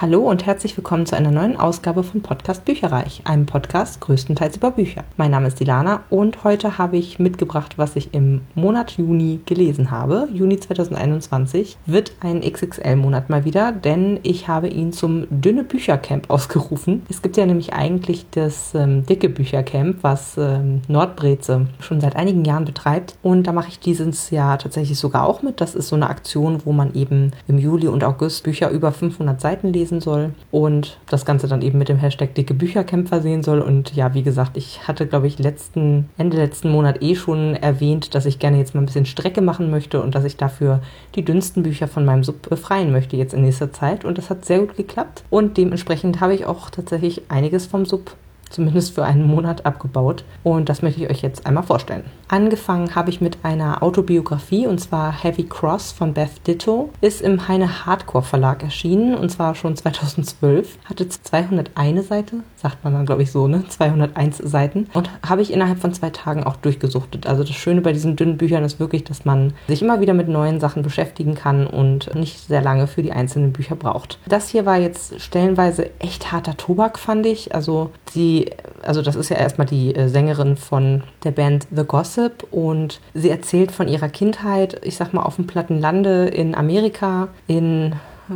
Hallo 0.00 0.20
und 0.20 0.46
herzlich 0.46 0.76
willkommen 0.76 1.06
zu 1.06 1.16
einer 1.16 1.32
neuen 1.32 1.56
Ausgabe 1.56 2.04
von 2.04 2.22
Podcast 2.22 2.64
Bücherreich, 2.64 3.22
einem 3.24 3.46
Podcast 3.46 4.00
größtenteils 4.00 4.56
über 4.56 4.70
Bücher. 4.70 5.02
Mein 5.16 5.32
Name 5.32 5.48
ist 5.48 5.58
Dilana 5.58 6.04
und 6.08 6.44
heute 6.44 6.78
habe 6.78 6.96
ich 6.96 7.18
mitgebracht, 7.18 7.78
was 7.78 7.96
ich 7.96 8.14
im 8.14 8.42
Monat 8.54 8.92
Juni 8.92 9.40
gelesen 9.44 9.90
habe. 9.90 10.28
Juni 10.32 10.60
2021 10.60 11.78
wird 11.86 12.12
ein 12.20 12.42
XXL-Monat 12.42 13.28
mal 13.28 13.44
wieder, 13.44 13.72
denn 13.72 14.20
ich 14.22 14.46
habe 14.46 14.68
ihn 14.68 14.92
zum 14.92 15.26
dünne 15.30 15.64
Büchercamp 15.64 16.30
ausgerufen. 16.30 17.02
Es 17.10 17.20
gibt 17.20 17.36
ja 17.36 17.44
nämlich 17.44 17.72
eigentlich 17.72 18.26
das 18.30 18.76
ähm, 18.76 19.04
dicke 19.04 19.28
Büchercamp, 19.28 19.96
was 20.02 20.38
ähm, 20.38 20.82
Nordbreze 20.86 21.66
schon 21.80 22.00
seit 22.00 22.14
einigen 22.14 22.44
Jahren 22.44 22.66
betreibt 22.66 23.16
und 23.24 23.48
da 23.48 23.52
mache 23.52 23.70
ich 23.70 23.80
dieses 23.80 24.30
Jahr 24.30 24.60
tatsächlich 24.60 24.96
sogar 24.96 25.26
auch 25.26 25.42
mit. 25.42 25.60
Das 25.60 25.74
ist 25.74 25.88
so 25.88 25.96
eine 25.96 26.08
Aktion, 26.08 26.60
wo 26.64 26.70
man 26.70 26.94
eben 26.94 27.32
im 27.48 27.58
Juli 27.58 27.88
und 27.88 28.04
August 28.04 28.44
Bücher 28.44 28.70
über 28.70 28.92
500 28.92 29.40
Seiten 29.40 29.72
lesen 29.72 29.87
lesen 29.88 30.00
soll 30.00 30.32
und 30.50 30.98
das 31.08 31.24
Ganze 31.24 31.48
dann 31.48 31.62
eben 31.62 31.78
mit 31.78 31.88
dem 31.88 31.98
Hashtag 31.98 32.34
dicke 32.34 32.54
Büchercamp 32.54 33.08
versehen 33.08 33.42
soll. 33.42 33.60
Und 33.60 33.94
ja, 33.94 34.14
wie 34.14 34.22
gesagt, 34.22 34.56
ich 34.56 34.86
hatte, 34.86 35.06
glaube 35.06 35.26
ich, 35.26 35.38
letzten, 35.38 36.08
Ende 36.18 36.36
letzten 36.36 36.70
Monat 36.70 37.02
eh 37.02 37.14
schon 37.14 37.54
erwähnt, 37.54 38.14
dass 38.14 38.26
ich 38.26 38.38
gerne 38.38 38.58
jetzt 38.58 38.74
mal 38.74 38.82
ein 38.82 38.86
bisschen 38.86 39.06
Strecke 39.06 39.40
machen 39.40 39.70
möchte 39.70 40.02
und 40.02 40.14
dass 40.14 40.24
ich 40.24 40.36
dafür 40.36 40.80
die 41.14 41.24
dünnsten 41.24 41.62
Bücher 41.62 41.88
von 41.88 42.04
meinem 42.04 42.24
Sub 42.24 42.48
befreien 42.48 42.92
möchte 42.92 43.16
jetzt 43.16 43.34
in 43.34 43.42
nächster 43.42 43.72
Zeit. 43.72 44.04
Und 44.04 44.18
das 44.18 44.30
hat 44.30 44.44
sehr 44.44 44.60
gut 44.60 44.76
geklappt. 44.76 45.24
Und 45.30 45.56
dementsprechend 45.56 46.20
habe 46.20 46.34
ich 46.34 46.46
auch 46.46 46.70
tatsächlich 46.70 47.22
einiges 47.28 47.66
vom 47.66 47.86
Sub 47.86 48.12
zumindest 48.50 48.94
für 48.94 49.04
einen 49.04 49.26
Monat 49.26 49.66
abgebaut. 49.66 50.24
Und 50.42 50.68
das 50.68 50.82
möchte 50.82 51.02
ich 51.02 51.10
euch 51.10 51.22
jetzt 51.22 51.46
einmal 51.46 51.64
vorstellen. 51.64 52.04
Angefangen 52.28 52.94
habe 52.94 53.08
ich 53.08 53.22
mit 53.22 53.38
einer 53.42 53.82
Autobiografie 53.82 54.66
und 54.66 54.78
zwar 54.78 55.12
Heavy 55.12 55.44
Cross 55.44 55.92
von 55.92 56.12
Beth 56.12 56.46
Ditto. 56.46 56.90
Ist 57.00 57.22
im 57.22 57.48
Heine 57.48 57.86
Hardcore 57.86 58.22
Verlag 58.22 58.62
erschienen 58.62 59.14
und 59.14 59.30
zwar 59.30 59.54
schon 59.54 59.74
2012. 59.74 60.78
Hatte 60.84 61.08
201 61.08 62.06
Seite, 62.06 62.36
sagt 62.56 62.84
man 62.84 62.92
dann 62.92 63.06
glaube 63.06 63.22
ich 63.22 63.32
so, 63.32 63.48
ne? 63.48 63.64
201 63.66 64.38
Seiten. 64.38 64.88
Und 64.92 65.10
habe 65.26 65.40
ich 65.40 65.50
innerhalb 65.50 65.78
von 65.78 65.94
zwei 65.94 66.10
Tagen 66.10 66.44
auch 66.44 66.56
durchgesuchtet. 66.56 67.26
Also 67.26 67.44
das 67.44 67.56
Schöne 67.56 67.80
bei 67.80 67.94
diesen 67.94 68.16
dünnen 68.16 68.36
Büchern 68.36 68.62
ist 68.62 68.78
wirklich, 68.78 69.04
dass 69.04 69.24
man 69.24 69.54
sich 69.66 69.80
immer 69.80 70.02
wieder 70.02 70.12
mit 70.12 70.28
neuen 70.28 70.60
Sachen 70.60 70.82
beschäftigen 70.82 71.34
kann 71.34 71.66
und 71.66 72.14
nicht 72.14 72.40
sehr 72.40 72.60
lange 72.60 72.88
für 72.88 73.02
die 73.02 73.12
einzelnen 73.12 73.54
Bücher 73.54 73.74
braucht. 73.74 74.18
Das 74.26 74.50
hier 74.50 74.66
war 74.66 74.76
jetzt 74.76 75.18
stellenweise 75.18 75.90
echt 75.98 76.30
harter 76.30 76.58
Tobak, 76.58 76.98
fand 76.98 77.24
ich. 77.24 77.54
Also 77.54 77.90
die 78.14 78.50
also 78.82 79.02
das 79.02 79.16
ist 79.16 79.28
ja 79.28 79.36
erstmal 79.36 79.66
die 79.66 79.94
äh, 79.94 80.08
Sängerin 80.08 80.56
von 80.56 81.02
der 81.24 81.30
Band 81.30 81.66
The 81.74 81.84
Gossip 81.84 82.17
und 82.50 83.00
sie 83.14 83.30
erzählt 83.30 83.72
von 83.72 83.88
ihrer 83.88 84.08
Kindheit, 84.08 84.80
ich 84.84 84.96
sag 84.96 85.12
mal, 85.12 85.22
auf 85.22 85.36
dem 85.36 85.46
platten 85.46 85.78
Lande 85.80 86.26
in 86.26 86.54
Amerika, 86.54 87.28
in 87.46 87.94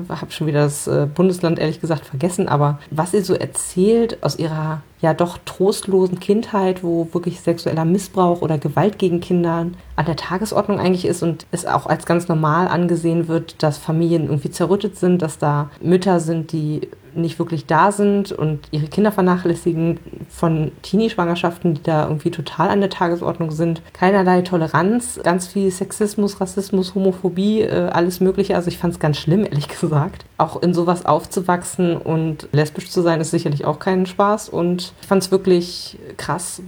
habe 0.09 0.33
schon 0.33 0.47
wieder 0.47 0.63
das 0.63 0.87
äh, 0.87 1.07
Bundesland 1.13 1.59
ehrlich 1.59 1.81
gesagt 1.81 2.07
vergessen, 2.07 2.49
aber 2.49 2.79
was 2.91 3.11
sie 3.11 3.21
so 3.21 3.35
erzählt 3.35 4.23
aus 4.23 4.39
ihrer 4.39 4.83
ja 5.03 5.15
doch 5.15 5.39
trostlosen 5.45 6.21
Kindheit, 6.21 6.83
wo 6.83 7.09
wirklich 7.13 7.41
sexueller 7.41 7.85
Missbrauch 7.85 8.41
oder 8.41 8.57
Gewalt 8.57 8.99
gegen 8.99 9.21
Kinder 9.21 9.67
an 9.97 10.07
der 10.07 10.17
Tagesordnung 10.17 10.79
eigentlich 10.79 11.05
ist 11.05 11.23
und 11.23 11.47
es 11.51 11.67
auch 11.67 11.87
als 11.87 12.07
ganz 12.07 12.29
normal 12.29 12.69
angesehen 12.69 13.29
wird, 13.29 13.63
dass 13.63 13.79
Familien 13.79 14.25
irgendwie 14.25 14.51
zerrüttet 14.51 14.97
sind, 14.97 15.21
dass 15.21 15.39
da 15.39 15.71
Mütter 15.83 16.21
sind, 16.21 16.53
die 16.53 16.89
nicht 17.15 17.39
wirklich 17.39 17.67
da 17.67 17.93
sind 17.93 18.33
und 18.33 18.61
ihre 18.71 18.87
Kinder 18.87 19.13
vernachlässigen, 19.13 19.99
von 20.29 20.73
Teenie-Schwangerschaften, 20.83 21.75
die 21.75 21.83
da 21.83 22.05
irgendwie 22.05 22.31
total 22.31 22.71
an 22.71 22.81
der 22.81 22.91
Tagesordnung 22.91 23.51
sind. 23.51 23.83
Keinerlei 23.93 24.43
Toleranz, 24.43 25.21
ganz 25.23 25.47
viel 25.47 25.71
Sexismus, 25.71 26.41
Rassismus, 26.41 26.95
Homophobie, 26.95 27.63
äh, 27.63 27.91
alles 27.93 28.21
Mögliche. 28.21 28.57
Also 28.57 28.69
ich 28.69 28.79
fand 28.79 28.95
es 28.95 29.01
ganz 29.01 29.19
schlimm, 29.19 29.45
ehrlich 29.45 29.69
gesagt. 29.69 30.25
Auch 30.39 30.63
in 30.63 30.75
sowas 30.75 31.05
aufzuwachsen 31.05 31.97
und 31.97 32.49
lesbisch 32.53 32.91
zu 32.91 33.03
sein, 33.03 33.21
ist 33.21 33.31
sicherlich 33.31 33.65
auch 33.65 33.79
kein 33.79 34.07
Spaß. 34.07 34.49
Und 34.49 34.92
ich 35.01 35.07
fand 35.07 35.23
es 35.23 35.31
wirklich 35.31 35.99
krass, 36.17 36.63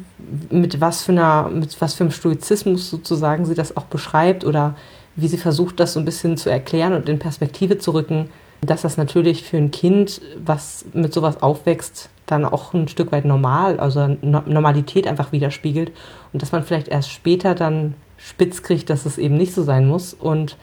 mit 0.50 0.80
was 0.80 1.03
für 1.03 1.12
einer, 1.12 1.48
mit 1.48 1.80
was 1.80 1.94
für 1.94 2.05
einem 2.05 2.11
Stoizismus 2.11 2.90
sozusagen 2.90 3.46
sie 3.46 3.55
das 3.55 3.77
auch 3.77 3.85
beschreibt 3.85 4.45
oder 4.45 4.74
wie 5.17 5.29
sie 5.29 5.39
versucht, 5.39 5.79
das 5.79 5.92
so 5.92 6.01
ein 6.01 6.05
bisschen 6.05 6.36
zu 6.36 6.51
erklären 6.51 6.92
und 6.92 7.08
in 7.08 7.18
Perspektive 7.18 7.79
zu 7.79 7.92
rücken 7.92 8.29
dass 8.67 8.83
das 8.83 8.96
natürlich 8.96 9.42
für 9.42 9.57
ein 9.57 9.70
Kind, 9.70 10.20
was 10.45 10.85
mit 10.92 11.12
sowas 11.12 11.42
aufwächst, 11.42 12.08
dann 12.27 12.45
auch 12.45 12.73
ein 12.73 12.89
Stück 12.89 13.12
weit 13.12 13.24
normal, 13.24 13.79
also 13.79 14.17
Normalität 14.23 15.06
einfach 15.06 15.33
widerspiegelt 15.33 15.92
und 16.33 16.42
dass 16.42 16.52
man 16.52 16.64
vielleicht 16.64 16.89
erst 16.89 17.11
später 17.11 17.55
dann 17.55 17.95
spitz 18.17 18.62
kriegt, 18.62 18.89
dass 18.89 19.05
es 19.05 19.18
eben 19.18 19.36
nicht 19.36 19.55
so 19.55 19.62
sein 19.62 19.86
muss. 19.86 20.14
Und 20.14 20.56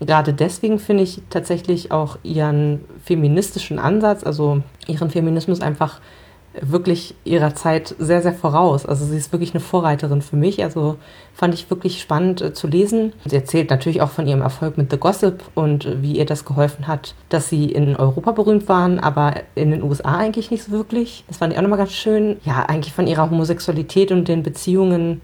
gerade 0.00 0.32
deswegen 0.32 0.80
finde 0.80 1.04
ich 1.04 1.22
tatsächlich 1.30 1.92
auch 1.92 2.18
ihren 2.24 2.84
feministischen 3.04 3.78
Ansatz, 3.78 4.24
also 4.24 4.62
ihren 4.88 5.10
Feminismus 5.10 5.60
einfach 5.60 6.00
wirklich 6.60 7.14
ihrer 7.24 7.54
Zeit 7.54 7.94
sehr, 7.98 8.22
sehr 8.22 8.32
voraus. 8.32 8.86
Also 8.86 9.04
sie 9.04 9.16
ist 9.16 9.32
wirklich 9.32 9.52
eine 9.52 9.60
Vorreiterin 9.60 10.22
für 10.22 10.36
mich. 10.36 10.62
Also 10.62 10.96
fand 11.34 11.54
ich 11.54 11.68
wirklich 11.70 12.00
spannend 12.00 12.40
äh, 12.40 12.52
zu 12.52 12.66
lesen. 12.66 13.12
Sie 13.24 13.36
erzählt 13.36 13.70
natürlich 13.70 14.02
auch 14.02 14.10
von 14.10 14.26
ihrem 14.26 14.42
Erfolg 14.42 14.78
mit 14.78 14.90
The 14.90 14.98
Gossip 14.98 15.42
und 15.54 15.84
äh, 15.84 16.02
wie 16.02 16.16
ihr 16.16 16.26
das 16.26 16.44
geholfen 16.44 16.86
hat, 16.86 17.14
dass 17.28 17.48
sie 17.48 17.66
in 17.66 17.96
Europa 17.96 18.32
berühmt 18.32 18.68
waren, 18.68 19.00
aber 19.00 19.34
in 19.54 19.70
den 19.70 19.82
USA 19.82 20.16
eigentlich 20.16 20.50
nicht 20.50 20.64
so 20.64 20.72
wirklich. 20.72 21.24
Das 21.26 21.38
fand 21.38 21.52
ich 21.52 21.58
auch 21.58 21.62
nochmal 21.62 21.78
ganz 21.78 21.92
schön. 21.92 22.36
Ja, 22.44 22.64
eigentlich 22.66 22.94
von 22.94 23.06
ihrer 23.06 23.30
Homosexualität 23.30 24.12
und 24.12 24.28
den 24.28 24.42
Beziehungen 24.42 25.20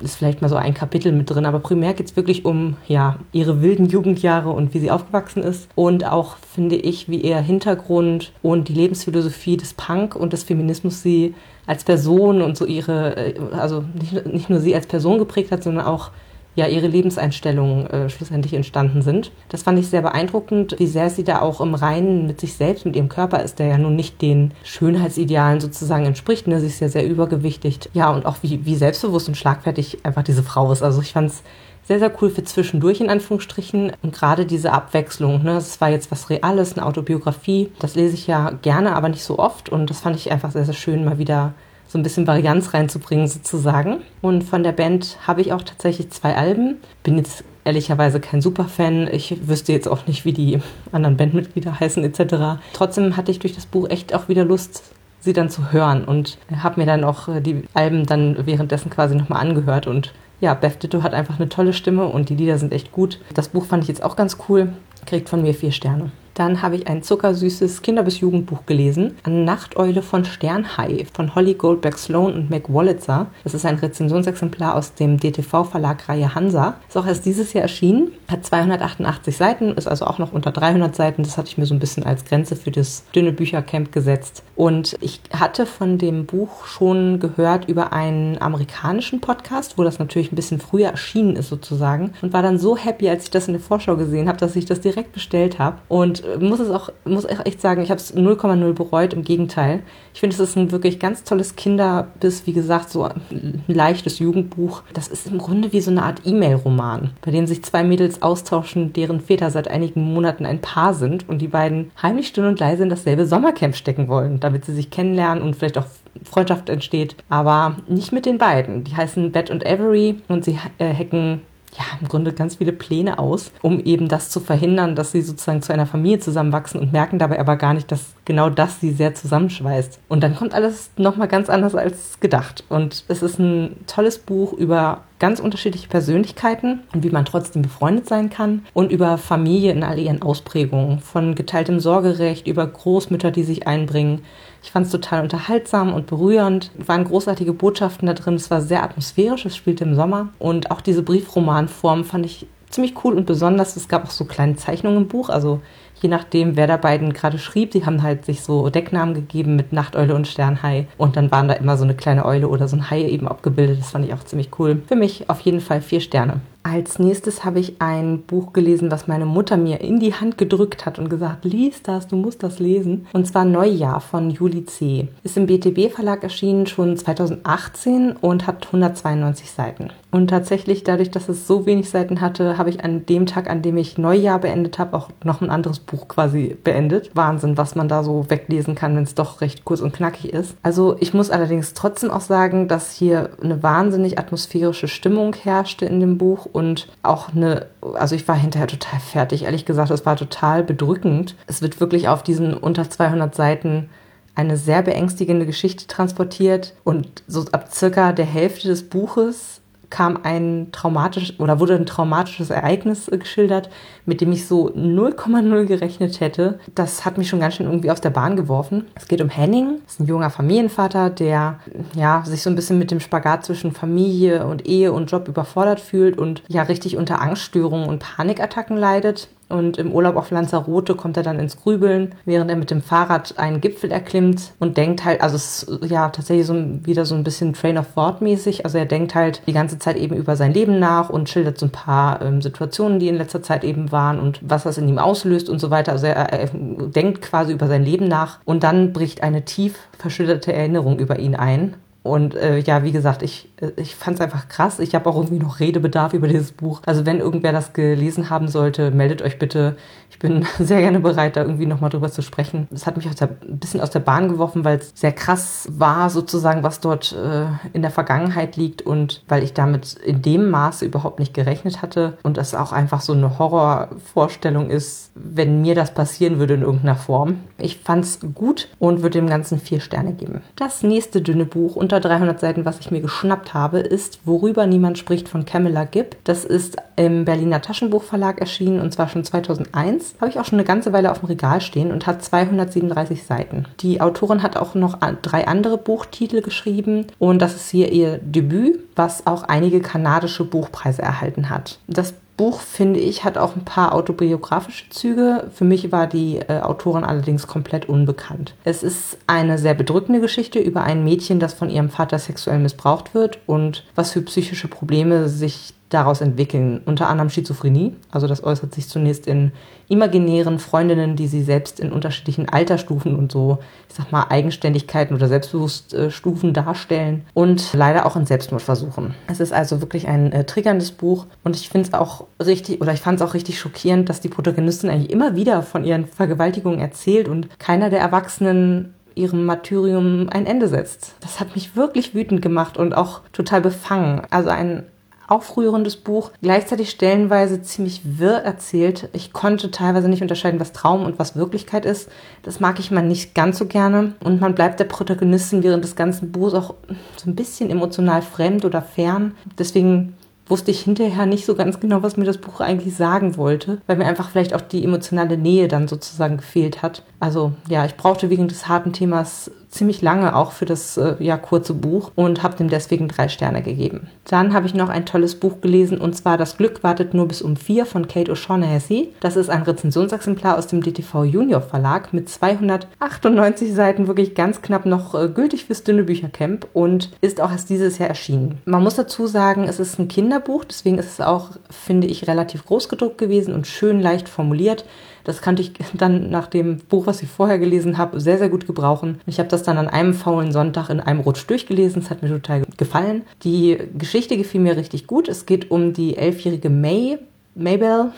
ist 0.00 0.16
vielleicht 0.16 0.40
mal 0.40 0.48
so 0.48 0.56
ein 0.56 0.74
Kapitel 0.74 1.12
mit 1.12 1.28
drin, 1.28 1.44
aber 1.44 1.58
primär 1.58 1.94
geht 1.94 2.06
es 2.06 2.16
wirklich 2.16 2.44
um 2.44 2.76
ja, 2.88 3.18
ihre 3.32 3.60
wilden 3.60 3.86
Jugendjahre 3.86 4.50
und 4.50 4.72
wie 4.72 4.78
sie 4.78 4.90
aufgewachsen 4.90 5.42
ist 5.42 5.68
und 5.74 6.06
auch, 6.06 6.36
finde 6.38 6.76
ich, 6.76 7.08
wie 7.08 7.20
ihr 7.20 7.38
Hintergrund 7.38 8.32
und 8.42 8.68
die 8.68 8.74
Lebensphilosophie 8.74 9.56
des 9.56 9.74
Punk 9.74 10.16
und 10.16 10.32
des 10.32 10.44
Feminismus 10.44 11.02
sie 11.02 11.34
als 11.66 11.84
Person 11.84 12.42
und 12.42 12.56
so 12.56 12.64
ihre, 12.64 13.16
äh, 13.16 13.34
also 13.52 13.84
nicht, 13.94 14.26
nicht 14.26 14.50
nur 14.50 14.60
sie 14.60 14.74
als 14.74 14.86
Person 14.86 15.18
geprägt 15.18 15.52
hat, 15.52 15.62
sondern 15.62 15.84
auch 15.84 16.10
ja 16.56 16.66
ihre 16.66 16.88
Lebenseinstellungen 16.88 17.86
äh, 17.86 18.10
schlussendlich 18.10 18.54
entstanden 18.54 19.02
sind. 19.02 19.30
Das 19.50 19.62
fand 19.62 19.78
ich 19.78 19.88
sehr 19.88 20.02
beeindruckend, 20.02 20.74
wie 20.78 20.86
sehr 20.86 21.10
sie 21.10 21.22
da 21.22 21.40
auch 21.40 21.60
im 21.60 21.74
Reinen 21.74 22.26
mit 22.26 22.40
sich 22.40 22.54
selbst, 22.54 22.86
mit 22.86 22.96
ihrem 22.96 23.10
Körper 23.10 23.42
ist, 23.42 23.58
der 23.58 23.66
ja 23.66 23.78
nun 23.78 23.94
nicht 23.94 24.20
den 24.22 24.52
Schönheitsidealen 24.64 25.60
sozusagen 25.60 26.06
entspricht. 26.06 26.48
Ne? 26.48 26.58
Sie 26.58 26.66
ist 26.66 26.80
ja 26.80 26.88
sehr 26.88 27.06
übergewichtig. 27.06 27.78
Ja, 27.92 28.10
und 28.10 28.26
auch 28.26 28.38
wie, 28.42 28.64
wie 28.64 28.74
selbstbewusst 28.74 29.28
und 29.28 29.36
schlagfertig 29.36 29.98
einfach 30.02 30.24
diese 30.24 30.42
Frau 30.42 30.72
ist. 30.72 30.82
Also 30.82 31.02
ich 31.02 31.12
fand 31.12 31.30
es 31.30 31.42
sehr, 31.86 31.98
sehr 32.00 32.12
cool 32.20 32.30
für 32.30 32.42
zwischendurch 32.42 33.00
in 33.00 33.10
Anführungsstrichen. 33.10 33.92
Und 34.02 34.14
gerade 34.14 34.46
diese 34.46 34.72
Abwechslung, 34.72 35.44
ne, 35.44 35.54
das 35.54 35.80
war 35.80 35.90
jetzt 35.90 36.10
was 36.10 36.30
Reales, 36.30 36.76
eine 36.76 36.86
Autobiografie. 36.86 37.70
Das 37.78 37.94
lese 37.94 38.14
ich 38.14 38.26
ja 38.26 38.50
gerne, 38.62 38.96
aber 38.96 39.08
nicht 39.08 39.22
so 39.22 39.38
oft. 39.38 39.68
Und 39.68 39.90
das 39.90 40.00
fand 40.00 40.16
ich 40.16 40.32
einfach 40.32 40.50
sehr, 40.50 40.64
sehr 40.64 40.74
schön, 40.74 41.04
mal 41.04 41.18
wieder 41.18 41.54
so 41.88 41.98
ein 41.98 42.02
bisschen 42.02 42.26
Varianz 42.26 42.74
reinzubringen 42.74 43.28
sozusagen. 43.28 43.98
Und 44.22 44.44
von 44.44 44.62
der 44.62 44.72
Band 44.72 45.18
habe 45.26 45.40
ich 45.40 45.52
auch 45.52 45.62
tatsächlich 45.62 46.10
zwei 46.10 46.36
Alben. 46.36 46.76
Bin 47.02 47.16
jetzt 47.16 47.44
ehrlicherweise 47.64 48.20
kein 48.20 48.40
Superfan. 48.40 49.08
Ich 49.12 49.48
wüsste 49.48 49.72
jetzt 49.72 49.88
auch 49.88 50.06
nicht, 50.06 50.24
wie 50.24 50.32
die 50.32 50.60
anderen 50.92 51.16
Bandmitglieder 51.16 51.78
heißen 51.78 52.02
etc. 52.04 52.60
Trotzdem 52.72 53.16
hatte 53.16 53.30
ich 53.30 53.38
durch 53.38 53.54
das 53.54 53.66
Buch 53.66 53.88
echt 53.90 54.14
auch 54.14 54.28
wieder 54.28 54.44
Lust, 54.44 54.82
sie 55.20 55.32
dann 55.32 55.50
zu 55.50 55.72
hören 55.72 56.04
und 56.04 56.38
habe 56.56 56.80
mir 56.80 56.86
dann 56.86 57.04
auch 57.04 57.28
die 57.40 57.64
Alben 57.74 58.06
dann 58.06 58.46
währenddessen 58.46 58.90
quasi 58.90 59.16
nochmal 59.16 59.40
angehört 59.40 59.86
und 59.86 60.12
ja, 60.40 60.52
Beth 60.54 60.82
Ditto 60.82 61.02
hat 61.02 61.14
einfach 61.14 61.38
eine 61.38 61.48
tolle 61.48 61.72
Stimme 61.72 62.06
und 62.06 62.28
die 62.28 62.36
Lieder 62.36 62.58
sind 62.58 62.72
echt 62.72 62.92
gut. 62.92 63.20
Das 63.34 63.48
Buch 63.48 63.64
fand 63.64 63.84
ich 63.84 63.88
jetzt 63.88 64.02
auch 64.02 64.16
ganz 64.16 64.36
cool. 64.48 64.72
Kriegt 65.06 65.28
von 65.28 65.42
mir 65.42 65.54
vier 65.54 65.72
Sterne. 65.72 66.10
Dann 66.36 66.60
habe 66.60 66.76
ich 66.76 66.86
ein 66.86 67.02
zuckersüßes 67.02 67.80
Kinder- 67.80 68.02
bis 68.02 68.20
Jugendbuch 68.20 68.66
gelesen. 68.66 69.16
Eine 69.24 69.42
Nachteule 69.42 70.02
von 70.02 70.26
Sternhai 70.26 71.06
von 71.12 71.34
Holly 71.34 71.54
Goldberg 71.54 71.98
Sloan 71.98 72.34
und 72.34 72.50
Mac 72.50 72.70
Wolitzer. 72.70 73.28
Das 73.42 73.54
ist 73.54 73.64
ein 73.64 73.76
Rezensionsexemplar 73.76 74.74
aus 74.74 74.92
dem 74.92 75.18
DTV-Verlag 75.18 76.06
Reihe 76.10 76.34
Hansa. 76.34 76.76
Ist 76.88 76.96
auch 76.98 77.06
erst 77.06 77.24
dieses 77.24 77.54
Jahr 77.54 77.62
erschienen. 77.62 78.12
Hat 78.28 78.44
288 78.44 79.34
Seiten, 79.34 79.72
ist 79.72 79.88
also 79.88 80.04
auch 80.04 80.18
noch 80.18 80.32
unter 80.32 80.52
300 80.52 80.94
Seiten. 80.94 81.22
Das 81.22 81.38
hatte 81.38 81.48
ich 81.48 81.56
mir 81.56 81.64
so 81.64 81.74
ein 81.74 81.80
bisschen 81.80 82.04
als 82.04 82.26
Grenze 82.26 82.54
für 82.54 82.70
das 82.70 83.04
dünne 83.14 83.32
Büchercamp 83.32 83.90
gesetzt. 83.90 84.42
Und 84.56 84.94
ich 85.00 85.20
hatte 85.32 85.64
von 85.64 85.96
dem 85.96 86.26
Buch 86.26 86.66
schon 86.66 87.18
gehört 87.18 87.66
über 87.66 87.94
einen 87.94 88.40
amerikanischen 88.42 89.22
Podcast, 89.22 89.78
wo 89.78 89.84
das 89.84 89.98
natürlich 89.98 90.32
ein 90.32 90.36
bisschen 90.36 90.60
früher 90.60 90.88
erschienen 90.88 91.36
ist 91.36 91.48
sozusagen. 91.48 92.12
Und 92.20 92.34
war 92.34 92.42
dann 92.42 92.58
so 92.58 92.76
happy, 92.76 93.08
als 93.08 93.24
ich 93.24 93.30
das 93.30 93.48
in 93.48 93.54
der 93.54 93.62
Vorschau 93.62 93.96
gesehen 93.96 94.28
habe, 94.28 94.38
dass 94.38 94.54
ich 94.54 94.66
das 94.66 94.82
direkt 94.82 95.12
bestellt 95.12 95.58
habe. 95.58 95.78
Und 95.88 96.25
muss 96.38 96.60
es 96.60 96.70
auch, 96.70 96.90
muss 97.04 97.24
echt 97.24 97.60
sagen, 97.60 97.82
ich 97.82 97.90
habe 97.90 98.00
es 98.00 98.14
0,0 98.14 98.72
bereut, 98.72 99.14
im 99.14 99.22
Gegenteil. 99.22 99.82
Ich 100.14 100.20
finde, 100.20 100.34
es 100.34 100.40
ist 100.40 100.56
ein 100.56 100.72
wirklich 100.72 100.98
ganz 100.98 101.24
tolles 101.24 101.56
Kinder- 101.56 102.08
bis, 102.20 102.46
wie 102.46 102.52
gesagt, 102.52 102.90
so 102.90 103.04
ein 103.04 103.64
leichtes 103.66 104.18
Jugendbuch. 104.18 104.82
Das 104.94 105.08
ist 105.08 105.26
im 105.26 105.38
Grunde 105.38 105.72
wie 105.72 105.80
so 105.80 105.90
eine 105.90 106.02
Art 106.02 106.22
E-Mail-Roman, 106.24 107.10
bei 107.22 107.30
dem 107.30 107.46
sich 107.46 107.62
zwei 107.62 107.84
Mädels 107.84 108.22
austauschen, 108.22 108.92
deren 108.92 109.20
Väter 109.20 109.50
seit 109.50 109.68
einigen 109.68 110.02
Monaten 110.02 110.46
ein 110.46 110.60
Paar 110.60 110.94
sind 110.94 111.28
und 111.28 111.38
die 111.40 111.48
beiden 111.48 111.90
heimlich 112.02 112.28
still 112.28 112.46
und 112.46 112.60
leise 112.60 112.82
in 112.82 112.88
dasselbe 112.88 113.26
Sommercamp 113.26 113.76
stecken 113.76 114.08
wollen, 114.08 114.40
damit 114.40 114.64
sie 114.64 114.74
sich 114.74 114.90
kennenlernen 114.90 115.42
und 115.42 115.56
vielleicht 115.56 115.78
auch 115.78 115.86
Freundschaft 116.24 116.68
entsteht, 116.68 117.16
aber 117.28 117.76
nicht 117.88 118.12
mit 118.12 118.26
den 118.26 118.38
beiden. 118.38 118.84
Die 118.84 118.96
heißen 118.96 119.32
Beth 119.32 119.50
und 119.50 119.66
Avery 119.66 120.16
und 120.28 120.44
sie 120.44 120.58
äh, 120.78 120.92
hacken 120.94 121.42
ja, 121.78 121.84
im 122.00 122.08
Grunde 122.08 122.32
ganz 122.32 122.56
viele 122.56 122.72
Pläne 122.72 123.18
aus, 123.18 123.52
um 123.62 123.80
eben 123.80 124.08
das 124.08 124.30
zu 124.30 124.40
verhindern, 124.40 124.94
dass 124.94 125.12
sie 125.12 125.22
sozusagen 125.22 125.62
zu 125.62 125.72
einer 125.72 125.86
Familie 125.86 126.18
zusammenwachsen 126.18 126.80
und 126.80 126.92
merken 126.92 127.18
dabei 127.18 127.38
aber 127.38 127.56
gar 127.56 127.74
nicht, 127.74 127.90
dass 127.92 128.14
genau 128.24 128.50
das 128.50 128.80
sie 128.80 128.92
sehr 128.92 129.14
zusammenschweißt. 129.14 130.00
Und 130.08 130.22
dann 130.22 130.36
kommt 130.36 130.54
alles 130.54 130.90
nochmal 130.96 131.28
ganz 131.28 131.50
anders 131.50 131.74
als 131.74 132.18
gedacht. 132.20 132.64
Und 132.68 133.04
es 133.08 133.22
ist 133.22 133.38
ein 133.38 133.76
tolles 133.86 134.18
Buch 134.18 134.52
über 134.52 135.02
ganz 135.18 135.40
unterschiedliche 135.40 135.88
Persönlichkeiten 135.88 136.80
und 136.92 137.02
wie 137.02 137.10
man 137.10 137.24
trotzdem 137.24 137.62
befreundet 137.62 138.06
sein 138.06 138.28
kann 138.28 138.66
und 138.74 138.92
über 138.92 139.16
Familie 139.16 139.72
in 139.72 139.82
all 139.82 139.98
ihren 139.98 140.22
Ausprägungen, 140.22 141.00
von 141.00 141.34
geteiltem 141.34 141.80
Sorgerecht 141.80 142.46
über 142.46 142.66
Großmütter, 142.66 143.30
die 143.30 143.44
sich 143.44 143.66
einbringen. 143.66 144.22
Ich 144.66 144.72
fand 144.72 144.86
es 144.86 144.92
total 144.92 145.22
unterhaltsam 145.22 145.94
und 145.94 146.08
berührend. 146.08 146.72
Es 146.76 146.88
waren 146.88 147.04
großartige 147.04 147.52
Botschaften 147.52 148.08
da 148.08 148.14
drin. 148.14 148.34
Es 148.34 148.50
war 148.50 148.60
sehr 148.60 148.82
atmosphärisch. 148.82 149.46
Es 149.46 149.56
spielte 149.56 149.84
im 149.84 149.94
Sommer. 149.94 150.30
Und 150.40 150.72
auch 150.72 150.80
diese 150.80 151.04
Briefromanform 151.04 152.04
fand 152.04 152.26
ich 152.26 152.48
ziemlich 152.68 153.04
cool 153.04 153.14
und 153.14 153.26
besonders. 153.26 153.76
Es 153.76 153.86
gab 153.86 154.04
auch 154.04 154.10
so 154.10 154.24
kleine 154.24 154.56
Zeichnungen 154.56 155.02
im 155.02 155.08
Buch. 155.08 155.28
Also 155.28 155.60
je 156.02 156.08
nachdem, 156.08 156.56
wer 156.56 156.66
der 156.66 156.78
beiden 156.78 157.12
gerade 157.12 157.38
schrieb. 157.38 157.70
Die 157.70 157.86
haben 157.86 158.02
halt 158.02 158.24
sich 158.24 158.40
so 158.40 158.68
Decknamen 158.68 159.14
gegeben 159.14 159.54
mit 159.54 159.72
Nachteule 159.72 160.16
und 160.16 160.26
Sternhai. 160.26 160.88
Und 160.98 161.14
dann 161.14 161.30
waren 161.30 161.46
da 161.46 161.54
immer 161.54 161.76
so 161.76 161.84
eine 161.84 161.94
kleine 161.94 162.24
Eule 162.24 162.48
oder 162.48 162.66
so 162.66 162.74
ein 162.74 162.90
Hai 162.90 163.04
eben 163.04 163.28
abgebildet. 163.28 163.78
Das 163.78 163.92
fand 163.92 164.04
ich 164.04 164.14
auch 164.14 164.24
ziemlich 164.24 164.50
cool. 164.58 164.82
Für 164.88 164.96
mich 164.96 165.30
auf 165.30 165.38
jeden 165.42 165.60
Fall 165.60 165.80
vier 165.80 166.00
Sterne. 166.00 166.40
Als 166.68 166.98
nächstes 166.98 167.44
habe 167.44 167.60
ich 167.60 167.80
ein 167.80 168.22
Buch 168.22 168.52
gelesen, 168.52 168.90
was 168.90 169.06
meine 169.06 169.24
Mutter 169.24 169.56
mir 169.56 169.80
in 169.82 170.00
die 170.00 170.14
Hand 170.14 170.36
gedrückt 170.36 170.84
hat 170.84 170.98
und 170.98 171.08
gesagt, 171.08 171.44
lies 171.44 171.80
das, 171.84 172.08
du 172.08 172.16
musst 172.16 172.42
das 172.42 172.58
lesen. 172.58 173.06
Und 173.12 173.24
zwar 173.24 173.44
Neujahr 173.44 174.00
von 174.00 174.30
Juli 174.30 174.66
C. 174.66 175.06
Ist 175.22 175.36
im 175.36 175.46
BTB 175.46 175.94
Verlag 175.94 176.24
erschienen 176.24 176.66
schon 176.66 176.96
2018 176.96 178.16
und 178.16 178.48
hat 178.48 178.66
192 178.66 179.48
Seiten. 179.48 179.92
Und 180.12 180.28
tatsächlich, 180.28 180.84
dadurch, 180.84 181.10
dass 181.10 181.28
es 181.28 181.46
so 181.46 181.66
wenig 181.66 181.90
Seiten 181.90 182.20
hatte, 182.20 182.56
habe 182.58 182.70
ich 182.70 182.82
an 182.82 183.04
dem 183.06 183.26
Tag, 183.26 183.50
an 183.50 183.60
dem 183.60 183.76
ich 183.76 183.98
Neujahr 183.98 184.38
beendet 184.38 184.78
habe, 184.78 184.96
auch 184.96 185.10
noch 185.24 185.40
ein 185.40 185.50
anderes 185.50 185.80
Buch 185.80 186.08
quasi 186.08 186.56
beendet. 186.62 187.10
Wahnsinn, 187.14 187.58
was 187.58 187.74
man 187.74 187.88
da 187.88 188.02
so 188.02 188.30
weglesen 188.30 188.76
kann, 188.76 188.96
wenn 188.96 189.02
es 189.02 189.14
doch 189.14 189.40
recht 189.40 189.64
kurz 189.64 189.80
und 189.80 189.92
knackig 189.92 190.32
ist. 190.32 190.56
Also 190.62 190.96
ich 191.00 191.12
muss 191.12 191.30
allerdings 191.30 191.74
trotzdem 191.74 192.10
auch 192.10 192.20
sagen, 192.20 192.68
dass 192.68 192.92
hier 192.92 193.30
eine 193.42 193.62
wahnsinnig 193.62 194.18
atmosphärische 194.18 194.88
Stimmung 194.88 195.34
herrschte 195.34 195.86
in 195.86 196.00
dem 196.00 196.18
Buch 196.18 196.46
und 196.50 196.88
auch 197.02 197.34
eine, 197.34 197.66
also 197.94 198.14
ich 198.14 198.26
war 198.28 198.36
hinterher 198.36 198.68
total 198.68 199.00
fertig. 199.00 199.42
Ehrlich 199.44 199.66
gesagt, 199.66 199.90
es 199.90 200.06
war 200.06 200.16
total 200.16 200.62
bedrückend. 200.62 201.34
Es 201.46 201.62
wird 201.62 201.80
wirklich 201.80 202.08
auf 202.08 202.22
diesen 202.22 202.54
unter 202.54 202.88
200 202.88 203.34
Seiten 203.34 203.90
eine 204.36 204.56
sehr 204.56 204.82
beängstigende 204.82 205.46
Geschichte 205.46 205.86
transportiert 205.86 206.74
und 206.84 207.24
so 207.26 207.46
ab 207.52 207.70
circa 207.72 208.12
der 208.12 208.26
Hälfte 208.26 208.68
des 208.68 208.88
Buches 208.88 209.55
kam 209.90 210.20
ein 210.22 210.68
traumatisch 210.72 211.38
oder 211.38 211.60
wurde 211.60 211.74
ein 211.74 211.86
traumatisches 211.86 212.50
Ereignis 212.50 213.06
geschildert, 213.06 213.70
mit 214.06 214.20
dem 214.20 214.32
ich 214.32 214.46
so 214.46 214.70
0,0 214.70 215.66
gerechnet 215.66 216.20
hätte. 216.20 216.58
Das 216.74 217.04
hat 217.04 217.18
mich 217.18 217.28
schon 217.28 217.40
ganz 217.40 217.54
schön 217.54 217.66
irgendwie 217.66 217.90
aus 217.90 218.00
der 218.00 218.10
Bahn 218.10 218.36
geworfen. 218.36 218.86
Es 218.94 219.08
geht 219.08 219.20
um 219.20 219.28
Henning, 219.28 219.80
das 219.84 219.94
ist 219.94 220.00
ein 220.00 220.06
junger 220.06 220.30
Familienvater, 220.30 221.10
der 221.10 221.58
ja 221.94 222.22
sich 222.24 222.42
so 222.42 222.50
ein 222.50 222.56
bisschen 222.56 222.78
mit 222.78 222.90
dem 222.90 223.00
Spagat 223.00 223.44
zwischen 223.44 223.72
Familie 223.72 224.46
und 224.46 224.66
Ehe 224.66 224.92
und 224.92 225.10
Job 225.10 225.28
überfordert 225.28 225.80
fühlt 225.80 226.16
und 226.18 226.42
ja 226.48 226.62
richtig 226.62 226.96
unter 226.96 227.20
Angststörungen 227.20 227.88
und 227.88 227.98
Panikattacken 227.98 228.76
leidet. 228.76 229.28
Und 229.48 229.78
im 229.78 229.92
Urlaub 229.92 230.16
auf 230.16 230.32
Lanzarote 230.32 230.96
kommt 230.96 231.16
er 231.16 231.22
dann 231.22 231.38
ins 231.38 231.56
Grübeln, 231.56 232.16
während 232.24 232.50
er 232.50 232.56
mit 232.56 232.72
dem 232.72 232.82
Fahrrad 232.82 233.38
einen 233.38 233.60
Gipfel 233.60 233.92
erklimmt 233.92 234.52
und 234.58 234.76
denkt 234.76 235.04
halt, 235.04 235.20
also 235.20 235.36
es 235.36 235.62
ist 235.62 235.88
ja 235.88 236.08
tatsächlich 236.08 236.46
so 236.46 236.54
wieder 236.84 237.04
so 237.04 237.14
ein 237.14 237.22
bisschen 237.22 237.52
Train 237.52 237.78
of 237.78 237.86
Thought 237.94 238.22
mäßig. 238.22 238.64
Also 238.64 238.78
er 238.78 238.86
denkt 238.86 239.14
halt 239.14 239.42
die 239.46 239.52
ganze 239.52 239.78
Zeit 239.78 239.96
eben 239.98 240.16
über 240.16 240.34
sein 240.34 240.52
Leben 240.52 240.80
nach 240.80 241.10
und 241.10 241.28
schildert 241.28 241.58
so 241.58 241.66
ein 241.66 241.70
paar 241.70 242.22
ähm, 242.22 242.42
Situationen, 242.42 242.98
die 242.98 243.06
in 243.06 243.16
letzter 243.16 243.40
Zeit 243.40 243.62
eben 243.62 243.92
waren 243.92 243.95
und 243.96 244.40
was 244.42 244.64
das 244.64 244.78
in 244.78 244.88
ihm 244.88 244.98
auslöst 244.98 245.48
und 245.48 245.58
so 245.58 245.70
weiter. 245.70 245.92
Also 245.92 246.06
er, 246.06 246.32
er 246.32 246.48
denkt 246.52 247.22
quasi 247.22 247.52
über 247.52 247.66
sein 247.66 247.84
Leben 247.84 248.08
nach 248.08 248.40
und 248.44 248.62
dann 248.62 248.92
bricht 248.92 249.22
eine 249.22 249.44
tief 249.44 249.78
verschüttete 249.98 250.52
Erinnerung 250.52 250.98
über 250.98 251.18
ihn 251.18 251.34
ein 251.34 251.76
und 252.06 252.36
äh, 252.36 252.58
ja, 252.58 252.84
wie 252.84 252.92
gesagt, 252.92 253.22
ich, 253.22 253.48
äh, 253.60 253.72
ich 253.76 253.96
fand 253.96 254.16
es 254.16 254.20
einfach 254.20 254.48
krass. 254.48 254.78
Ich 254.78 254.94
habe 254.94 255.10
auch 255.10 255.16
irgendwie 255.16 255.40
noch 255.40 255.58
Redebedarf 255.58 256.14
über 256.14 256.28
dieses 256.28 256.52
Buch. 256.52 256.80
Also 256.86 257.04
wenn 257.04 257.18
irgendwer 257.18 257.52
das 257.52 257.72
gelesen 257.72 258.30
haben 258.30 258.48
sollte, 258.48 258.92
meldet 258.92 259.22
euch 259.22 259.38
bitte. 259.38 259.76
Ich 260.10 260.18
bin 260.18 260.46
sehr 260.58 260.80
gerne 260.80 261.00
bereit, 261.00 261.36
da 261.36 261.42
irgendwie 261.42 261.66
nochmal 261.66 261.90
drüber 261.90 262.10
zu 262.10 262.22
sprechen. 262.22 262.68
Das 262.70 262.86
hat 262.86 262.96
mich 262.96 263.08
auch 263.08 263.20
ein 263.20 263.58
bisschen 263.58 263.80
aus 263.80 263.90
der 263.90 264.00
Bahn 264.00 264.28
geworfen, 264.28 264.64
weil 264.64 264.78
es 264.78 264.92
sehr 264.94 265.12
krass 265.12 265.68
war, 265.70 266.10
sozusagen, 266.10 266.62
was 266.62 266.80
dort 266.80 267.12
äh, 267.12 267.46
in 267.72 267.82
der 267.82 267.90
Vergangenheit 267.90 268.56
liegt 268.56 268.82
und 268.82 269.22
weil 269.28 269.42
ich 269.42 269.52
damit 269.52 269.94
in 269.94 270.22
dem 270.22 270.50
Maße 270.50 270.84
überhaupt 270.84 271.18
nicht 271.18 271.34
gerechnet 271.34 271.82
hatte 271.82 272.18
und 272.22 272.38
es 272.38 272.54
auch 272.54 272.72
einfach 272.72 273.00
so 273.00 273.12
eine 273.12 273.38
Horrorvorstellung 273.38 274.70
ist, 274.70 275.10
wenn 275.14 275.60
mir 275.62 275.74
das 275.74 275.92
passieren 275.92 276.38
würde 276.38 276.54
in 276.54 276.62
irgendeiner 276.62 276.96
Form. 276.96 277.40
Ich 277.58 277.78
fand 277.78 278.04
es 278.04 278.20
gut 278.34 278.68
und 278.78 279.02
würde 279.02 279.18
dem 279.18 279.28
Ganzen 279.28 279.58
vier 279.58 279.80
Sterne 279.80 280.12
geben. 280.12 280.42
Das 280.56 280.82
nächste 280.82 281.22
dünne 281.22 281.44
Buch 281.44 281.76
unter 281.76 282.00
300 282.00 282.38
Seiten, 282.40 282.64
was 282.64 282.80
ich 282.80 282.90
mir 282.90 283.00
geschnappt 283.00 283.54
habe, 283.54 283.80
ist 283.80 284.20
Worüber 284.24 284.66
niemand 284.66 284.98
spricht 284.98 285.28
von 285.28 285.44
Camilla 285.44 285.84
Gibb. 285.84 286.16
Das 286.24 286.44
ist 286.44 286.76
im 286.96 287.24
Berliner 287.24 287.62
Taschenbuchverlag 287.62 288.40
erschienen 288.40 288.80
und 288.80 288.92
zwar 288.92 289.08
schon 289.08 289.24
2001. 289.24 290.05
Habe 290.20 290.30
ich 290.30 290.38
auch 290.38 290.44
schon 290.44 290.58
eine 290.58 290.66
ganze 290.66 290.92
Weile 290.92 291.10
auf 291.10 291.20
dem 291.20 291.26
Regal 291.26 291.60
stehen 291.60 291.92
und 291.92 292.06
hat 292.06 292.22
237 292.22 293.24
Seiten. 293.24 293.66
Die 293.80 294.00
Autorin 294.00 294.42
hat 294.42 294.56
auch 294.56 294.74
noch 294.74 294.98
drei 295.22 295.46
andere 295.46 295.78
Buchtitel 295.78 296.42
geschrieben 296.42 297.06
und 297.18 297.40
das 297.40 297.54
ist 297.54 297.70
hier 297.70 297.92
ihr 297.92 298.18
Debüt, 298.18 298.80
was 298.94 299.26
auch 299.26 299.42
einige 299.44 299.80
kanadische 299.80 300.44
Buchpreise 300.44 301.02
erhalten 301.02 301.50
hat. 301.50 301.78
Das 301.86 302.14
Buch, 302.36 302.60
finde 302.60 303.00
ich, 303.00 303.24
hat 303.24 303.38
auch 303.38 303.56
ein 303.56 303.64
paar 303.64 303.94
autobiografische 303.94 304.90
Züge. 304.90 305.48
Für 305.54 305.64
mich 305.64 305.90
war 305.90 306.06
die 306.06 306.36
äh, 306.36 306.60
Autorin 306.60 307.04
allerdings 307.04 307.46
komplett 307.46 307.88
unbekannt. 307.88 308.54
Es 308.64 308.82
ist 308.82 309.18
eine 309.26 309.58
sehr 309.58 309.74
bedrückende 309.74 310.20
Geschichte 310.20 310.58
über 310.58 310.82
ein 310.82 311.02
Mädchen, 311.02 311.40
das 311.40 311.54
von 311.54 311.70
ihrem 311.70 311.88
Vater 311.88 312.18
sexuell 312.18 312.58
missbraucht 312.58 313.14
wird 313.14 313.38
und 313.46 313.84
was 313.94 314.12
für 314.12 314.20
psychische 314.22 314.68
Probleme 314.68 315.28
sich 315.28 315.72
daraus 315.88 316.20
entwickeln. 316.20 316.80
Unter 316.84 317.08
anderem 317.08 317.30
Schizophrenie. 317.30 317.94
Also 318.10 318.26
das 318.26 318.42
äußert 318.42 318.74
sich 318.74 318.88
zunächst 318.88 319.26
in 319.26 319.52
imaginären 319.88 320.58
Freundinnen, 320.58 321.16
die 321.16 321.28
sie 321.28 321.42
selbst 321.42 321.78
in 321.78 321.92
unterschiedlichen 321.92 322.48
Altersstufen 322.48 323.14
und 323.14 323.30
so, 323.30 323.58
ich 323.88 323.94
sag 323.94 324.10
mal, 324.10 324.26
Eigenständigkeiten 324.28 325.14
oder 325.14 325.28
Selbstbewusststufen 325.28 326.52
darstellen 326.52 327.24
und 327.34 327.72
leider 327.72 328.04
auch 328.06 328.16
in 328.16 328.26
Selbstmordversuchen. 328.26 329.14
Es 329.28 329.38
ist 329.38 329.52
also 329.52 329.80
wirklich 329.80 330.08
ein 330.08 330.32
äh, 330.32 330.44
triggerndes 330.44 330.90
Buch 330.90 331.26
und 331.44 331.54
ich 331.54 331.68
finde 331.68 331.88
es 331.88 331.94
auch 331.94 332.26
richtig, 332.44 332.80
oder 332.80 332.92
ich 332.92 333.00
fand 333.00 333.20
es 333.20 333.26
auch 333.26 333.34
richtig 333.34 333.60
schockierend, 333.60 334.08
dass 334.08 334.20
die 334.20 334.28
Protagonistin 334.28 334.90
eigentlich 334.90 335.10
immer 335.10 335.36
wieder 335.36 335.62
von 335.62 335.84
ihren 335.84 336.06
Vergewaltigungen 336.06 336.80
erzählt 336.80 337.28
und 337.28 337.58
keiner 337.60 337.90
der 337.90 338.00
Erwachsenen 338.00 338.94
ihrem 339.14 339.46
Martyrium 339.46 340.28
ein 340.30 340.46
Ende 340.46 340.68
setzt. 340.68 341.14
Das 341.20 341.40
hat 341.40 341.54
mich 341.54 341.74
wirklich 341.74 342.14
wütend 342.14 342.42
gemacht 342.42 342.76
und 342.76 342.94
auch 342.94 343.22
total 343.32 343.62
befangen. 343.62 344.22
Also 344.30 344.50
ein 344.50 344.84
aufrührendes 345.28 345.96
Buch, 345.96 346.30
gleichzeitig 346.42 346.90
stellenweise 346.90 347.62
ziemlich 347.62 348.02
wirr 348.04 348.38
erzählt. 348.38 349.08
Ich 349.12 349.32
konnte 349.32 349.70
teilweise 349.70 350.08
nicht 350.08 350.22
unterscheiden, 350.22 350.60
was 350.60 350.72
Traum 350.72 351.04
und 351.04 351.18
was 351.18 351.36
Wirklichkeit 351.36 351.84
ist. 351.84 352.08
Das 352.42 352.60
mag 352.60 352.78
ich 352.78 352.90
mal 352.90 353.02
nicht 353.02 353.34
ganz 353.34 353.58
so 353.58 353.66
gerne. 353.66 354.14
Und 354.22 354.40
man 354.40 354.54
bleibt 354.54 354.80
der 354.80 354.84
Protagonistin 354.84 355.62
während 355.62 355.84
des 355.84 355.96
ganzen 355.96 356.32
Buchs 356.32 356.54
auch 356.54 356.74
so 357.16 357.30
ein 357.30 357.36
bisschen 357.36 357.70
emotional 357.70 358.22
fremd 358.22 358.64
oder 358.64 358.82
fern. 358.82 359.34
Deswegen 359.58 360.14
wusste 360.48 360.70
ich 360.70 360.82
hinterher 360.82 361.26
nicht 361.26 361.44
so 361.44 361.54
ganz 361.54 361.80
genau, 361.80 362.02
was 362.02 362.16
mir 362.16 362.24
das 362.24 362.38
Buch 362.38 362.60
eigentlich 362.60 362.94
sagen 362.96 363.36
wollte, 363.36 363.80
weil 363.86 363.96
mir 363.96 364.06
einfach 364.06 364.30
vielleicht 364.30 364.54
auch 364.54 364.60
die 364.60 364.84
emotionale 364.84 365.36
Nähe 365.36 365.68
dann 365.68 365.88
sozusagen 365.88 366.36
gefehlt 366.36 366.82
hat. 366.82 367.02
Also 367.18 367.52
ja, 367.68 367.84
ich 367.84 367.96
brauchte 367.96 368.30
wegen 368.30 368.48
des 368.48 368.68
harten 368.68 368.92
Themas 368.92 369.50
ziemlich 369.68 370.02
lange 370.02 370.34
auch 370.34 370.52
für 370.52 370.64
das 370.64 370.96
äh, 370.96 371.16
ja, 371.20 371.36
kurze 371.36 371.74
Buch 371.74 372.12
und 372.14 372.42
habe 372.42 372.56
dem 372.56 372.68
deswegen 372.68 373.08
drei 373.08 373.28
Sterne 373.28 373.62
gegeben. 373.62 374.08
Dann 374.24 374.52
habe 374.52 374.66
ich 374.66 374.74
noch 374.74 374.88
ein 374.88 375.06
tolles 375.06 375.34
Buch 375.34 375.60
gelesen 375.60 375.98
und 375.98 376.14
zwar 376.14 376.38
Das 376.38 376.56
Glück 376.56 376.82
wartet 376.82 377.14
nur 377.14 377.28
bis 377.28 377.42
um 377.42 377.56
vier 377.56 377.86
von 377.86 378.08
Kate 378.08 378.32
O'Shaughnessy. 378.32 379.08
Das 379.20 379.36
ist 379.36 379.50
ein 379.50 379.62
Rezensionsexemplar 379.62 380.56
aus 380.56 380.66
dem 380.66 380.82
DTV 380.82 381.24
Junior 381.24 381.60
Verlag 381.60 382.12
mit 382.12 382.28
298 382.28 383.74
Seiten, 383.74 384.06
wirklich 384.06 384.34
ganz 384.34 384.62
knapp 384.62 384.86
noch 384.86 385.14
äh, 385.14 385.28
gültig 385.28 385.64
fürs 385.66 385.84
dünne 385.84 386.04
Büchercamp 386.04 386.66
und 386.72 387.10
ist 387.20 387.40
auch 387.40 387.50
erst 387.50 387.70
dieses 387.70 387.98
Jahr 387.98 388.08
erschienen. 388.08 388.58
Man 388.64 388.82
muss 388.82 388.96
dazu 388.96 389.26
sagen, 389.26 389.64
es 389.64 389.80
ist 389.80 389.98
ein 389.98 390.08
Kinderbuch, 390.08 390.64
deswegen 390.64 390.98
ist 390.98 391.12
es 391.12 391.20
auch, 391.20 391.50
finde 391.70 392.06
ich, 392.06 392.28
relativ 392.28 392.64
groß 392.64 392.88
gedruckt 392.88 393.18
gewesen 393.18 393.54
und 393.54 393.66
schön 393.66 394.00
leicht 394.00 394.28
formuliert. 394.28 394.84
Das 395.26 395.42
kannte 395.42 395.60
ich 395.60 395.72
dann 395.92 396.30
nach 396.30 396.46
dem 396.46 396.76
Buch, 396.76 397.08
was 397.08 397.20
ich 397.20 397.28
vorher 397.28 397.58
gelesen 397.58 397.98
habe, 397.98 398.20
sehr, 398.20 398.38
sehr 398.38 398.48
gut 398.48 398.64
gebrauchen. 398.64 399.20
Ich 399.26 399.40
habe 399.40 399.48
das 399.48 399.64
dann 399.64 399.76
an 399.76 399.88
einem 399.88 400.14
faulen 400.14 400.52
Sonntag 400.52 400.88
in 400.88 401.00
einem 401.00 401.18
Rutsch 401.18 401.44
durchgelesen. 401.48 402.00
Es 402.00 402.10
hat 402.10 402.22
mir 402.22 402.28
total 402.28 402.62
gefallen. 402.76 403.22
Die 403.42 403.76
Geschichte 403.98 404.36
gefiel 404.36 404.60
mir 404.60 404.76
richtig 404.76 405.08
gut. 405.08 405.28
Es 405.28 405.44
geht 405.44 405.72
um 405.72 405.92
die 405.92 406.16
elfjährige 406.16 406.70
May, 406.70 407.18
Maybell, 407.56 408.12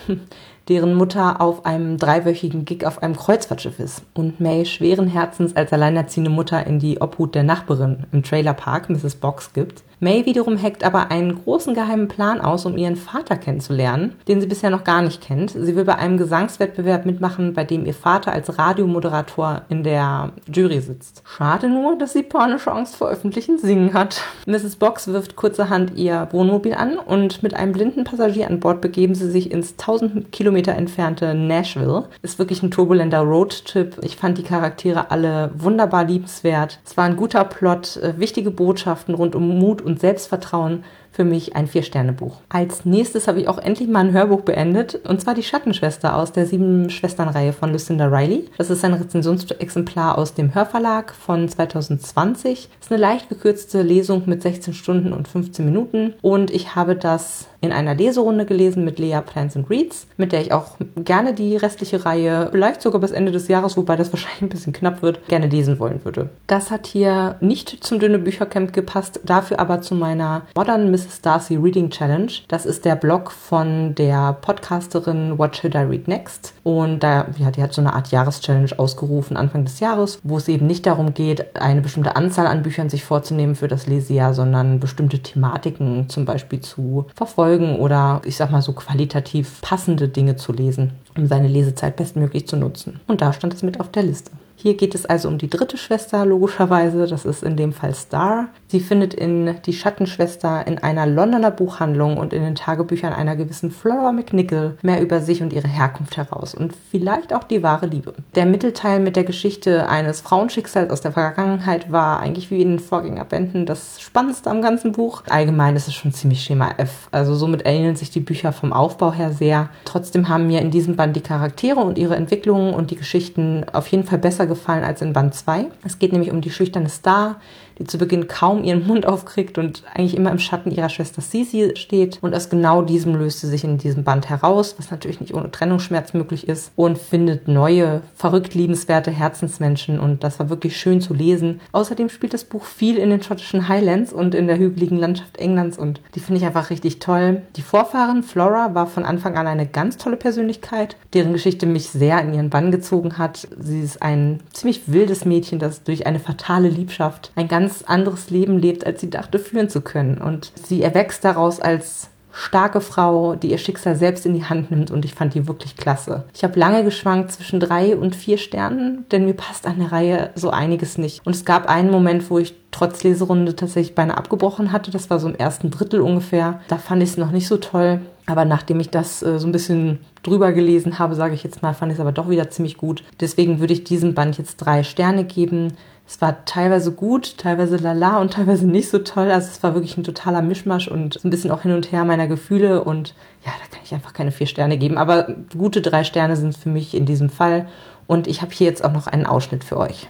deren 0.68 0.94
Mutter 0.94 1.40
auf 1.40 1.64
einem 1.64 1.96
dreiwöchigen 1.96 2.64
Gig 2.64 2.84
auf 2.84 3.02
einem 3.02 3.16
Kreuzfahrtschiff 3.16 3.78
ist 3.78 4.02
und 4.14 4.40
May 4.40 4.66
schweren 4.66 5.08
Herzens 5.08 5.56
als 5.56 5.72
alleinerziehende 5.72 6.30
Mutter 6.30 6.66
in 6.66 6.78
die 6.78 7.00
Obhut 7.00 7.34
der 7.34 7.42
Nachbarin 7.42 8.06
im 8.12 8.22
Trailerpark 8.22 8.90
Mrs. 8.90 9.16
Box 9.16 9.52
gibt. 9.52 9.82
May 10.00 10.26
wiederum 10.26 10.62
hackt 10.62 10.84
aber 10.84 11.10
einen 11.10 11.42
großen 11.42 11.74
geheimen 11.74 12.06
Plan 12.06 12.40
aus, 12.40 12.66
um 12.66 12.76
ihren 12.76 12.94
Vater 12.94 13.36
kennenzulernen, 13.36 14.14
den 14.28 14.40
sie 14.40 14.46
bisher 14.46 14.70
noch 14.70 14.84
gar 14.84 15.02
nicht 15.02 15.20
kennt. 15.20 15.50
Sie 15.50 15.74
will 15.74 15.84
bei 15.84 15.96
einem 15.96 16.18
Gesangswettbewerb 16.18 17.04
mitmachen, 17.04 17.52
bei 17.52 17.64
dem 17.64 17.84
ihr 17.84 17.94
Vater 17.94 18.32
als 18.32 18.58
Radiomoderator 18.58 19.62
in 19.68 19.82
der 19.82 20.30
Jury 20.52 20.80
sitzt. 20.80 21.22
Schade 21.26 21.68
nur, 21.68 21.98
dass 21.98 22.12
sie 22.12 22.22
keine 22.22 22.58
Chance 22.58 22.96
vor 22.96 23.08
öffentlichen 23.08 23.58
Singen 23.58 23.92
hat. 23.92 24.22
Mrs. 24.46 24.76
Box 24.76 25.08
wirft 25.08 25.34
kurzerhand 25.34 25.96
ihr 25.96 26.28
Wohnmobil 26.30 26.74
an 26.74 26.98
und 26.98 27.42
mit 27.42 27.54
einem 27.54 27.72
blinden 27.72 28.04
Passagier 28.04 28.48
an 28.48 28.60
Bord 28.60 28.80
begeben 28.80 29.16
sie 29.16 29.28
sich 29.28 29.50
ins 29.50 29.72
1000 29.72 30.30
Kilometer 30.30 30.57
entfernte 30.66 31.34
Nashville. 31.34 32.08
Ist 32.22 32.38
wirklich 32.38 32.62
ein 32.62 32.70
turbulenter 32.70 33.20
Roadtrip. 33.20 33.98
Ich 34.02 34.16
fand 34.16 34.38
die 34.38 34.42
Charaktere 34.42 35.10
alle 35.10 35.50
wunderbar 35.54 36.04
liebenswert. 36.04 36.80
Es 36.84 36.96
war 36.96 37.04
ein 37.04 37.16
guter 37.16 37.44
Plot, 37.44 37.96
äh, 37.98 38.18
wichtige 38.18 38.50
Botschaften 38.50 39.14
rund 39.14 39.34
um 39.34 39.58
Mut 39.58 39.80
und 39.82 40.00
Selbstvertrauen 40.00 40.84
für 41.18 41.24
mich 41.24 41.56
ein 41.56 41.66
Vier-Sterne-Buch. 41.66 42.36
Als 42.48 42.84
nächstes 42.84 43.26
habe 43.26 43.40
ich 43.40 43.48
auch 43.48 43.58
endlich 43.58 43.88
mal 43.88 44.06
ein 44.06 44.12
Hörbuch 44.12 44.42
beendet, 44.42 45.00
und 45.04 45.20
zwar 45.20 45.34
die 45.34 45.42
Schattenschwester 45.42 46.14
aus 46.14 46.30
der 46.30 46.46
Sieben-Schwestern-Reihe 46.46 47.52
von 47.52 47.72
Lucinda 47.72 48.06
Riley. 48.06 48.44
Das 48.56 48.70
ist 48.70 48.84
ein 48.84 48.94
Rezensionsexemplar 48.94 50.16
aus 50.16 50.34
dem 50.34 50.54
Hörverlag 50.54 51.12
von 51.12 51.48
2020. 51.48 52.68
Das 52.78 52.86
ist 52.86 52.92
eine 52.92 53.00
leicht 53.00 53.28
gekürzte 53.28 53.82
Lesung 53.82 54.22
mit 54.26 54.42
16 54.42 54.74
Stunden 54.74 55.12
und 55.12 55.26
15 55.26 55.64
Minuten 55.64 56.14
und 56.22 56.52
ich 56.52 56.76
habe 56.76 56.94
das 56.94 57.48
in 57.60 57.72
einer 57.72 57.94
Leserunde 57.94 58.46
gelesen 58.46 58.84
mit 58.84 58.98
Lea 58.98 59.20
Plants 59.20 59.56
and 59.56 59.68
Reads, 59.68 60.06
mit 60.16 60.30
der 60.30 60.42
ich 60.42 60.52
auch 60.52 60.76
gerne 60.96 61.34
die 61.34 61.56
restliche 61.56 62.04
Reihe, 62.04 62.48
vielleicht 62.52 62.82
sogar 62.82 63.00
bis 63.00 63.10
Ende 63.10 63.32
des 63.32 63.48
Jahres, 63.48 63.76
wobei 63.76 63.96
das 63.96 64.12
wahrscheinlich 64.12 64.42
ein 64.42 64.48
bisschen 64.48 64.72
knapp 64.72 65.02
wird, 65.02 65.26
gerne 65.28 65.48
lesen 65.48 65.78
wollen 65.80 66.04
würde. 66.04 66.30
Das 66.46 66.70
hat 66.70 66.86
hier 66.86 67.36
nicht 67.40 67.84
zum 67.84 67.98
dünne 67.98 68.18
Büchercamp 68.18 68.72
gepasst, 68.72 69.20
dafür 69.24 69.58
aber 69.58 69.80
zu 69.80 69.94
meiner 69.94 70.42
Modern 70.54 70.90
Mrs. 70.90 71.07
Darcy 71.20 71.56
Reading 71.56 71.90
Challenge. 71.90 72.30
Das 72.48 72.66
ist 72.66 72.84
der 72.84 72.96
Blog 72.96 73.30
von 73.30 73.94
der 73.94 74.34
Podcasterin 74.34 75.38
What 75.38 75.56
Should 75.56 75.74
I 75.74 75.78
Read 75.78 76.08
Next? 76.08 76.54
Und 76.62 77.02
da, 77.02 77.26
ja, 77.38 77.50
die 77.50 77.62
hat 77.62 77.72
so 77.72 77.80
eine 77.80 77.94
Art 77.94 78.10
Jahreschallenge 78.10 78.78
ausgerufen 78.78 79.36
Anfang 79.36 79.64
des 79.64 79.80
Jahres, 79.80 80.20
wo 80.22 80.36
es 80.36 80.48
eben 80.48 80.66
nicht 80.66 80.86
darum 80.86 81.14
geht, 81.14 81.56
eine 81.56 81.80
bestimmte 81.80 82.14
Anzahl 82.16 82.46
an 82.46 82.62
Büchern 82.62 82.88
sich 82.88 83.04
vorzunehmen 83.04 83.54
für 83.54 83.68
das 83.68 83.86
Lesejahr, 83.86 84.34
sondern 84.34 84.80
bestimmte 84.80 85.18
Thematiken 85.20 86.08
zum 86.08 86.24
Beispiel 86.24 86.60
zu 86.60 87.06
verfolgen 87.14 87.48
Folgen 87.48 87.76
oder 87.76 88.20
ich 88.24 88.36
sag 88.36 88.50
mal 88.50 88.62
so 88.62 88.72
qualitativ 88.72 89.60
passende 89.60 90.08
Dinge 90.08 90.36
zu 90.36 90.52
lesen, 90.52 90.92
um 91.16 91.26
seine 91.26 91.48
Lesezeit 91.48 91.96
bestmöglich 91.96 92.46
zu 92.46 92.56
nutzen. 92.56 93.00
Und 93.06 93.20
da 93.20 93.32
stand 93.32 93.54
es 93.54 93.62
mit 93.62 93.80
auf 93.80 93.90
der 93.90 94.02
Liste. 94.02 94.32
Hier 94.60 94.74
geht 94.74 94.96
es 94.96 95.06
also 95.06 95.28
um 95.28 95.38
die 95.38 95.48
dritte 95.48 95.76
Schwester, 95.76 96.26
logischerweise. 96.26 97.06
Das 97.06 97.24
ist 97.24 97.44
in 97.44 97.56
dem 97.56 97.72
Fall 97.72 97.94
Star. 97.94 98.48
Sie 98.66 98.80
findet 98.80 99.14
in 99.14 99.54
die 99.64 99.72
Schattenschwester 99.72 100.66
in 100.66 100.78
einer 100.78 101.06
Londoner 101.06 101.52
Buchhandlung 101.52 102.16
und 102.16 102.32
in 102.32 102.42
den 102.42 102.56
Tagebüchern 102.56 103.12
einer 103.12 103.36
gewissen 103.36 103.70
Flora 103.70 104.10
McNichol 104.10 104.76
mehr 104.82 105.00
über 105.00 105.20
sich 105.20 105.42
und 105.42 105.52
ihre 105.52 105.68
Herkunft 105.68 106.16
heraus 106.16 106.56
und 106.56 106.74
vielleicht 106.90 107.32
auch 107.32 107.44
die 107.44 107.62
wahre 107.62 107.86
Liebe. 107.86 108.14
Der 108.34 108.46
Mittelteil 108.46 108.98
mit 108.98 109.14
der 109.14 109.22
Geschichte 109.22 109.88
eines 109.88 110.22
Frauenschicksals 110.22 110.90
aus 110.90 111.02
der 111.02 111.12
Vergangenheit 111.12 111.92
war 111.92 112.18
eigentlich 112.18 112.50
wie 112.50 112.60
in 112.60 112.70
den 112.70 112.78
Vorgängerbänden 112.80 113.64
das 113.64 114.00
Spannendste 114.00 114.50
am 114.50 114.60
ganzen 114.60 114.90
Buch. 114.90 115.22
Allgemein 115.30 115.76
ist 115.76 115.86
es 115.86 115.94
schon 115.94 116.12
ziemlich 116.12 116.42
Schema 116.42 116.72
F. 116.78 117.06
Also 117.12 117.36
somit 117.36 117.62
ähneln 117.64 117.94
sich 117.94 118.10
die 118.10 118.18
Bücher 118.18 118.52
vom 118.52 118.72
Aufbau 118.72 119.12
her 119.12 119.32
sehr. 119.32 119.70
Trotzdem 119.84 120.28
haben 120.28 120.48
mir 120.48 120.60
in 120.60 120.72
diesem 120.72 120.96
Band 120.96 121.14
die 121.14 121.20
Charaktere 121.20 121.78
und 121.78 121.96
ihre 121.96 122.16
Entwicklungen 122.16 122.74
und 122.74 122.90
die 122.90 122.96
Geschichten 122.96 123.64
auf 123.72 123.86
jeden 123.86 124.02
Fall 124.02 124.18
besser 124.18 124.47
gefallen 124.48 124.84
als 124.84 125.02
in 125.02 125.12
Band 125.12 125.34
2. 125.34 125.66
Es 125.84 125.98
geht 125.98 126.12
nämlich 126.12 126.30
um 126.30 126.40
die 126.40 126.50
schüchterne 126.50 126.88
Star, 126.88 127.40
die 127.78 127.84
zu 127.84 127.98
Beginn 127.98 128.28
kaum 128.28 128.64
ihren 128.64 128.86
Mund 128.86 129.06
aufkriegt 129.06 129.58
und 129.58 129.82
eigentlich 129.94 130.16
immer 130.16 130.30
im 130.30 130.38
Schatten 130.38 130.70
ihrer 130.70 130.88
Schwester 130.88 131.22
Cici 131.22 131.72
steht. 131.76 132.18
Und 132.20 132.34
aus 132.34 132.50
genau 132.50 132.82
diesem 132.82 133.14
löst 133.14 133.40
sie 133.40 133.48
sich 133.48 133.64
in 133.64 133.78
diesem 133.78 134.04
Band 134.04 134.28
heraus, 134.28 134.74
was 134.78 134.90
natürlich 134.90 135.20
nicht 135.20 135.34
ohne 135.34 135.50
Trennungsschmerz 135.50 136.14
möglich 136.14 136.48
ist, 136.48 136.72
und 136.76 136.98
findet 136.98 137.48
neue, 137.48 138.02
verrückt 138.14 138.54
liebenswerte 138.54 139.10
Herzensmenschen. 139.10 139.98
Und 139.98 140.24
das 140.24 140.38
war 140.38 140.50
wirklich 140.50 140.76
schön 140.76 141.00
zu 141.00 141.14
lesen. 141.14 141.60
Außerdem 141.72 142.08
spielt 142.08 142.34
das 142.34 142.44
Buch 142.44 142.64
viel 142.64 142.98
in 142.98 143.10
den 143.10 143.22
schottischen 143.22 143.68
Highlands 143.68 144.12
und 144.12 144.34
in 144.34 144.46
der 144.46 144.58
hügeligen 144.58 144.98
Landschaft 144.98 145.38
Englands 145.38 145.78
und 145.78 146.00
die 146.14 146.20
finde 146.20 146.40
ich 146.40 146.46
einfach 146.46 146.70
richtig 146.70 146.98
toll. 146.98 147.42
Die 147.56 147.62
Vorfahrin 147.62 148.22
Flora 148.22 148.74
war 148.74 148.86
von 148.86 149.04
Anfang 149.04 149.36
an 149.36 149.46
eine 149.46 149.66
ganz 149.66 149.96
tolle 149.96 150.16
Persönlichkeit, 150.16 150.96
deren 151.14 151.32
Geschichte 151.32 151.66
mich 151.66 151.90
sehr 151.90 152.20
in 152.20 152.34
ihren 152.34 152.50
Bann 152.50 152.70
gezogen 152.70 153.18
hat. 153.18 153.48
Sie 153.58 153.80
ist 153.80 154.02
ein 154.02 154.40
ziemlich 154.52 154.82
wildes 154.86 155.24
Mädchen, 155.24 155.58
das 155.58 155.84
durch 155.84 156.06
eine 156.06 156.20
fatale 156.20 156.68
Liebschaft 156.68 157.32
ein 157.36 157.48
ganz 157.48 157.67
ganz 157.68 157.82
anderes 157.82 158.30
Leben 158.30 158.58
lebt, 158.58 158.86
als 158.86 159.00
sie 159.00 159.10
dachte 159.10 159.38
führen 159.38 159.68
zu 159.68 159.82
können. 159.82 160.18
Und 160.18 160.52
sie 160.54 160.82
erwächst 160.82 161.24
daraus 161.24 161.60
als 161.60 162.08
starke 162.32 162.80
Frau, 162.80 163.34
die 163.34 163.50
ihr 163.50 163.58
Schicksal 163.58 163.96
selbst 163.96 164.24
in 164.24 164.32
die 164.32 164.44
Hand 164.44 164.70
nimmt 164.70 164.90
und 164.90 165.04
ich 165.04 165.14
fand 165.14 165.34
die 165.34 165.48
wirklich 165.48 165.76
klasse. 165.76 166.24
Ich 166.34 166.44
habe 166.44 166.58
lange 166.58 166.84
geschwankt 166.84 167.32
zwischen 167.32 167.58
drei 167.58 167.96
und 167.96 168.14
vier 168.14 168.38
Sternen, 168.38 169.06
denn 169.10 169.24
mir 169.24 169.34
passt 169.34 169.66
an 169.66 169.78
der 169.80 169.90
Reihe 169.90 170.30
so 170.36 170.50
einiges 170.50 170.98
nicht. 170.98 171.26
Und 171.26 171.34
es 171.34 171.44
gab 171.44 171.68
einen 171.68 171.90
Moment, 171.90 172.30
wo 172.30 172.38
ich 172.38 172.54
trotz 172.70 173.02
Leserunde 173.02 173.56
tatsächlich 173.56 173.96
beinahe 173.96 174.16
abgebrochen 174.16 174.72
hatte. 174.72 174.90
Das 174.90 175.10
war 175.10 175.18
so 175.18 175.28
im 175.28 175.34
ersten 175.34 175.70
Drittel 175.70 176.00
ungefähr. 176.00 176.60
Da 176.68 176.76
fand 176.76 177.02
ich 177.02 177.10
es 177.10 177.16
noch 177.16 177.32
nicht 177.32 177.48
so 177.48 177.56
toll. 177.56 178.00
Aber 178.26 178.44
nachdem 178.44 178.78
ich 178.78 178.90
das 178.90 179.22
äh, 179.22 179.38
so 179.38 179.48
ein 179.48 179.52
bisschen 179.52 180.00
drüber 180.22 180.52
gelesen 180.52 180.98
habe, 180.98 181.14
sage 181.14 181.34
ich 181.34 181.42
jetzt 181.42 181.62
mal, 181.62 181.72
fand 181.72 181.90
ich 181.90 181.96
es 181.96 182.00
aber 182.00 182.12
doch 182.12 182.28
wieder 182.28 182.50
ziemlich 182.50 182.76
gut. 182.76 183.02
Deswegen 183.20 183.58
würde 183.58 183.72
ich 183.72 183.84
diesem 183.84 184.14
Band 184.14 184.38
jetzt 184.38 184.58
drei 184.58 184.84
Sterne 184.84 185.24
geben. 185.24 185.72
Es 186.08 186.22
war 186.22 186.46
teilweise 186.46 186.90
gut, 186.90 187.36
teilweise 187.36 187.76
lala 187.76 188.18
und 188.18 188.32
teilweise 188.32 188.66
nicht 188.66 188.88
so 188.88 188.98
toll. 189.00 189.30
Also 189.30 189.48
es 189.48 189.62
war 189.62 189.74
wirklich 189.74 189.98
ein 189.98 190.04
totaler 190.04 190.40
Mischmasch 190.40 190.88
und 190.88 191.22
ein 191.22 191.28
bisschen 191.28 191.50
auch 191.50 191.62
hin 191.62 191.72
und 191.72 191.92
her 191.92 192.06
meiner 192.06 192.26
Gefühle. 192.26 192.82
Und 192.82 193.14
ja, 193.44 193.52
da 193.52 193.66
kann 193.70 193.84
ich 193.84 193.92
einfach 193.92 194.14
keine 194.14 194.32
vier 194.32 194.46
Sterne 194.46 194.78
geben. 194.78 194.96
Aber 194.96 195.24
gute 195.56 195.82
drei 195.82 196.04
Sterne 196.04 196.36
sind 196.36 196.56
für 196.56 196.70
mich 196.70 196.94
in 196.94 197.04
diesem 197.04 197.28
Fall. 197.28 197.68
Und 198.06 198.26
ich 198.26 198.40
habe 198.40 198.54
hier 198.54 198.66
jetzt 198.66 198.82
auch 198.82 198.92
noch 198.92 199.06
einen 199.06 199.26
Ausschnitt 199.26 199.64
für 199.64 199.76
euch. 199.76 200.08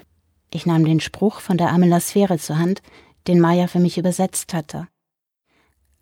Ich 0.54 0.66
nahm 0.66 0.84
den 0.84 1.00
Spruch 1.00 1.40
von 1.40 1.58
der 1.58 1.70
Amelasphäre 1.70 2.38
zur 2.38 2.58
Hand, 2.58 2.80
den 3.26 3.40
Maya 3.40 3.66
für 3.66 3.80
mich 3.80 3.98
übersetzt 3.98 4.54
hatte. 4.54 4.86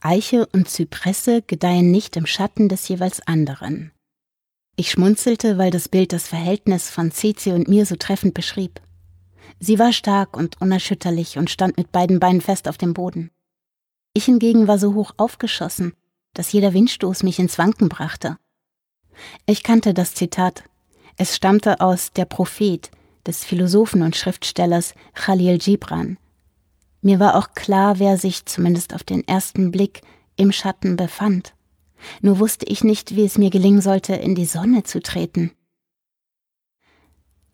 Eiche 0.03 0.47
und 0.53 0.69
Zypresse 0.69 1.41
gedeihen 1.41 1.91
nicht 1.91 2.19
im 2.19 2.27
Schatten 2.27 2.69
des 2.69 2.87
jeweils 2.87 3.27
anderen. 3.27 3.93
Ich 4.77 4.91
schmunzelte, 4.91 5.57
weil 5.57 5.71
das 5.71 5.89
Bild 5.89 6.13
das 6.13 6.29
Verhältnis 6.29 6.91
von 6.91 7.13
Cece 7.13 7.55
und 7.55 7.67
mir 7.67 7.87
so 7.87 7.97
treffend 7.97 8.35
beschrieb. 8.35 8.83
Sie 9.59 9.79
war 9.79 9.93
stark 9.93 10.37
und 10.37 10.61
unerschütterlich 10.61 11.39
und 11.39 11.51
stand 11.51 11.77
mit 11.77 11.93
beiden 11.93 12.21
Beinen 12.21 12.41
fest 12.41 12.69
auf 12.69 12.79
dem 12.79 12.95
Boden. 12.95 13.31
Ich 14.13 14.27
hingegen 14.27 14.69
war 14.69 14.79
so 14.79 14.95
hoch 14.95 15.13
aufgeschossen, 15.17 15.95
dass 16.35 16.53
jeder 16.53 16.75
Windstoß 16.75 17.23
mich 17.23 17.39
ins 17.39 17.59
Wanken 17.59 17.89
brachte. 17.89 18.37
Ich 19.47 19.63
kannte 19.63 19.95
das 19.95 20.15
Zitat. 20.15 20.65
Es 21.17 21.35
stammte 21.35 21.81
aus 21.81 22.13
Der 22.13 22.27
Prophet 22.27 22.91
des 23.27 23.45
Philosophen 23.45 24.03
und 24.03 24.17
Schriftstellers 24.17 24.95
Khalil 25.15 25.59
Gibran. 25.59 26.19
Mir 27.01 27.19
war 27.19 27.37
auch 27.37 27.53
klar, 27.53 27.99
wer 27.99 28.19
sich 28.19 28.45
zumindest 28.45 28.95
auf 28.95 29.05
den 29.05 29.27
ersten 29.27 29.71
Blick 29.71 30.03
im 30.37 30.53
Schatten 30.53 30.97
befand. 30.97 31.55
Nur 32.21 32.39
wusste 32.39 32.67
ich 32.67 32.85
nicht, 32.85 33.17
wie 33.17 33.25
es 33.25 33.39
mir 33.39 33.51
gelingen 33.51 33.81
sollte, 33.81 34.15
in 34.15 34.35
die 34.35 34.45
Sonne 34.45 34.83
zu 34.83 35.01
treten. 35.01 35.53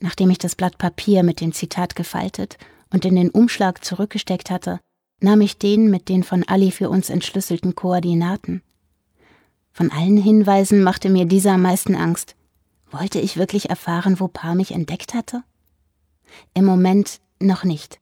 Nachdem 0.03 0.31
ich 0.31 0.39
das 0.39 0.57
Blatt 0.57 0.79
Papier 0.79 1.23
mit 1.23 1.41
dem 1.41 1.53
Zitat 1.53 1.95
gefaltet 1.95 2.59
und 2.93 3.05
in 3.05 3.15
den 3.15 3.31
Umschlag 3.31 3.85
zurückgesteckt 3.85 4.51
hatte, 4.51 4.81
nahm 5.21 5.41
ich 5.41 5.59
den 5.59 5.91
mit 5.91 6.09
den 6.09 6.25
von 6.25 6.43
Ali 6.49 6.73
für 6.73 6.91
uns 6.91 7.09
entschlüsselten 7.09 7.77
Koordinaten. 7.77 8.63
Von 9.71 9.93
allen 9.93 10.17
Hinweisen 10.17 10.83
machte 10.83 11.09
mir 11.09 11.25
dieser 11.25 11.53
am 11.53 11.63
meisten 11.63 11.95
Angst. 11.95 12.35
Wollte 12.91 13.21
ich 13.21 13.37
wirklich 13.37 13.71
erfahren, 13.71 14.19
wo 14.19 14.27
Pa 14.27 14.57
mich 14.57 14.73
entdeckt 14.73 15.15
hatte? 15.15 15.45
Im 16.53 16.65
Moment 16.65 17.21
noch 17.39 17.63
nicht. 17.63 18.01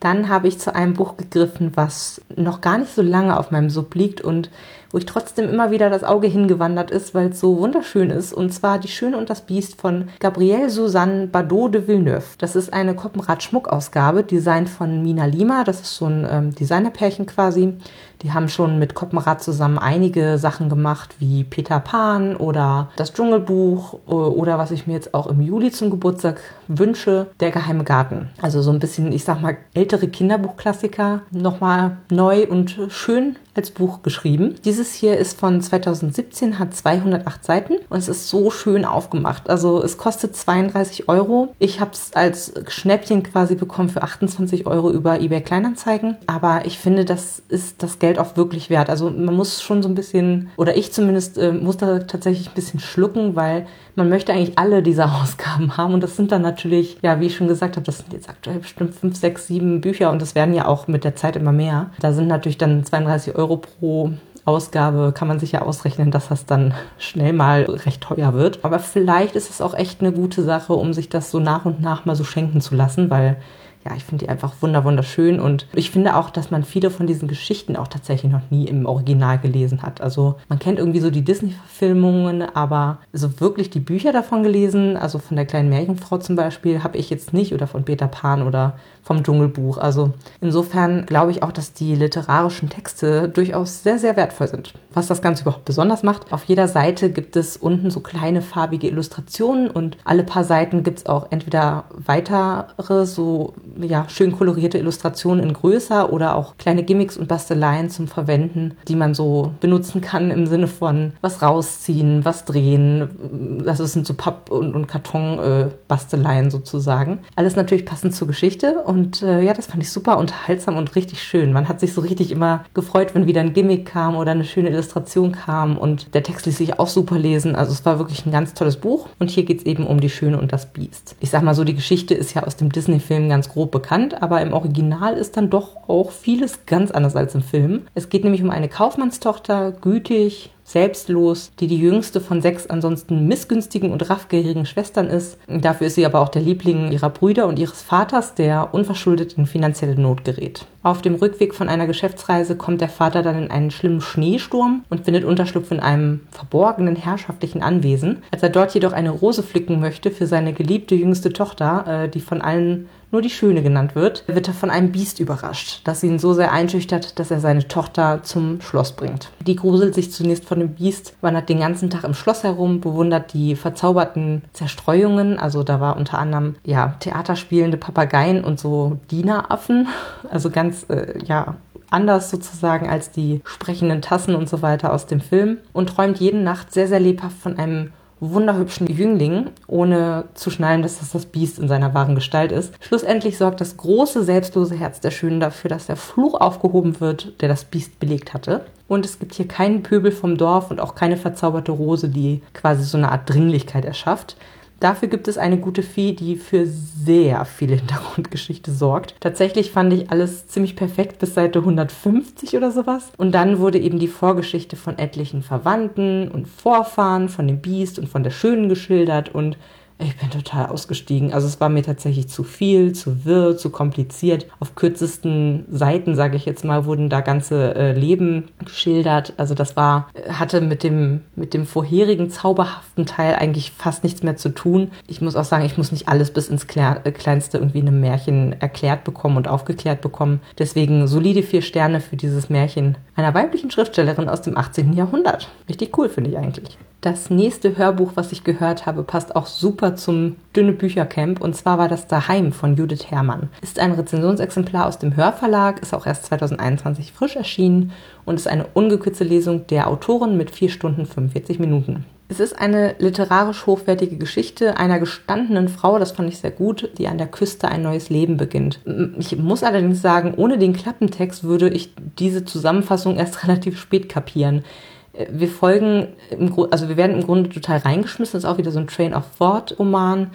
Dann 0.00 0.30
habe 0.30 0.48
ich 0.48 0.58
zu 0.58 0.74
einem 0.74 0.94
Buch 0.94 1.18
gegriffen, 1.18 1.72
was 1.76 2.22
noch 2.34 2.62
gar 2.62 2.78
nicht 2.78 2.94
so 2.94 3.02
lange 3.02 3.38
auf 3.38 3.50
meinem 3.50 3.68
Sub 3.68 3.94
liegt 3.94 4.22
und 4.22 4.50
wo 4.90 4.98
ich 4.98 5.06
trotzdem 5.06 5.48
immer 5.48 5.70
wieder 5.70 5.90
das 5.90 6.04
Auge 6.04 6.26
hingewandert 6.26 6.90
ist, 6.90 7.14
weil 7.14 7.30
es 7.30 7.40
so 7.40 7.58
wunderschön 7.58 8.10
ist. 8.10 8.32
Und 8.32 8.52
zwar 8.52 8.78
Die 8.78 8.88
Schöne 8.88 9.16
und 9.16 9.30
das 9.30 9.42
Biest 9.42 9.80
von 9.80 10.08
Gabrielle 10.18 10.70
Suzanne 10.70 11.26
Bardot 11.26 11.74
de 11.74 11.86
Villeneuve. 11.86 12.24
Das 12.38 12.56
ist 12.56 12.72
eine 12.72 12.94
Koppenrad-Schmuckausgabe, 12.94 14.24
designt 14.24 14.68
von 14.68 15.02
Mina 15.02 15.26
Lima. 15.26 15.64
Das 15.64 15.80
ist 15.80 15.96
so 15.96 16.06
ein 16.06 16.26
ähm, 16.30 16.54
Designerpärchen 16.54 17.26
quasi. 17.26 17.74
Die 18.22 18.32
haben 18.32 18.48
schon 18.48 18.78
mit 18.78 18.94
Koppenrad 18.94 19.42
zusammen 19.42 19.78
einige 19.78 20.36
Sachen 20.36 20.68
gemacht, 20.68 21.14
wie 21.18 21.44
Peter 21.44 21.80
Pan 21.80 22.36
oder 22.36 22.90
das 22.96 23.14
Dschungelbuch 23.14 23.94
oder 24.06 24.58
was 24.58 24.72
ich 24.72 24.86
mir 24.86 24.92
jetzt 24.92 25.14
auch 25.14 25.26
im 25.26 25.40
Juli 25.40 25.70
zum 25.70 25.90
Geburtstag 25.90 26.40
wünsche, 26.68 27.28
Der 27.40 27.50
geheime 27.50 27.84
Garten. 27.84 28.30
Also 28.42 28.60
so 28.60 28.70
ein 28.70 28.78
bisschen, 28.78 29.12
ich 29.12 29.24
sag 29.24 29.40
mal, 29.40 29.56
ältere 29.72 30.08
Kinderbuchklassiker 30.08 31.22
nochmal 31.30 31.96
neu 32.10 32.46
und 32.46 32.78
schön 32.88 33.36
als 33.54 33.70
Buch 33.70 34.02
geschrieben. 34.02 34.54
Dieses 34.64 34.94
hier 34.94 35.18
ist 35.18 35.38
von 35.38 35.60
2017, 35.60 36.58
hat 36.58 36.74
208 36.74 37.44
Seiten 37.44 37.74
und 37.88 37.98
es 37.98 38.08
ist 38.08 38.28
so 38.28 38.50
schön 38.50 38.84
aufgemacht. 38.84 39.50
Also 39.50 39.82
es 39.82 39.98
kostet 39.98 40.36
32 40.36 41.08
Euro. 41.08 41.54
Ich 41.58 41.80
habe 41.80 41.90
es 41.92 42.12
als 42.14 42.52
Schnäppchen 42.68 43.22
quasi 43.22 43.54
bekommen 43.54 43.88
für 43.88 44.02
28 44.02 44.66
Euro 44.66 44.90
über 44.90 45.20
eBay 45.20 45.40
Kleinanzeigen. 45.40 46.16
Aber 46.26 46.62
ich 46.64 46.78
finde, 46.78 47.04
das 47.04 47.42
ist 47.48 47.82
das 47.82 47.98
Geld 47.98 48.18
auch 48.18 48.36
wirklich 48.36 48.70
wert. 48.70 48.90
Also 48.90 49.10
man 49.10 49.34
muss 49.34 49.62
schon 49.62 49.82
so 49.82 49.88
ein 49.88 49.94
bisschen, 49.94 50.50
oder 50.56 50.76
ich 50.76 50.92
zumindest, 50.92 51.38
äh, 51.38 51.52
muss 51.52 51.76
da 51.76 52.00
tatsächlich 52.00 52.48
ein 52.48 52.54
bisschen 52.54 52.80
schlucken, 52.80 53.36
weil 53.36 53.66
man 53.96 54.08
möchte 54.08 54.32
eigentlich 54.32 54.58
alle 54.58 54.82
dieser 54.82 55.14
Ausgaben 55.22 55.76
haben. 55.76 55.94
Und 55.94 56.02
das 56.02 56.16
sind 56.16 56.32
dann 56.32 56.42
natürlich, 56.42 56.98
ja, 57.02 57.20
wie 57.20 57.26
ich 57.26 57.36
schon 57.36 57.48
gesagt 57.48 57.76
habe, 57.76 57.84
das 57.84 57.98
sind 57.98 58.12
jetzt 58.12 58.28
aktuell 58.28 58.58
bestimmt 58.58 58.94
5, 58.94 59.16
6, 59.16 59.46
7 59.46 59.80
Bücher 59.80 60.10
und 60.10 60.22
das 60.22 60.34
werden 60.34 60.54
ja 60.54 60.66
auch 60.66 60.88
mit 60.88 61.04
der 61.04 61.16
Zeit 61.16 61.36
immer 61.36 61.52
mehr. 61.52 61.90
Da 62.00 62.12
sind 62.12 62.28
natürlich 62.28 62.58
dann 62.58 62.84
32 62.84 63.34
Euro 63.36 63.39
pro 63.46 64.12
Ausgabe 64.44 65.12
kann 65.12 65.28
man 65.28 65.38
sich 65.38 65.52
ja 65.52 65.62
ausrechnen, 65.62 66.10
dass 66.10 66.28
das 66.28 66.46
dann 66.46 66.74
schnell 66.98 67.32
mal 67.32 67.64
recht 67.64 68.00
teuer 68.00 68.34
wird. 68.34 68.64
Aber 68.64 68.78
vielleicht 68.78 69.36
ist 69.36 69.50
es 69.50 69.60
auch 69.60 69.74
echt 69.74 70.00
eine 70.00 70.12
gute 70.12 70.42
Sache, 70.42 70.72
um 70.72 70.92
sich 70.92 71.08
das 71.08 71.30
so 71.30 71.38
nach 71.38 71.64
und 71.64 71.80
nach 71.80 72.04
mal 72.04 72.16
so 72.16 72.24
schenken 72.24 72.60
zu 72.60 72.74
lassen, 72.74 73.10
weil 73.10 73.36
ja, 73.84 73.96
ich 73.96 74.04
finde 74.04 74.24
die 74.24 74.28
einfach 74.28 74.54
wunderschön 74.60 75.40
und 75.40 75.66
ich 75.72 75.90
finde 75.90 76.16
auch, 76.16 76.28
dass 76.28 76.50
man 76.50 76.64
viele 76.64 76.90
von 76.90 77.06
diesen 77.06 77.28
Geschichten 77.28 77.76
auch 77.76 77.88
tatsächlich 77.88 78.30
noch 78.30 78.50
nie 78.50 78.66
im 78.66 78.84
Original 78.84 79.38
gelesen 79.38 79.82
hat. 79.82 80.02
Also 80.02 80.36
man 80.50 80.58
kennt 80.58 80.78
irgendwie 80.78 81.00
so 81.00 81.10
die 81.10 81.24
Disney-Verfilmungen, 81.24 82.42
aber 82.42 82.98
so 83.14 83.40
wirklich 83.40 83.70
die 83.70 83.80
Bücher 83.80 84.12
davon 84.12 84.42
gelesen, 84.42 84.98
also 84.98 85.18
von 85.18 85.36
der 85.36 85.46
kleinen 85.46 85.70
Märchenfrau 85.70 86.18
zum 86.18 86.36
Beispiel, 86.36 86.82
habe 86.82 86.98
ich 86.98 87.08
jetzt 87.08 87.32
nicht 87.32 87.54
oder 87.54 87.66
von 87.66 87.84
Peter 87.84 88.06
Pan 88.06 88.42
oder 88.42 88.74
vom 89.02 89.22
Dschungelbuch. 89.22 89.78
Also 89.78 90.12
insofern 90.42 91.06
glaube 91.06 91.30
ich 91.30 91.42
auch, 91.42 91.52
dass 91.52 91.72
die 91.72 91.94
literarischen 91.94 92.68
Texte 92.68 93.28
durchaus 93.28 93.82
sehr, 93.82 93.98
sehr 93.98 94.16
wertvoll 94.16 94.48
sind. 94.48 94.74
Was 94.92 95.06
das 95.06 95.22
Ganze 95.22 95.42
überhaupt 95.42 95.64
besonders 95.64 96.02
macht, 96.02 96.32
auf 96.32 96.44
jeder 96.44 96.68
Seite 96.68 97.10
gibt 97.10 97.36
es 97.36 97.56
unten 97.56 97.90
so 97.90 98.00
kleine 98.00 98.42
farbige 98.42 98.88
Illustrationen 98.88 99.70
und 99.70 99.96
alle 100.04 100.24
paar 100.24 100.44
Seiten 100.44 100.82
gibt 100.82 100.98
es 100.98 101.06
auch 101.06 101.28
entweder 101.30 101.84
weitere, 101.92 103.06
so 103.06 103.54
ja, 103.80 104.06
schön 104.08 104.32
kolorierte 104.32 104.78
Illustrationen 104.78 105.44
in 105.44 105.52
größer 105.52 106.12
oder 106.12 106.36
auch 106.36 106.56
kleine 106.58 106.82
Gimmicks 106.82 107.16
und 107.16 107.28
Basteleien 107.28 107.90
zum 107.90 108.08
Verwenden, 108.08 108.76
die 108.88 108.96
man 108.96 109.14
so 109.14 109.52
benutzen 109.60 110.00
kann 110.00 110.30
im 110.30 110.46
Sinne 110.46 110.66
von 110.66 111.12
was 111.20 111.42
rausziehen, 111.42 112.24
was 112.24 112.44
drehen. 112.44 113.60
Das 113.64 113.78
sind 113.78 114.06
so 114.06 114.14
Papp- 114.14 114.50
und, 114.50 114.74
und 114.74 114.86
Karton-Basteleien 114.86 116.46
äh, 116.46 116.50
sozusagen. 116.50 117.20
Alles 117.36 117.56
natürlich 117.56 117.86
passend 117.86 118.14
zur 118.14 118.28
Geschichte 118.28 118.80
und 118.84 119.22
äh, 119.22 119.42
ja, 119.42 119.54
das 119.54 119.66
fand 119.66 119.82
ich 119.82 119.90
super 119.90 120.18
unterhaltsam 120.18 120.76
und 120.76 120.94
richtig 120.96 121.22
schön. 121.22 121.52
Man 121.52 121.68
hat 121.68 121.80
sich 121.80 121.92
so 121.92 122.00
richtig 122.00 122.30
immer 122.30 122.64
gefreut, 122.74 123.14
wenn 123.14 123.26
wieder 123.26 123.40
ein 123.40 123.52
Gimmick 123.52 123.86
kam 123.86 124.16
oder 124.16 124.32
eine 124.32 124.44
schöne 124.44 124.70
Illustration 124.70 125.32
kam. 125.32 125.78
Und 125.78 126.14
der 126.14 126.22
Text 126.22 126.46
ließ 126.46 126.56
sich 126.56 126.78
auch 126.78 126.88
super 126.88 127.18
lesen. 127.18 127.54
Also 127.54 127.72
es 127.72 127.84
war 127.84 127.98
wirklich 127.98 128.26
ein 128.26 128.32
ganz 128.32 128.54
tolles 128.54 128.76
Buch. 128.76 129.08
Und 129.18 129.30
hier 129.30 129.44
geht 129.44 129.60
es 129.60 129.66
eben 129.66 129.86
um 129.86 130.00
die 130.00 130.10
Schöne 130.10 130.38
und 130.38 130.52
das 130.52 130.66
Biest. 130.66 131.16
Ich 131.20 131.30
sag 131.30 131.42
mal 131.42 131.54
so, 131.54 131.64
die 131.64 131.74
Geschichte 131.74 132.14
ist 132.14 132.34
ja 132.34 132.42
aus 132.42 132.56
dem 132.56 132.70
Disney-Film 132.70 133.28
ganz 133.28 133.48
grob 133.60 133.72
bekannt, 133.72 134.22
aber 134.22 134.40
im 134.40 134.54
Original 134.54 135.18
ist 135.18 135.36
dann 135.36 135.50
doch 135.50 135.76
auch 135.86 136.12
vieles 136.12 136.64
ganz 136.64 136.90
anders 136.90 137.14
als 137.14 137.34
im 137.34 137.42
Film. 137.42 137.82
Es 137.94 138.08
geht 138.08 138.24
nämlich 138.24 138.42
um 138.42 138.48
eine 138.48 138.70
Kaufmannstochter, 138.70 139.72
gütig, 139.72 140.50
selbstlos, 140.70 141.50
die 141.58 141.66
die 141.66 141.78
jüngste 141.78 142.20
von 142.20 142.40
sechs 142.40 142.68
ansonsten 142.68 143.26
missgünstigen 143.26 143.90
und 143.90 144.08
raffgierigen 144.08 144.66
Schwestern 144.66 145.08
ist. 145.08 145.36
Dafür 145.48 145.88
ist 145.88 145.96
sie 145.96 146.06
aber 146.06 146.20
auch 146.20 146.28
der 146.28 146.42
Liebling 146.42 146.92
ihrer 146.92 147.10
Brüder 147.10 147.48
und 147.48 147.58
ihres 147.58 147.82
Vaters, 147.82 148.34
der 148.34 148.72
unverschuldet 148.72 149.34
in 149.34 149.46
finanzielle 149.46 150.00
Not 150.00 150.24
gerät. 150.24 150.66
Auf 150.82 151.02
dem 151.02 151.16
Rückweg 151.16 151.54
von 151.54 151.68
einer 151.68 151.86
Geschäftsreise 151.86 152.56
kommt 152.56 152.80
der 152.80 152.88
Vater 152.88 153.22
dann 153.22 153.36
in 153.36 153.50
einen 153.50 153.70
schlimmen 153.70 154.00
Schneesturm 154.00 154.84
und 154.88 155.04
findet 155.04 155.24
Unterschlupf 155.24 155.70
in 155.72 155.80
einem 155.80 156.20
verborgenen 156.30 156.96
herrschaftlichen 156.96 157.62
Anwesen. 157.62 158.22
Als 158.30 158.42
er 158.42 158.48
dort 158.48 158.72
jedoch 158.72 158.92
eine 158.92 159.10
Rose 159.10 159.42
pflücken 159.42 159.80
möchte 159.80 160.10
für 160.10 160.26
seine 160.26 160.52
geliebte 160.52 160.94
jüngste 160.94 161.32
Tochter, 161.32 162.04
äh, 162.04 162.08
die 162.08 162.20
von 162.20 162.40
allen 162.40 162.88
nur 163.10 163.22
die 163.22 163.30
Schöne 163.30 163.62
genannt 163.62 163.94
wird, 163.94 164.24
wird 164.26 164.48
er 164.48 164.54
von 164.54 164.70
einem 164.70 164.92
Biest 164.92 165.20
überrascht, 165.20 165.80
das 165.84 166.02
ihn 166.02 166.18
so 166.18 166.32
sehr 166.32 166.52
einschüchtert, 166.52 167.18
dass 167.18 167.30
er 167.30 167.40
seine 167.40 167.66
Tochter 167.66 168.22
zum 168.22 168.60
Schloss 168.60 168.92
bringt. 168.92 169.30
Die 169.46 169.56
gruselt 169.56 169.94
sich 169.94 170.12
zunächst 170.12 170.44
von 170.44 170.60
dem 170.60 170.74
Biest, 170.74 171.14
wandert 171.20 171.48
den 171.48 171.60
ganzen 171.60 171.90
Tag 171.90 172.04
im 172.04 172.14
Schloss 172.14 172.44
herum, 172.44 172.80
bewundert 172.80 173.32
die 173.32 173.56
verzauberten 173.56 174.42
Zerstreuungen, 174.52 175.38
also 175.38 175.62
da 175.62 175.80
war 175.80 175.96
unter 175.96 176.18
anderem 176.18 176.56
ja 176.64 176.94
Theaterspielende 177.00 177.76
Papageien 177.76 178.44
und 178.44 178.60
so 178.60 178.98
Dieneraffen, 179.10 179.88
also 180.30 180.50
ganz 180.50 180.86
äh, 180.88 181.18
ja 181.24 181.56
anders 181.90 182.30
sozusagen 182.30 182.88
als 182.88 183.10
die 183.10 183.40
sprechenden 183.44 184.00
Tassen 184.00 184.34
und 184.34 184.48
so 184.48 184.62
weiter 184.62 184.92
aus 184.92 185.06
dem 185.06 185.20
Film 185.20 185.58
und 185.72 185.88
träumt 185.88 186.18
jede 186.18 186.38
Nacht 186.38 186.72
sehr, 186.72 186.86
sehr 186.88 187.00
lebhaft 187.00 187.36
von 187.38 187.58
einem 187.58 187.92
wunderhübschen 188.20 188.86
Jüngling, 188.86 189.50
ohne 189.66 190.24
zu 190.34 190.50
schnallen, 190.50 190.82
dass 190.82 190.98
das 190.98 191.12
das 191.12 191.26
Biest 191.26 191.58
in 191.58 191.68
seiner 191.68 191.94
wahren 191.94 192.14
Gestalt 192.14 192.52
ist. 192.52 192.74
Schlussendlich 192.80 193.38
sorgt 193.38 193.60
das 193.60 193.76
große, 193.76 194.22
selbstlose 194.22 194.74
Herz 194.74 195.00
der 195.00 195.10
Schönen 195.10 195.40
dafür, 195.40 195.70
dass 195.70 195.86
der 195.86 195.96
Fluch 195.96 196.40
aufgehoben 196.40 197.00
wird, 197.00 197.40
der 197.40 197.48
das 197.48 197.64
Biest 197.64 197.98
belegt 197.98 198.34
hatte. 198.34 198.66
Und 198.88 199.04
es 199.04 199.18
gibt 199.18 199.34
hier 199.34 199.48
keinen 199.48 199.82
Pöbel 199.82 200.12
vom 200.12 200.36
Dorf 200.36 200.70
und 200.70 200.80
auch 200.80 200.94
keine 200.94 201.16
verzauberte 201.16 201.72
Rose, 201.72 202.08
die 202.08 202.42
quasi 202.52 202.84
so 202.84 202.98
eine 202.98 203.10
Art 203.12 203.28
Dringlichkeit 203.30 203.84
erschafft. 203.84 204.36
Dafür 204.80 205.08
gibt 205.08 205.28
es 205.28 205.36
eine 205.36 205.58
gute 205.58 205.82
Fee, 205.82 206.12
die 206.12 206.36
für 206.36 206.66
sehr 206.66 207.44
viel 207.44 207.68
Hintergrundgeschichte 207.68 208.72
sorgt. 208.72 209.14
Tatsächlich 209.20 209.72
fand 209.72 209.92
ich 209.92 210.10
alles 210.10 210.46
ziemlich 210.46 210.74
perfekt 210.74 211.18
bis 211.18 211.34
Seite 211.34 211.58
150 211.58 212.56
oder 212.56 212.70
sowas. 212.70 213.12
Und 213.18 213.32
dann 213.32 213.58
wurde 213.58 213.78
eben 213.78 213.98
die 213.98 214.08
Vorgeschichte 214.08 214.76
von 214.76 214.98
etlichen 214.98 215.42
Verwandten 215.42 216.28
und 216.28 216.48
Vorfahren, 216.48 217.28
von 217.28 217.46
dem 217.46 217.60
Biest 217.60 217.98
und 217.98 218.08
von 218.08 218.22
der 218.22 218.30
Schönen 218.30 218.70
geschildert 218.70 219.34
und 219.34 219.58
ich 220.00 220.16
bin 220.16 220.30
total 220.30 220.66
ausgestiegen. 220.66 221.32
Also 221.32 221.46
es 221.46 221.60
war 221.60 221.68
mir 221.68 221.82
tatsächlich 221.82 222.28
zu 222.28 222.42
viel, 222.42 222.92
zu 222.92 223.24
wirr, 223.24 223.56
zu 223.56 223.70
kompliziert. 223.70 224.46
Auf 224.58 224.74
kürzesten 224.74 225.66
Seiten, 225.70 226.14
sage 226.14 226.36
ich 226.36 226.46
jetzt 226.46 226.64
mal, 226.64 226.86
wurden 226.86 227.10
da 227.10 227.20
ganze 227.20 227.74
äh, 227.74 227.92
Leben 227.92 228.48
geschildert. 228.64 229.34
Also 229.36 229.54
das 229.54 229.76
war, 229.76 230.08
hatte 230.28 230.60
mit 230.60 230.82
dem, 230.82 231.22
mit 231.36 231.54
dem 231.54 231.66
vorherigen 231.66 232.30
zauberhaften 232.30 233.06
Teil 233.06 233.34
eigentlich 233.34 233.72
fast 233.72 234.02
nichts 234.02 234.22
mehr 234.22 234.36
zu 234.36 234.50
tun. 234.50 234.90
Ich 235.06 235.20
muss 235.20 235.36
auch 235.36 235.44
sagen, 235.44 235.64
ich 235.64 235.76
muss 235.76 235.92
nicht 235.92 236.08
alles 236.08 236.32
bis 236.32 236.48
ins 236.48 236.66
Klär, 236.66 237.00
äh, 237.04 237.12
Kleinste 237.12 237.58
irgendwie 237.58 237.80
in 237.80 237.88
einem 237.88 238.00
Märchen 238.00 238.60
erklärt 238.60 239.04
bekommen 239.04 239.36
und 239.36 239.48
aufgeklärt 239.48 240.00
bekommen. 240.00 240.40
Deswegen 240.58 241.06
solide 241.06 241.42
vier 241.42 241.62
Sterne 241.62 242.00
für 242.00 242.16
dieses 242.16 242.48
Märchen 242.48 242.96
einer 243.16 243.34
weiblichen 243.34 243.70
Schriftstellerin 243.70 244.28
aus 244.28 244.42
dem 244.42 244.56
18. 244.56 244.94
Jahrhundert. 244.94 245.48
Richtig 245.68 245.96
cool, 245.98 246.08
finde 246.08 246.30
ich 246.30 246.38
eigentlich. 246.38 246.78
Das 247.00 247.30
nächste 247.30 247.78
Hörbuch, 247.78 248.12
was 248.14 248.30
ich 248.30 248.44
gehört 248.44 248.84
habe, 248.84 249.02
passt 249.02 249.34
auch 249.34 249.46
super 249.46 249.96
zum 249.96 250.36
Dünne 250.54 250.72
Büchercamp 250.72 251.40
und 251.40 251.56
zwar 251.56 251.78
war 251.78 251.88
das 251.88 252.08
Daheim 252.08 252.52
von 252.52 252.76
Judith 252.76 253.10
Herrmann. 253.10 253.48
Ist 253.62 253.78
ein 253.78 253.92
Rezensionsexemplar 253.92 254.86
aus 254.86 254.98
dem 254.98 255.16
Hörverlag, 255.16 255.80
ist 255.80 255.94
auch 255.94 256.06
erst 256.06 256.26
2021 256.26 257.12
frisch 257.12 257.36
erschienen 257.36 257.92
und 258.26 258.34
ist 258.34 258.48
eine 258.48 258.66
ungekürzte 258.74 259.24
Lesung 259.24 259.66
der 259.68 259.88
Autorin 259.88 260.36
mit 260.36 260.50
4 260.50 260.68
Stunden 260.68 261.06
45 261.06 261.58
Minuten. 261.58 262.04
Es 262.28 262.38
ist 262.38 262.60
eine 262.60 262.94
literarisch 262.98 263.64
hochwertige 263.64 264.18
Geschichte 264.18 264.76
einer 264.76 265.00
gestandenen 265.00 265.68
Frau, 265.68 265.98
das 265.98 266.12
fand 266.12 266.28
ich 266.28 266.38
sehr 266.38 266.50
gut, 266.50 266.90
die 266.98 267.08
an 267.08 267.16
der 267.16 267.28
Küste 267.28 267.68
ein 267.68 267.82
neues 267.82 268.10
Leben 268.10 268.36
beginnt. 268.36 268.78
Ich 269.18 269.36
muss 269.38 269.62
allerdings 269.62 270.02
sagen, 270.02 270.34
ohne 270.36 270.58
den 270.58 270.74
Klappentext 270.74 271.44
würde 271.44 271.70
ich 271.70 271.94
diese 272.18 272.44
Zusammenfassung 272.44 273.16
erst 273.16 273.42
relativ 273.48 273.80
spät 273.80 274.10
kapieren 274.10 274.64
wir 275.12 275.48
folgen, 275.48 276.08
im, 276.30 276.54
also 276.70 276.88
wir 276.88 276.96
werden 276.96 277.16
im 277.16 277.24
Grunde 277.24 277.50
total 277.50 277.78
reingeschmissen. 277.78 278.32
Das 278.34 278.44
ist 278.44 278.50
auch 278.50 278.58
wieder 278.58 278.70
so 278.70 278.78
ein 278.78 278.86
Train 278.86 279.14
of 279.14 279.24
Thought 279.38 279.78
Roman 279.78 280.30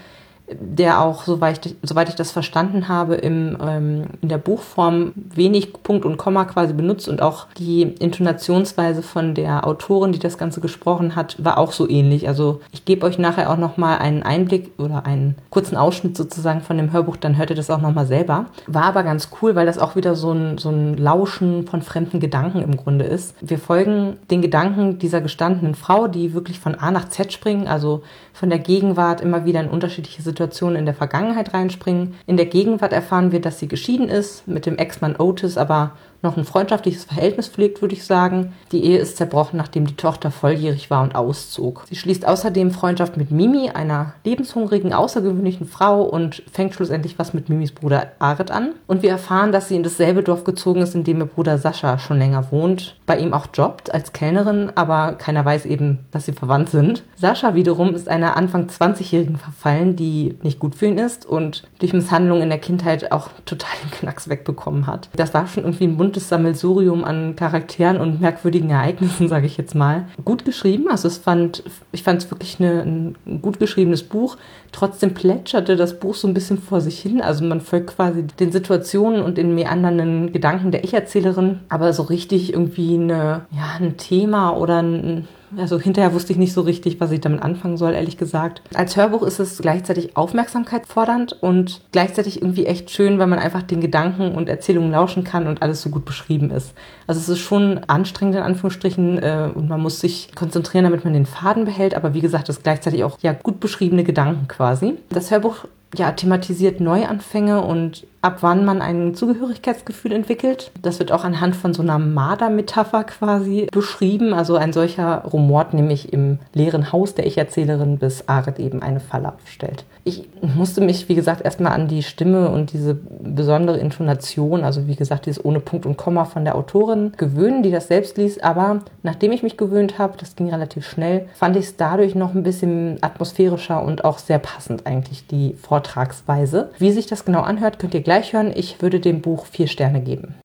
der 0.47 1.01
auch, 1.01 1.23
soweit 1.23 1.65
ich, 1.65 1.75
soweit 1.81 2.09
ich 2.09 2.15
das 2.15 2.31
verstanden 2.31 2.87
habe, 2.87 3.15
im, 3.15 3.57
ähm, 3.61 4.03
in 4.21 4.29
der 4.29 4.37
Buchform 4.37 5.13
wenig 5.15 5.73
Punkt 5.81 6.05
und 6.05 6.17
Komma 6.17 6.45
quasi 6.45 6.73
benutzt 6.73 7.09
und 7.09 7.21
auch 7.21 7.47
die 7.57 7.81
Intonationsweise 7.81 9.01
von 9.01 9.33
der 9.33 9.65
Autorin, 9.65 10.11
die 10.11 10.19
das 10.19 10.37
Ganze 10.37 10.61
gesprochen 10.61 11.15
hat, 11.15 11.43
war 11.43 11.57
auch 11.57 11.71
so 11.71 11.89
ähnlich. 11.89 12.27
Also 12.27 12.61
ich 12.71 12.85
gebe 12.85 13.05
euch 13.05 13.17
nachher 13.17 13.49
auch 13.49 13.57
nochmal 13.57 13.97
einen 13.97 14.21
Einblick 14.21 14.71
oder 14.77 15.05
einen 15.05 15.35
kurzen 15.49 15.77
Ausschnitt 15.77 16.15
sozusagen 16.15 16.61
von 16.61 16.77
dem 16.77 16.91
Hörbuch, 16.93 17.17
dann 17.17 17.37
hört 17.37 17.49
ihr 17.49 17.55
das 17.55 17.71
auch 17.71 17.81
nochmal 17.81 18.05
selber. 18.05 18.45
War 18.67 18.83
aber 18.83 19.03
ganz 19.03 19.29
cool, 19.41 19.55
weil 19.55 19.65
das 19.65 19.79
auch 19.79 19.95
wieder 19.95 20.15
so 20.15 20.31
ein, 20.31 20.59
so 20.59 20.69
ein 20.69 20.95
Lauschen 20.97 21.65
von 21.65 21.81
fremden 21.81 22.19
Gedanken 22.19 22.61
im 22.61 22.77
Grunde 22.77 23.05
ist. 23.05 23.35
Wir 23.41 23.57
folgen 23.57 24.17
den 24.29 24.43
Gedanken 24.43 24.99
dieser 24.99 25.21
gestandenen 25.21 25.73
Frau, 25.73 26.07
die 26.07 26.33
wirklich 26.33 26.59
von 26.59 26.75
A 26.75 26.91
nach 26.91 27.09
Z 27.09 27.33
springen, 27.33 27.67
also 27.67 28.03
von 28.33 28.49
der 28.49 28.59
Gegenwart 28.59 29.21
immer 29.21 29.45
wieder 29.45 29.61
in 29.61 29.69
unterschiedliche 29.69 30.21
Situationen 30.21 30.34
Situationen 30.35 30.75
in 30.75 30.85
der 30.85 30.93
Vergangenheit 30.93 31.53
reinspringen. 31.53 32.15
In 32.27 32.35
der 32.35 32.45
Gegenwart 32.45 32.91
erfahren 32.91 33.31
wir, 33.31 33.39
dass 33.39 33.57
sie 33.57 33.69
geschieden 33.69 34.09
ist, 34.09 34.45
mit 34.49 34.65
dem 34.65 34.77
Ex-Mann 34.77 35.15
Otis 35.15 35.57
aber 35.57 35.93
noch 36.25 36.35
ein 36.35 36.43
freundschaftliches 36.43 37.05
Verhältnis 37.05 37.47
pflegt, 37.47 37.81
würde 37.81 37.95
ich 37.95 38.03
sagen. 38.03 38.53
Die 38.71 38.83
Ehe 38.83 38.97
ist 38.97 39.15
zerbrochen, 39.15 39.57
nachdem 39.57 39.85
die 39.85 39.95
Tochter 39.95 40.31
volljährig 40.31 40.89
war 40.89 41.03
und 41.03 41.15
auszog. 41.15 41.85
Sie 41.87 41.95
schließt 41.95 42.27
außerdem 42.27 42.71
Freundschaft 42.71 43.15
mit 43.15 43.31
Mimi, 43.31 43.69
einer 43.69 44.13
lebenshungrigen, 44.25 44.91
außergewöhnlichen 44.93 45.67
Frau 45.67 46.01
und 46.01 46.43
fängt 46.51 46.73
schlussendlich 46.73 47.17
was 47.17 47.33
mit 47.33 47.47
Mimis 47.47 47.71
Bruder 47.71 48.11
Aret 48.19 48.51
an. 48.51 48.73
Und 48.87 49.03
wir 49.03 49.11
erfahren, 49.11 49.51
dass 49.51 49.69
sie 49.69 49.75
in 49.75 49.83
dasselbe 49.83 50.23
Dorf 50.23 50.43
gezogen 50.43 50.81
ist, 50.81 50.95
in 50.95 51.03
dem 51.03 51.19
ihr 51.19 51.25
Bruder 51.25 51.57
Sascha 51.57 51.97
schon 51.99 52.17
länger 52.17 52.51
wohnt, 52.51 52.97
bei 53.05 53.17
ihm 53.17 53.33
auch 53.33 53.47
jobbt 53.53 53.93
als 53.93 54.11
Kellnerin, 54.11 54.71
aber 54.75 55.13
keiner 55.13 55.45
weiß 55.45 55.65
eben, 55.65 55.99
dass 56.11 56.25
sie 56.25 56.33
verwandt 56.33 56.69
sind. 56.69 57.03
Sascha 57.15 57.55
wiederum 57.55 57.93
ist 57.93 58.09
einer 58.09 58.35
Anfang 58.35 58.67
20-Jährigen 58.67 59.37
verfallen, 59.37 59.95
die 59.95 60.37
nicht 60.41 60.59
gut 60.59 60.75
für 60.75 60.87
ihn 60.87 60.97
ist 60.97 61.25
und 61.25 61.63
durch 61.79 61.93
Misshandlungen 61.93 62.43
in 62.43 62.49
der 62.49 62.59
Kindheit 62.59 63.11
auch 63.11 63.29
total 63.45 63.71
den 63.83 63.91
Knacks 63.91 64.27
wegbekommen 64.27 64.87
hat. 64.87 65.09
Das 65.15 65.33
war 65.33 65.47
schon 65.47 65.63
irgendwie 65.63 65.85
ein 65.85 65.97
buntes 66.15 66.29
Sammelsurium 66.29 67.03
an 67.03 67.35
Charakteren 67.35 67.97
und 67.97 68.21
merkwürdigen 68.21 68.69
Ereignissen, 68.69 69.27
sage 69.27 69.47
ich 69.47 69.57
jetzt 69.57 69.75
mal. 69.75 70.05
Gut 70.23 70.45
geschrieben, 70.45 70.87
also 70.89 71.09
es 71.09 71.17
fand, 71.17 71.63
ich 71.91 72.03
fand 72.03 72.23
es 72.23 72.31
wirklich 72.31 72.57
eine, 72.59 72.83
ein 72.83 73.41
gut 73.41 73.59
geschriebenes 73.59 74.03
Buch. 74.03 74.37
Trotzdem 74.71 75.13
plätscherte 75.13 75.75
das 75.75 75.99
Buch 75.99 76.15
so 76.15 76.27
ein 76.27 76.33
bisschen 76.33 76.57
vor 76.57 76.79
sich 76.79 76.99
hin. 76.99 77.21
Also 77.21 77.43
man 77.43 77.59
folgt 77.59 77.87
quasi 77.87 78.23
den 78.23 78.51
Situationen 78.53 79.21
und 79.23 79.37
den 79.37 79.55
meandernden 79.55 80.31
Gedanken 80.31 80.71
der 80.71 80.85
Ich-Erzählerin, 80.85 81.59
aber 81.67 81.91
so 81.91 82.03
richtig 82.03 82.53
irgendwie 82.53 82.95
eine, 82.95 83.45
ja, 83.51 83.75
ein 83.77 83.97
Thema 83.97 84.55
oder 84.55 84.81
ein 84.81 85.27
also 85.57 85.79
hinterher 85.79 86.13
wusste 86.13 86.33
ich 86.33 86.39
nicht 86.39 86.53
so 86.53 86.61
richtig, 86.61 86.99
was 86.99 87.11
ich 87.11 87.21
damit 87.21 87.41
anfangen 87.41 87.77
soll, 87.77 87.93
ehrlich 87.93 88.17
gesagt. 88.17 88.61
Als 88.73 88.95
Hörbuch 88.95 89.23
ist 89.23 89.39
es 89.39 89.57
gleichzeitig 89.59 90.17
aufmerksamkeitsfordernd 90.17 91.33
und 91.41 91.81
gleichzeitig 91.91 92.41
irgendwie 92.41 92.65
echt 92.65 92.91
schön, 92.91 93.19
weil 93.19 93.27
man 93.27 93.39
einfach 93.39 93.63
den 93.63 93.81
Gedanken 93.81 94.35
und 94.35 94.49
Erzählungen 94.49 94.91
lauschen 94.91 95.23
kann 95.23 95.47
und 95.47 95.61
alles 95.61 95.81
so 95.81 95.89
gut 95.89 96.05
beschrieben 96.05 96.51
ist. 96.51 96.73
Also 97.07 97.19
es 97.19 97.29
ist 97.29 97.39
schon 97.39 97.79
anstrengend 97.87 98.35
in 98.35 98.41
Anführungsstrichen 98.41 99.19
äh, 99.19 99.49
und 99.53 99.69
man 99.69 99.81
muss 99.81 99.99
sich 99.99 100.29
konzentrieren, 100.35 100.85
damit 100.85 101.03
man 101.03 101.13
den 101.13 101.25
Faden 101.25 101.65
behält, 101.65 101.95
aber 101.95 102.13
wie 102.13 102.21
gesagt, 102.21 102.49
es 102.49 102.57
ist 102.57 102.63
gleichzeitig 102.63 103.03
auch 103.03 103.19
ja 103.21 103.33
gut 103.33 103.59
beschriebene 103.59 104.03
Gedanken 104.03 104.47
quasi. 104.47 104.95
Das 105.09 105.31
Hörbuch 105.31 105.65
ja, 105.97 106.11
thematisiert 106.11 106.79
Neuanfänge 106.79 107.61
und 107.61 108.05
ab 108.25 108.37
wann 108.41 108.65
man 108.65 108.81
ein 108.81 109.13
Zugehörigkeitsgefühl 109.13 110.11
entwickelt. 110.11 110.71
Das 110.81 110.97
wird 110.97 111.11
auch 111.11 111.23
anhand 111.23 111.55
von 111.55 111.75
so 111.75 111.83
einer 111.83 111.99
Marder-Metapher 111.99 113.03
quasi 113.03 113.67
beschrieben. 113.71 114.33
Also 114.33 114.55
ein 114.55 114.73
solcher 114.73 115.23
Rumort 115.25 115.75
nämlich 115.75 116.11
im 116.11 116.39
leeren 116.53 116.91
Haus 116.91 117.13
der 117.13 117.27
Ich-Erzählerin, 117.27 117.99
bis 117.99 118.27
Aret 118.27 118.57
eben 118.57 118.81
eine 118.81 118.99
Falle 118.99 119.31
aufstellt. 119.31 119.85
Ich 120.07 120.27
musste 120.41 120.81
mich, 120.81 121.09
wie 121.09 121.15
gesagt, 121.15 121.43
erstmal 121.43 121.73
an 121.73 121.87
die 121.87 122.03
Stimme 122.03 122.49
und 122.49 122.73
diese 122.73 122.95
besondere 122.95 123.77
Intonation, 123.77 124.63
also 124.63 124.87
wie 124.87 124.95
gesagt, 124.95 125.25
dieses 125.25 125.43
ohne 125.43 125.59
Punkt 125.59 125.85
und 125.85 125.97
Komma 125.97 126.25
von 126.25 126.45
der 126.45 126.55
Autorin 126.55 127.13
gewöhnen, 127.17 127.63
die 127.63 127.71
das 127.71 127.87
selbst 127.87 128.17
liest. 128.17 128.43
Aber 128.43 128.81
nachdem 129.03 129.31
ich 129.31 129.43
mich 129.43 129.57
gewöhnt 129.57 129.99
habe, 129.99 130.17
das 130.17 130.35
ging 130.35 130.49
relativ 130.49 130.87
schnell, 130.87 131.27
fand 131.33 131.57
ich 131.57 131.65
es 131.65 131.77
dadurch 131.77 132.15
noch 132.15 132.33
ein 132.33 132.43
bisschen 132.43 132.97
atmosphärischer 133.01 133.83
und 133.83 134.05
auch 134.05 134.17
sehr 134.17 134.39
passend 134.39 134.87
eigentlich, 134.87 135.27
die 135.27 135.55
Vortragsweise. 135.61 136.69
Wie 136.77 136.91
sich 136.91 137.07
das 137.07 137.25
genau 137.25 137.41
anhört, 137.41 137.79
könnt 137.79 137.93
ihr 137.93 138.01
gleich 138.01 138.14
gleich 138.15 138.33
hören. 138.33 138.53
Ich 138.55 138.81
würde 138.81 138.99
dem 138.99 139.21
Buch 139.21 139.45
vier 139.45 139.67
Sterne 139.67 140.01
geben. 140.01 140.35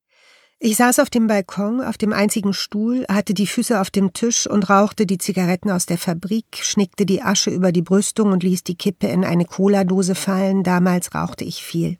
Ich 0.58 0.76
saß 0.76 0.98
auf 0.98 1.08
dem 1.08 1.26
Balkon, 1.26 1.80
auf 1.80 1.96
dem 1.96 2.12
einzigen 2.12 2.52
Stuhl, 2.52 3.06
hatte 3.08 3.32
die 3.32 3.46
Füße 3.46 3.80
auf 3.80 3.90
dem 3.90 4.12
Tisch 4.12 4.46
und 4.46 4.68
rauchte 4.68 5.06
die 5.06 5.16
Zigaretten 5.16 5.70
aus 5.70 5.86
der 5.86 5.96
Fabrik, 5.96 6.58
schnickte 6.60 7.06
die 7.06 7.22
Asche 7.22 7.50
über 7.50 7.72
die 7.72 7.80
Brüstung 7.80 8.32
und 8.32 8.42
ließ 8.42 8.64
die 8.64 8.74
Kippe 8.74 9.06
in 9.06 9.24
eine 9.24 9.46
Cola-Dose 9.46 10.14
fallen. 10.14 10.62
Damals 10.62 11.14
rauchte 11.14 11.44
ich 11.44 11.62
viel. 11.62 11.96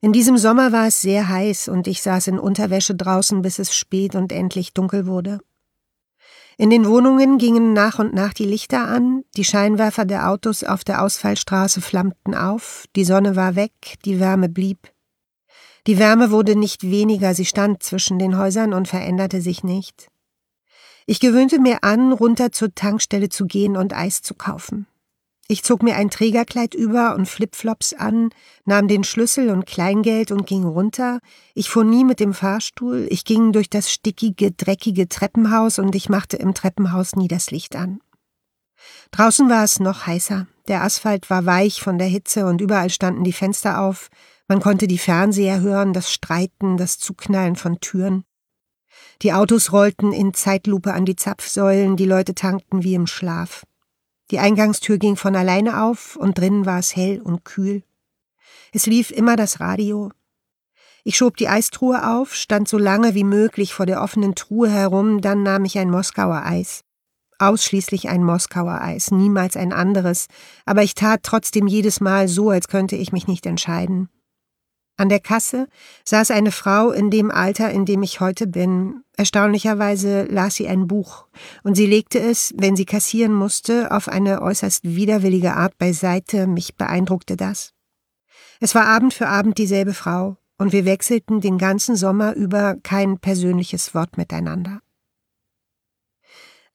In 0.00 0.12
diesem 0.12 0.38
Sommer 0.38 0.72
war 0.72 0.86
es 0.86 1.02
sehr 1.02 1.28
heiß 1.28 1.68
und 1.68 1.86
ich 1.86 2.00
saß 2.00 2.28
in 2.28 2.38
Unterwäsche 2.38 2.94
draußen, 2.94 3.42
bis 3.42 3.58
es 3.58 3.74
spät 3.74 4.14
und 4.14 4.32
endlich 4.32 4.72
dunkel 4.72 5.06
wurde. 5.06 5.40
In 6.56 6.70
den 6.70 6.86
Wohnungen 6.86 7.38
gingen 7.38 7.72
nach 7.72 7.98
und 7.98 8.14
nach 8.14 8.32
die 8.32 8.44
Lichter 8.44 8.86
an, 8.86 9.24
die 9.36 9.44
Scheinwerfer 9.44 10.04
der 10.04 10.30
Autos 10.30 10.62
auf 10.62 10.84
der 10.84 11.02
Ausfallstraße 11.02 11.80
flammten 11.80 12.34
auf, 12.34 12.84
die 12.94 13.04
Sonne 13.04 13.34
war 13.34 13.56
weg, 13.56 13.72
die 14.04 14.20
Wärme 14.20 14.48
blieb. 14.48 14.92
Die 15.86 15.98
Wärme 15.98 16.30
wurde 16.30 16.56
nicht 16.56 16.82
weniger, 16.82 17.34
sie 17.34 17.44
stand 17.44 17.82
zwischen 17.82 18.18
den 18.18 18.38
Häusern 18.38 18.72
und 18.72 18.88
veränderte 18.88 19.40
sich 19.40 19.64
nicht. 19.64 20.08
Ich 21.06 21.20
gewöhnte 21.20 21.60
mir 21.60 21.82
an, 21.82 22.12
runter 22.12 22.52
zur 22.52 22.74
Tankstelle 22.74 23.28
zu 23.28 23.46
gehen 23.46 23.76
und 23.76 23.92
Eis 23.92 24.22
zu 24.22 24.34
kaufen. 24.34 24.86
Ich 25.46 25.62
zog 25.62 25.82
mir 25.82 25.96
ein 25.96 26.08
Trägerkleid 26.08 26.74
über 26.74 27.14
und 27.14 27.28
Flipflops 27.28 27.92
an, 27.92 28.30
nahm 28.64 28.88
den 28.88 29.04
Schlüssel 29.04 29.50
und 29.50 29.66
Kleingeld 29.66 30.32
und 30.32 30.46
ging 30.46 30.64
runter. 30.64 31.20
Ich 31.52 31.68
fuhr 31.68 31.84
nie 31.84 32.04
mit 32.04 32.18
dem 32.18 32.32
Fahrstuhl, 32.32 33.06
ich 33.10 33.26
ging 33.26 33.52
durch 33.52 33.68
das 33.68 33.92
stickige, 33.92 34.52
dreckige 34.52 35.06
Treppenhaus 35.06 35.78
und 35.78 35.94
ich 35.94 36.08
machte 36.08 36.38
im 36.38 36.54
Treppenhaus 36.54 37.14
nie 37.14 37.28
das 37.28 37.50
Licht 37.50 37.76
an. 37.76 38.00
Draußen 39.10 39.48
war 39.50 39.64
es 39.64 39.80
noch 39.80 40.06
heißer. 40.06 40.46
Der 40.66 40.82
Asphalt 40.82 41.28
war 41.28 41.44
weich 41.44 41.82
von 41.82 41.98
der 41.98 42.08
Hitze 42.08 42.46
und 42.46 42.62
überall 42.62 42.88
standen 42.88 43.22
die 43.22 43.32
Fenster 43.32 43.80
auf. 43.80 44.08
Man 44.48 44.60
konnte 44.60 44.86
die 44.86 44.98
Fernseher 44.98 45.60
hören, 45.60 45.92
das 45.92 46.10
Streiten, 46.10 46.78
das 46.78 46.98
Zuknallen 46.98 47.56
von 47.56 47.80
Türen. 47.80 48.24
Die 49.20 49.34
Autos 49.34 49.72
rollten 49.72 50.12
in 50.12 50.32
Zeitlupe 50.32 50.94
an 50.94 51.04
die 51.04 51.16
Zapfsäulen, 51.16 51.96
die 51.96 52.06
Leute 52.06 52.34
tankten 52.34 52.82
wie 52.82 52.94
im 52.94 53.06
Schlaf. 53.06 53.64
Die 54.30 54.38
Eingangstür 54.38 54.98
ging 54.98 55.16
von 55.16 55.36
alleine 55.36 55.82
auf 55.82 56.16
und 56.16 56.38
drinnen 56.38 56.66
war 56.66 56.78
es 56.78 56.96
hell 56.96 57.20
und 57.20 57.44
kühl. 57.44 57.82
Es 58.72 58.86
lief 58.86 59.10
immer 59.10 59.36
das 59.36 59.60
Radio. 59.60 60.10
Ich 61.04 61.18
schob 61.18 61.36
die 61.36 61.48
Eistruhe 61.48 62.08
auf, 62.08 62.34
stand 62.34 62.66
so 62.66 62.78
lange 62.78 63.14
wie 63.14 63.24
möglich 63.24 63.74
vor 63.74 63.84
der 63.84 64.02
offenen 64.02 64.34
Truhe 64.34 64.70
herum, 64.70 65.20
dann 65.20 65.42
nahm 65.42 65.66
ich 65.66 65.78
ein 65.78 65.90
Moskauer 65.90 66.42
Eis. 66.44 66.82
Ausschließlich 67.38 68.08
ein 68.08 68.24
Moskauer 68.24 68.80
Eis, 68.80 69.10
niemals 69.10 69.56
ein 69.56 69.72
anderes, 69.72 70.28
aber 70.64 70.82
ich 70.82 70.94
tat 70.94 71.22
trotzdem 71.22 71.66
jedes 71.66 72.00
Mal 72.00 72.26
so, 72.26 72.48
als 72.48 72.68
könnte 72.68 72.96
ich 72.96 73.12
mich 73.12 73.26
nicht 73.26 73.44
entscheiden. 73.44 74.08
An 74.96 75.08
der 75.08 75.18
Kasse 75.18 75.66
saß 76.04 76.30
eine 76.30 76.52
Frau 76.52 76.92
in 76.92 77.10
dem 77.10 77.32
Alter, 77.32 77.70
in 77.70 77.84
dem 77.84 78.02
ich 78.04 78.20
heute 78.20 78.46
bin. 78.46 79.02
Erstaunlicherweise 79.16 80.24
las 80.24 80.54
sie 80.54 80.68
ein 80.68 80.86
Buch, 80.86 81.26
und 81.64 81.74
sie 81.74 81.86
legte 81.86 82.20
es, 82.20 82.54
wenn 82.56 82.76
sie 82.76 82.84
kassieren 82.84 83.32
musste, 83.32 83.90
auf 83.90 84.08
eine 84.08 84.40
äußerst 84.42 84.84
widerwillige 84.84 85.54
Art 85.54 85.78
beiseite, 85.78 86.46
mich 86.46 86.76
beeindruckte 86.76 87.36
das. 87.36 87.72
Es 88.60 88.74
war 88.74 88.86
Abend 88.86 89.14
für 89.14 89.28
Abend 89.28 89.58
dieselbe 89.58 89.94
Frau, 89.94 90.36
und 90.58 90.72
wir 90.72 90.84
wechselten 90.84 91.40
den 91.40 91.58
ganzen 91.58 91.96
Sommer 91.96 92.34
über 92.34 92.76
kein 92.82 93.18
persönliches 93.18 93.94
Wort 93.94 94.16
miteinander. 94.16 94.80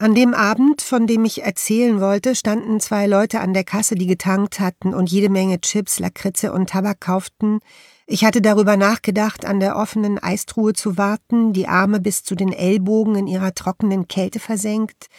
An 0.02 0.16
dem 0.16 0.34
Abend, 0.34 0.82
von 0.82 1.08
dem 1.08 1.26
ich 1.26 1.44
erzählen 1.44 2.00
wollte, 2.00 2.34
standen 2.34 2.80
zwei 2.80 3.06
Leute 3.06 3.42
an 3.42 3.54
der 3.54 3.66
Kasse, 3.66 3.96
die 3.96 4.08
getankt 4.08 4.62
hatten 4.62 4.94
und 4.94 5.12
jede 5.12 5.28
Menge 5.30 5.60
Chips, 5.60 6.00
Lakritze 6.00 6.54
und 6.54 6.70
Tabak 6.70 7.02
kauften, 7.02 7.60
ich 8.12 8.26
hatte 8.26 8.42
darüber 8.42 8.76
nachgedacht, 8.76 9.46
an 9.46 9.60
der 9.60 9.76
offenen 9.76 10.18
Eistruhe 10.18 10.74
zu 10.74 10.98
warten, 10.98 11.54
die 11.54 11.68
Arme 11.68 12.00
bis 12.00 12.24
zu 12.24 12.34
den 12.34 12.52
Ellbogen 12.52 13.16
in 13.16 13.28
ihrer 13.28 13.54
trockenen 13.54 14.08
Kälte 14.08 14.40
versenkt, 14.40 15.10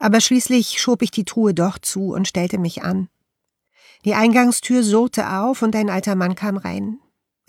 aber 0.00 0.20
schließlich 0.20 0.80
schob 0.80 1.02
ich 1.02 1.12
die 1.12 1.24
Truhe 1.24 1.54
doch 1.54 1.78
zu 1.78 2.12
und 2.12 2.26
stellte 2.26 2.58
mich 2.58 2.82
an. 2.82 3.08
Die 4.04 4.14
Eingangstür 4.14 4.82
surrte 4.82 5.30
auf 5.30 5.62
und 5.62 5.76
ein 5.76 5.90
alter 5.90 6.16
Mann 6.16 6.34
kam 6.34 6.56
rein. 6.56 6.98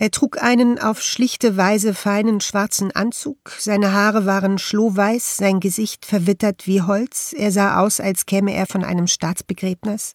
Er 0.02 0.10
trug 0.10 0.42
einen 0.42 0.80
auf 0.80 1.00
schlichte 1.00 1.56
Weise 1.56 1.94
feinen 1.94 2.40
schwarzen 2.40 2.90
Anzug, 2.90 3.52
seine 3.56 3.92
Haare 3.92 4.26
waren 4.26 4.58
schlohweiß, 4.58 5.36
sein 5.36 5.60
Gesicht 5.60 6.06
verwittert 6.06 6.66
wie 6.66 6.82
Holz, 6.82 7.32
er 7.32 7.52
sah 7.52 7.78
aus, 7.78 8.00
als 8.00 8.26
käme 8.26 8.52
er 8.52 8.66
von 8.66 8.82
einem 8.82 9.06
Staatsbegräbnis. 9.06 10.14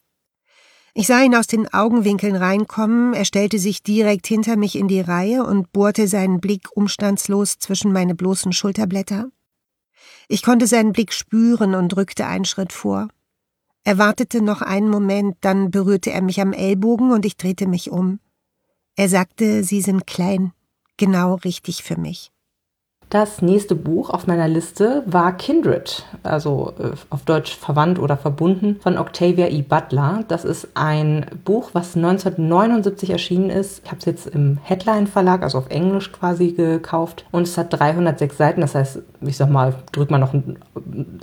Ich 0.94 1.08
sah 1.08 1.22
ihn 1.22 1.34
aus 1.34 1.48
den 1.48 1.74
Augenwinkeln 1.74 2.36
reinkommen, 2.36 3.14
er 3.14 3.24
stellte 3.24 3.60
sich 3.60 3.82
direkt 3.82 4.28
hinter 4.28 4.58
mich 4.58 4.76
in 4.76 4.90
die 4.90 5.00
Reihe 5.00 5.46
und 5.46 5.72
bohrte 5.72 6.10
seinen 6.10 6.42
Blick 6.42 6.68
umstandslos 6.76 7.58
zwischen 7.58 7.94
meine 7.94 8.14
bloßen 8.14 8.52
Schulterblätter. 8.52 9.30
Ich 10.28 10.44
konnte 10.44 10.68
seinen 10.68 10.92
Blick 10.92 11.14
spüren 11.14 11.76
und 11.76 11.96
rückte 11.96 12.28
einen 12.28 12.44
Schritt 12.44 12.74
vor. 12.74 13.08
Er 13.86 13.98
wartete 13.98 14.42
noch 14.42 14.62
einen 14.62 14.90
Moment, 14.90 15.38
dann 15.40 15.72
berührte 15.72 16.12
er 16.12 16.24
mich 16.24 16.42
am 16.42 16.52
Ellbogen 16.52 17.12
und 17.12 17.26
ich 17.26 17.38
drehte 17.38 17.68
mich 17.68 17.90
um. 17.90 18.20
Er 19.00 19.10
sagte, 19.10 19.64
Sie 19.64 19.82
sind 19.82 20.08
klein, 20.08 20.54
genau 20.98 21.36
richtig 21.36 21.84
für 21.84 22.00
mich. 22.00 22.32
Das 23.12 23.44
nächste 23.44 23.76
Buch 23.76 24.10
auf 24.10 24.26
meiner 24.26 24.48
Liste 24.48 25.04
war 25.06 25.38
Kindred, 25.38 26.04
also 26.24 26.74
äh, 26.80 26.90
auf 27.12 27.22
Deutsch 27.24 27.56
verwandt 27.56 28.00
oder 28.00 28.18
verbunden, 28.18 28.80
von 28.82 28.98
Octavia 28.98 29.50
E. 29.50 29.62
Butler. 29.62 30.26
Das 30.28 30.44
ist 30.44 30.70
ein 30.74 31.28
Buch, 31.46 31.70
was 31.74 31.96
1979 31.96 33.12
erschienen 33.12 33.52
ist. 33.52 33.84
Ich 33.86 33.92
habe 33.92 34.00
es 34.00 34.06
jetzt 34.06 34.28
im 34.28 34.58
Headline 34.64 35.06
Verlag, 35.06 35.44
also 35.44 35.60
auf 35.60 35.70
Englisch 35.70 36.12
quasi 36.12 36.54
gekauft. 36.54 37.24
Und 37.32 37.44
es 37.44 37.56
hat 37.56 37.80
306 37.80 38.36
Seiten. 38.36 38.62
Das 38.62 38.74
heißt, 38.74 39.04
ich 39.22 39.38
sag 39.38 39.52
mal, 39.52 39.76
drückt 39.92 40.10
man 40.10 40.22
noch 40.22 40.34
ein 40.34 40.58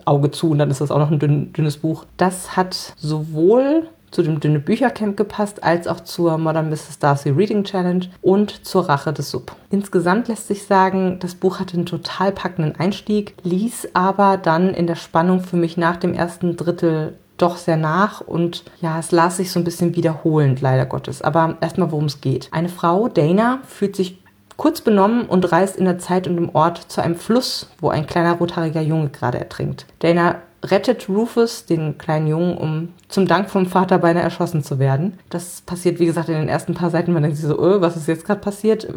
Auge 0.05 0.31
zu 0.31 0.51
und 0.51 0.59
dann 0.59 0.71
ist 0.71 0.81
das 0.81 0.93
auch 0.93 1.01
noch 1.01 1.11
ein 1.11 1.19
dünn, 1.19 1.53
dünnes 1.53 1.79
Buch. 1.79 2.07
Das 2.17 2.57
hat 2.57 2.95
sowohl 2.97 3.89
zu 4.15 4.23
dem 4.23 4.41
Dünne 4.41 4.61
Büchercamp 4.61 5.17
gepasst, 5.17 5.65
als 5.65 5.89
auch 5.89 6.01
zur 6.01 6.39
Modern 6.39 6.71
Mrs. 6.71 6.99
Darcy 7.01 7.31
Reading 7.31 7.65
Challenge 7.65 8.07
und 8.23 8.65
zur 8.65 8.89
Rache 8.89 9.13
des 9.13 9.31
Sub. 9.31 9.57
Insgesamt 9.71 10.29
lässt 10.29 10.49
sich 10.49 10.65
sagen, 10.65 11.19
das 11.21 11.35
Buch 11.35 11.59
hatte 11.59 11.75
einen 11.75 11.87
total 11.87 12.33
packenden 12.33 12.77
Einstieg, 12.77 13.35
ließ 13.43 13.89
aber 13.95 14.37
dann 14.37 14.73
in 14.73 14.87
der 14.87 14.95
Spannung 14.95 15.41
für 15.41 15.57
mich 15.57 15.77
nach 15.77 15.97
dem 15.97 16.15
ersten 16.15 16.57
Drittel 16.57 17.19
doch 17.37 17.57
sehr 17.57 17.77
nach 17.77 18.21
und 18.21 18.63
ja, 18.81 18.99
es 19.01 19.11
las 19.11 19.39
sich 19.39 19.51
so 19.51 19.59
ein 19.59 19.65
bisschen 19.65 19.97
wiederholend, 19.97 20.61
leider 20.61 20.87
Gottes. 20.87 21.21
Aber 21.21 21.57
erstmal, 21.61 21.91
worum 21.91 22.05
es 22.05 22.21
geht. 22.21 22.49
Eine 22.53 22.69
Frau, 22.69 23.09
Dana, 23.09 23.59
fühlt 23.67 23.97
sich 23.97 24.23
kurz 24.57 24.81
benommen 24.81 25.27
und 25.27 25.51
reist 25.51 25.77
in 25.77 25.85
der 25.85 25.99
Zeit 25.99 26.29
und 26.29 26.39
im 26.39 26.55
Ort 26.55 26.79
zu 26.79 27.03
einem 27.03 27.17
Fluss, 27.17 27.71
wo 27.81 27.89
ein 27.89 28.07
kleiner 28.07 28.35
rothaariger 28.35 28.83
Junge 28.83 29.09
gerade 29.09 29.39
ertrinkt. 29.39 29.87
Dana 29.99 30.37
rettet 30.71 31.09
Rufus, 31.09 31.67
den 31.67 31.99
kleinen 31.99 32.27
Jungen, 32.27 32.57
um 32.57 32.89
zum 33.09 33.27
Dank 33.27 33.51
vom 33.51 33.67
Vater 33.67 33.99
beinahe 33.99 34.23
erschossen 34.23 34.63
zu 34.63 34.79
werden. 34.79 35.19
Das 35.31 35.61
passiert, 35.61 36.01
wie 36.01 36.07
gesagt, 36.07 36.29
in 36.29 36.35
den 36.35 36.49
ersten 36.49 36.75
paar 36.75 36.91
Seiten. 36.91 37.13
Man 37.13 37.23
denkt 37.23 37.37
sich 37.37 37.47
so, 37.47 37.59
öh, 37.59 37.81
was 37.81 37.97
ist 37.97 38.09
jetzt 38.09 38.27
gerade 38.27 38.41
passiert? 38.41 38.89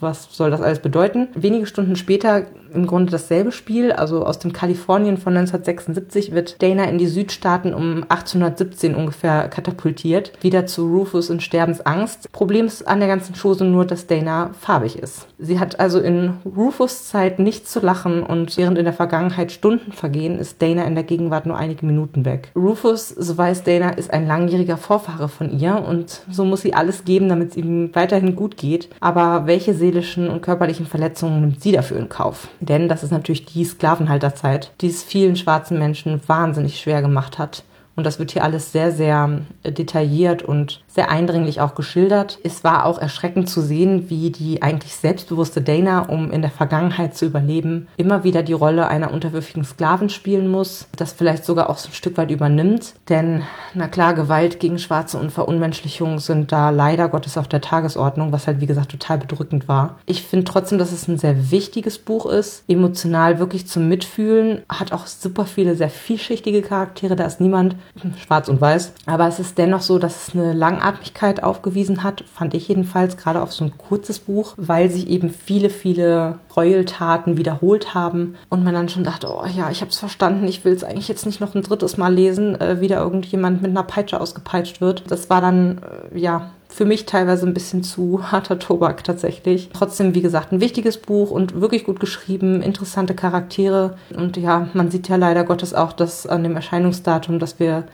Was 0.00 0.28
soll 0.30 0.50
das 0.50 0.62
alles 0.62 0.78
bedeuten? 0.78 1.28
Wenige 1.34 1.66
Stunden 1.66 1.96
später 1.96 2.46
im 2.74 2.86
Grunde 2.86 3.12
dasselbe 3.12 3.52
Spiel. 3.52 3.92
Also 3.92 4.24
aus 4.24 4.38
dem 4.38 4.52
Kalifornien 4.52 5.16
von 5.16 5.36
1976 5.36 6.32
wird 6.32 6.62
Dana 6.62 6.84
in 6.84 6.98
die 6.98 7.06
Südstaaten 7.06 7.74
um 7.74 8.04
1817 8.08 8.94
ungefähr 8.94 9.48
katapultiert. 9.48 10.32
Wieder 10.40 10.66
zu 10.66 10.86
Rufus 10.86 11.30
in 11.30 11.40
Sterbensangst. 11.40 12.30
Problem 12.32 12.66
ist 12.66 12.86
an 12.86 13.00
der 13.00 13.08
ganzen 13.08 13.34
Chose 13.34 13.64
nur, 13.64 13.84
dass 13.84 14.06
Dana 14.06 14.50
farbig 14.58 14.98
ist. 14.98 15.26
Sie 15.38 15.58
hat 15.58 15.80
also 15.80 16.00
in 16.00 16.34
Rufus 16.44 17.08
Zeit 17.08 17.38
nichts 17.38 17.72
zu 17.72 17.80
lachen 17.80 18.22
und 18.22 18.56
während 18.56 18.78
in 18.78 18.84
der 18.84 18.92
Vergangenheit 18.92 19.52
Stunden 19.52 19.92
vergehen, 19.92 20.38
ist 20.38 20.60
Dana 20.62 20.84
in 20.84 20.94
der 20.94 21.04
Gegenwart 21.04 21.46
nur 21.46 21.56
einige 21.56 21.86
Minuten 21.86 22.24
weg. 22.24 22.50
Rufus, 22.54 23.08
so 23.08 23.36
weiß 23.36 23.64
Dana, 23.64 23.90
ist 23.90 24.12
ein 24.12 24.26
langjähriger 24.26 24.76
Vorfahre 24.76 25.28
von 25.28 25.58
ihr 25.58 25.82
und 25.86 26.22
so 26.30 26.44
muss 26.44 26.62
sie 26.62 26.74
alles 26.74 27.04
geben, 27.04 27.28
damit 27.28 27.50
es 27.50 27.56
ihm 27.56 27.90
weiterhin 27.94 28.36
gut 28.36 28.56
geht. 28.56 28.88
Aber 29.00 29.46
welche 29.46 29.74
seelischen 29.74 30.28
und 30.28 30.42
körperlichen 30.42 30.86
Verletzungen 30.86 31.40
nimmt 31.40 31.62
sie 31.62 31.72
dafür 31.72 31.98
in 31.98 32.08
Kauf? 32.08 32.48
Denn 32.62 32.88
das 32.88 33.02
ist 33.02 33.10
natürlich 33.10 33.44
die 33.44 33.64
Sklavenhalterzeit, 33.64 34.70
die 34.80 34.86
es 34.86 35.02
vielen 35.02 35.34
schwarzen 35.34 35.80
Menschen 35.80 36.20
wahnsinnig 36.28 36.80
schwer 36.80 37.02
gemacht 37.02 37.36
hat. 37.38 37.64
Und 37.94 38.04
das 38.04 38.18
wird 38.18 38.30
hier 38.30 38.44
alles 38.44 38.72
sehr, 38.72 38.90
sehr 38.92 39.40
detailliert 39.64 40.42
und 40.42 40.82
sehr 40.88 41.10
eindringlich 41.10 41.60
auch 41.60 41.74
geschildert. 41.74 42.38
Es 42.42 42.64
war 42.64 42.86
auch 42.86 42.98
erschreckend 42.98 43.48
zu 43.48 43.60
sehen, 43.60 44.08
wie 44.08 44.30
die 44.30 44.62
eigentlich 44.62 44.94
selbstbewusste 44.94 45.60
Dana, 45.60 46.00
um 46.00 46.30
in 46.30 46.42
der 46.42 46.50
Vergangenheit 46.50 47.14
zu 47.16 47.26
überleben, 47.26 47.88
immer 47.96 48.24
wieder 48.24 48.42
die 48.42 48.52
Rolle 48.52 48.88
einer 48.88 49.12
unterwürfigen 49.12 49.64
Sklavin 49.64 50.08
spielen 50.08 50.48
muss, 50.48 50.88
das 50.96 51.12
vielleicht 51.12 51.44
sogar 51.44 51.68
auch 51.68 51.78
so 51.78 51.88
ein 51.88 51.94
Stück 51.94 52.16
weit 52.16 52.30
übernimmt. 52.30 52.94
Denn, 53.08 53.42
na 53.74 53.88
klar, 53.88 54.14
Gewalt 54.14 54.60
gegen 54.60 54.78
Schwarze 54.78 55.18
und 55.18 55.30
Verunmenschlichung 55.30 56.18
sind 56.18 56.52
da 56.52 56.70
leider 56.70 57.08
Gottes 57.08 57.36
auf 57.38 57.48
der 57.48 57.60
Tagesordnung, 57.60 58.32
was 58.32 58.46
halt 58.46 58.60
wie 58.60 58.66
gesagt 58.66 58.90
total 58.90 59.18
bedrückend 59.18 59.68
war. 59.68 59.96
Ich 60.06 60.22
finde 60.22 60.44
trotzdem, 60.44 60.78
dass 60.78 60.92
es 60.92 61.08
ein 61.08 61.18
sehr 61.18 61.50
wichtiges 61.50 61.98
Buch 61.98 62.26
ist, 62.26 62.64
emotional 62.68 63.38
wirklich 63.38 63.66
zum 63.66 63.88
Mitfühlen, 63.88 64.62
hat 64.68 64.92
auch 64.92 65.06
super 65.06 65.46
viele 65.46 65.76
sehr 65.76 65.90
vielschichtige 65.90 66.62
Charaktere, 66.62 67.16
da 67.16 67.24
ist 67.24 67.40
niemand 67.40 67.76
schwarz 68.22 68.48
und 68.48 68.60
weiß, 68.60 68.92
aber 69.06 69.28
es 69.28 69.38
ist 69.38 69.58
dennoch 69.58 69.80
so, 69.80 69.98
dass 69.98 70.28
es 70.28 70.34
eine 70.34 70.52
lang 70.52 70.72
Langatmigkeit 70.72 71.42
aufgewiesen 71.42 72.02
hat, 72.02 72.24
fand 72.34 72.54
ich 72.54 72.68
jedenfalls 72.68 73.16
gerade 73.16 73.42
auf 73.42 73.52
so 73.52 73.64
ein 73.64 73.76
kurzes 73.76 74.18
Buch, 74.18 74.54
weil 74.56 74.90
sich 74.90 75.08
eben 75.08 75.30
viele, 75.30 75.70
viele 75.70 76.38
Gräueltaten 76.48 77.36
wiederholt 77.36 77.94
haben 77.94 78.36
und 78.48 78.64
man 78.64 78.74
dann 78.74 78.88
schon 78.88 79.04
dachte, 79.04 79.28
oh 79.28 79.44
ja, 79.46 79.70
ich 79.70 79.80
habe 79.80 79.90
es 79.90 79.98
verstanden, 79.98 80.46
ich 80.46 80.64
will 80.64 80.72
es 80.72 80.84
eigentlich 80.84 81.08
jetzt 81.08 81.26
nicht 81.26 81.40
noch 81.40 81.54
ein 81.54 81.62
drittes 81.62 81.96
Mal 81.96 82.12
lesen, 82.12 82.60
äh, 82.60 82.80
wie 82.80 82.88
da 82.88 83.00
irgendjemand 83.00 83.62
mit 83.62 83.70
einer 83.70 83.82
Peitsche 83.82 84.20
ausgepeitscht 84.20 84.80
wird. 84.80 85.04
Das 85.10 85.30
war 85.30 85.40
dann, 85.40 85.80
äh, 86.12 86.18
ja, 86.18 86.50
für 86.72 86.84
mich 86.84 87.06
teilweise 87.06 87.46
ein 87.46 87.54
bisschen 87.54 87.82
zu 87.82 88.32
harter 88.32 88.58
Tobak 88.58 89.04
tatsächlich. 89.04 89.70
Trotzdem, 89.72 90.14
wie 90.14 90.22
gesagt, 90.22 90.52
ein 90.52 90.60
wichtiges 90.60 90.96
Buch 90.96 91.30
und 91.30 91.60
wirklich 91.60 91.84
gut 91.84 92.00
geschrieben, 92.00 92.62
interessante 92.62 93.14
Charaktere. 93.14 93.96
Und 94.16 94.36
ja, 94.36 94.68
man 94.72 94.90
sieht 94.90 95.08
ja 95.08 95.16
leider 95.16 95.44
Gottes 95.44 95.74
auch, 95.74 95.92
dass 95.92 96.26
an 96.26 96.42
dem 96.42 96.56
Erscheinungsdatum, 96.56 97.38
dass 97.38 97.60
wir 97.60 97.84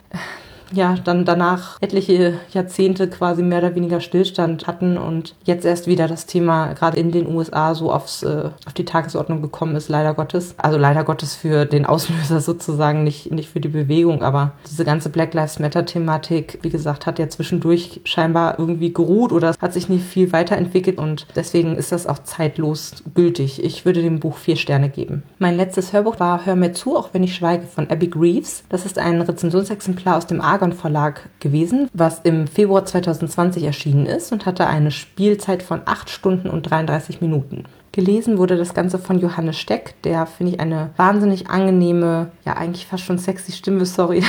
ja, 0.71 0.95
dann 1.03 1.25
danach 1.25 1.77
etliche 1.81 2.35
Jahrzehnte 2.51 3.09
quasi 3.09 3.43
mehr 3.43 3.59
oder 3.59 3.75
weniger 3.75 4.01
Stillstand 4.01 4.67
hatten 4.67 4.97
und 4.97 5.35
jetzt 5.43 5.65
erst 5.65 5.87
wieder 5.87 6.07
das 6.07 6.25
Thema 6.25 6.73
gerade 6.73 6.99
in 6.99 7.11
den 7.11 7.27
USA 7.27 7.75
so 7.75 7.91
aufs, 7.91 8.23
äh, 8.23 8.49
auf 8.65 8.73
die 8.73 8.85
Tagesordnung 8.85 9.41
gekommen 9.41 9.75
ist, 9.75 9.89
leider 9.89 10.13
Gottes. 10.13 10.55
Also 10.57 10.77
leider 10.77 11.03
Gottes 11.03 11.35
für 11.35 11.65
den 11.65 11.85
Auslöser 11.85 12.39
sozusagen, 12.41 13.03
nicht, 13.03 13.31
nicht 13.31 13.49
für 13.49 13.59
die 13.59 13.67
Bewegung, 13.67 14.21
aber 14.21 14.51
diese 14.69 14.85
ganze 14.85 15.09
Black 15.09 15.33
Lives 15.33 15.59
Matter 15.59 15.85
Thematik, 15.85 16.59
wie 16.61 16.69
gesagt, 16.69 17.05
hat 17.05 17.19
ja 17.19 17.29
zwischendurch 17.29 18.01
scheinbar 18.03 18.59
irgendwie 18.59 18.93
geruht 18.93 19.31
oder 19.31 19.55
hat 19.59 19.73
sich 19.73 19.89
nicht 19.89 20.05
viel 20.05 20.31
weiterentwickelt 20.31 20.97
und 20.97 21.27
deswegen 21.35 21.75
ist 21.75 21.91
das 21.91 22.07
auch 22.07 22.19
zeitlos 22.19 23.03
gültig. 23.15 23.63
Ich 23.63 23.85
würde 23.85 24.01
dem 24.01 24.19
Buch 24.19 24.37
vier 24.37 24.55
Sterne 24.55 24.89
geben. 24.89 25.23
Mein 25.39 25.57
letztes 25.57 25.93
Hörbuch 25.93 26.19
war 26.19 26.45
Hör 26.45 26.55
mir 26.55 26.73
zu, 26.73 26.97
auch 26.97 27.09
wenn 27.13 27.23
ich 27.23 27.35
schweige 27.35 27.65
von 27.65 27.89
Abby 27.89 28.07
Greaves. 28.07 28.63
Das 28.69 28.85
ist 28.85 28.99
ein 28.99 29.21
Rezensionsexemplar 29.21 30.17
aus 30.17 30.27
dem 30.27 30.41
Argon 30.59 30.73
Verlag 30.73 31.29
gewesen, 31.39 31.89
was 31.93 32.19
im 32.19 32.45
Februar 32.45 32.83
2020 32.83 33.63
erschienen 33.63 34.05
ist 34.05 34.33
und 34.33 34.45
hatte 34.45 34.67
eine 34.67 34.91
Spielzeit 34.91 35.63
von 35.63 35.81
8 35.85 36.09
Stunden 36.09 36.49
und 36.49 36.63
33 36.63 37.21
Minuten. 37.21 37.63
Gelesen 37.93 38.37
wurde 38.37 38.57
das 38.57 38.73
Ganze 38.73 38.99
von 38.99 39.19
Johannes 39.19 39.57
Steck, 39.57 39.95
der 40.03 40.25
finde 40.25 40.53
ich 40.53 40.59
eine 40.59 40.89
wahnsinnig 40.97 41.49
angenehme, 41.49 42.31
ja 42.45 42.57
eigentlich 42.57 42.85
fast 42.85 43.03
schon 43.03 43.17
sexy 43.17 43.53
Stimme, 43.53 43.85
sorry. 43.85 44.21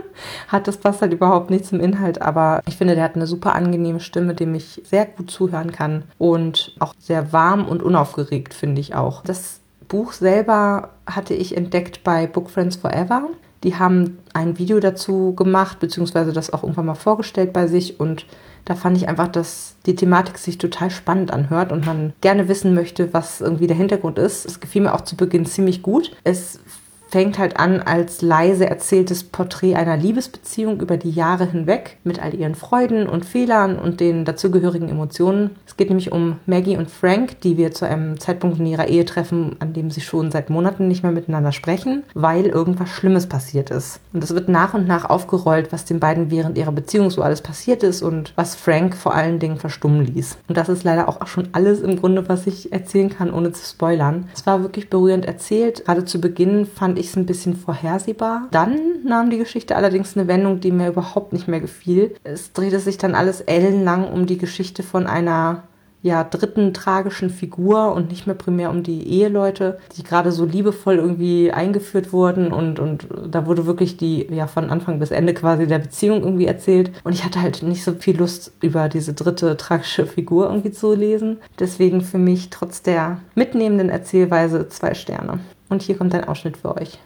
hat 0.48 0.66
das 0.66 0.78
passt 0.78 1.02
halt 1.02 1.12
überhaupt 1.12 1.50
nicht 1.50 1.66
zum 1.66 1.78
Inhalt, 1.78 2.20
aber 2.20 2.62
ich 2.66 2.76
finde, 2.76 2.96
der 2.96 3.04
hat 3.04 3.14
eine 3.14 3.28
super 3.28 3.54
angenehme 3.54 4.00
Stimme, 4.00 4.34
dem 4.34 4.56
ich 4.56 4.82
sehr 4.84 5.06
gut 5.06 5.30
zuhören 5.30 5.70
kann 5.70 6.02
und 6.18 6.74
auch 6.80 6.94
sehr 6.98 7.32
warm 7.32 7.68
und 7.68 7.82
unaufgeregt 7.82 8.54
finde 8.54 8.80
ich 8.80 8.96
auch. 8.96 9.22
Das 9.22 9.60
Buch 9.86 10.12
selber 10.12 10.90
hatte 11.06 11.34
ich 11.34 11.56
entdeckt 11.56 12.02
bei 12.02 12.26
Book 12.26 12.50
Friends 12.50 12.74
Forever. 12.74 13.28
Die 13.64 13.76
haben 13.76 14.18
ein 14.32 14.58
Video 14.58 14.80
dazu 14.80 15.34
gemacht, 15.34 15.80
beziehungsweise 15.80 16.32
das 16.32 16.52
auch 16.52 16.62
irgendwann 16.62 16.86
mal 16.86 16.94
vorgestellt 16.94 17.52
bei 17.52 17.66
sich. 17.66 17.98
Und 17.98 18.26
da 18.64 18.74
fand 18.74 18.96
ich 18.96 19.08
einfach, 19.08 19.28
dass 19.28 19.76
die 19.86 19.94
Thematik 19.94 20.38
sich 20.38 20.58
total 20.58 20.90
spannend 20.90 21.30
anhört 21.30 21.72
und 21.72 21.86
man 21.86 22.12
gerne 22.20 22.48
wissen 22.48 22.74
möchte, 22.74 23.14
was 23.14 23.40
irgendwie 23.40 23.66
der 23.66 23.76
Hintergrund 23.76 24.18
ist. 24.18 24.44
Es 24.44 24.60
gefiel 24.60 24.82
mir 24.82 24.94
auch 24.94 25.02
zu 25.02 25.16
Beginn 25.16 25.46
ziemlich 25.46 25.82
gut. 25.82 26.12
Es 26.24 26.60
fängt 27.08 27.38
halt 27.38 27.58
an 27.58 27.80
als 27.80 28.22
leise 28.22 28.68
erzähltes 28.68 29.24
Porträt 29.24 29.76
einer 29.76 29.96
Liebesbeziehung 29.96 30.80
über 30.80 30.96
die 30.96 31.10
Jahre 31.10 31.46
hinweg 31.46 31.98
mit 32.04 32.22
all 32.22 32.34
ihren 32.34 32.54
Freuden 32.54 33.08
und 33.08 33.24
Fehlern 33.24 33.78
und 33.78 34.00
den 34.00 34.24
dazugehörigen 34.24 34.88
Emotionen. 34.88 35.50
Es 35.66 35.76
geht 35.76 35.88
nämlich 35.88 36.12
um 36.12 36.38
Maggie 36.46 36.76
und 36.76 36.90
Frank, 36.90 37.40
die 37.40 37.56
wir 37.56 37.70
zu 37.72 37.86
einem 37.86 38.18
Zeitpunkt 38.18 38.58
in 38.58 38.66
ihrer 38.66 38.88
Ehe 38.88 39.04
treffen, 39.04 39.56
an 39.60 39.72
dem 39.72 39.90
sie 39.90 40.00
schon 40.00 40.30
seit 40.30 40.50
Monaten 40.50 40.88
nicht 40.88 41.02
mehr 41.02 41.12
miteinander 41.12 41.52
sprechen, 41.52 42.02
weil 42.14 42.46
irgendwas 42.46 42.88
Schlimmes 42.88 43.26
passiert 43.26 43.70
ist. 43.70 44.00
Und 44.12 44.24
es 44.24 44.34
wird 44.34 44.48
nach 44.48 44.74
und 44.74 44.88
nach 44.88 45.08
aufgerollt, 45.08 45.72
was 45.72 45.84
den 45.84 46.00
beiden 46.00 46.30
während 46.30 46.58
ihrer 46.58 46.72
Beziehung 46.72 47.10
so 47.10 47.22
alles 47.22 47.40
passiert 47.40 47.82
ist 47.82 48.02
und 48.02 48.32
was 48.36 48.56
Frank 48.56 48.96
vor 48.96 49.14
allen 49.14 49.38
Dingen 49.38 49.58
verstummen 49.58 50.04
ließ. 50.04 50.38
Und 50.48 50.56
das 50.56 50.68
ist 50.68 50.84
leider 50.84 51.08
auch 51.08 51.26
schon 51.26 51.48
alles 51.52 51.80
im 51.80 51.96
Grunde, 51.96 52.28
was 52.28 52.46
ich 52.46 52.72
erzählen 52.72 53.10
kann, 53.10 53.32
ohne 53.32 53.52
zu 53.52 53.64
spoilern. 53.64 54.28
Es 54.34 54.46
war 54.46 54.62
wirklich 54.62 54.90
berührend 54.90 55.24
erzählt. 55.24 55.84
Gerade 55.84 56.04
zu 56.04 56.20
Beginn 56.20 56.66
fand 56.66 56.95
fand 56.96 57.04
ich 57.04 57.10
es 57.10 57.16
ein 57.16 57.26
bisschen 57.26 57.56
vorhersehbar. 57.56 58.48
Dann 58.52 59.04
nahm 59.04 59.28
die 59.28 59.36
Geschichte 59.36 59.76
allerdings 59.76 60.16
eine 60.16 60.28
Wendung, 60.28 60.60
die 60.60 60.72
mir 60.72 60.88
überhaupt 60.88 61.34
nicht 61.34 61.46
mehr 61.46 61.60
gefiel. 61.60 62.16
Es 62.24 62.54
drehte 62.54 62.80
sich 62.80 62.96
dann 62.96 63.14
alles 63.14 63.42
ellenlang 63.42 64.08
um 64.08 64.24
die 64.24 64.38
Geschichte 64.38 64.82
von 64.82 65.06
einer 65.06 65.64
ja, 66.00 66.24
dritten 66.24 66.72
tragischen 66.72 67.28
Figur 67.28 67.92
und 67.92 68.10
nicht 68.10 68.26
mehr 68.26 68.36
primär 68.36 68.70
um 68.70 68.82
die 68.82 69.06
Eheleute, 69.08 69.78
die 69.96 70.04
gerade 70.04 70.32
so 70.32 70.46
liebevoll 70.46 70.96
irgendwie 70.96 71.52
eingeführt 71.52 72.12
wurden 72.12 72.52
und, 72.52 72.78
und 72.78 73.08
da 73.28 73.46
wurde 73.46 73.66
wirklich 73.66 73.96
die, 73.96 74.26
ja, 74.30 74.46
von 74.46 74.70
Anfang 74.70 74.98
bis 74.98 75.10
Ende 75.10 75.34
quasi 75.34 75.66
der 75.66 75.80
Beziehung 75.80 76.22
irgendwie 76.22 76.46
erzählt 76.46 76.92
und 77.02 77.12
ich 77.12 77.24
hatte 77.24 77.42
halt 77.42 77.62
nicht 77.62 77.82
so 77.82 77.92
viel 77.92 78.16
Lust, 78.16 78.52
über 78.62 78.88
diese 78.88 79.14
dritte 79.14 79.56
tragische 79.56 80.06
Figur 80.06 80.46
irgendwie 80.46 80.70
zu 80.70 80.94
lesen. 80.94 81.38
Deswegen 81.58 82.00
für 82.00 82.18
mich 82.18 82.50
trotz 82.50 82.82
der 82.82 83.18
mitnehmenden 83.34 83.90
Erzählweise 83.90 84.68
zwei 84.68 84.94
Sterne. 84.94 85.40
Und 85.68 85.82
hier 85.82 85.96
kommt 85.96 86.14
ein 86.14 86.24
Ausschnitt 86.24 86.56
für 86.56 86.76
euch. 86.76 86.98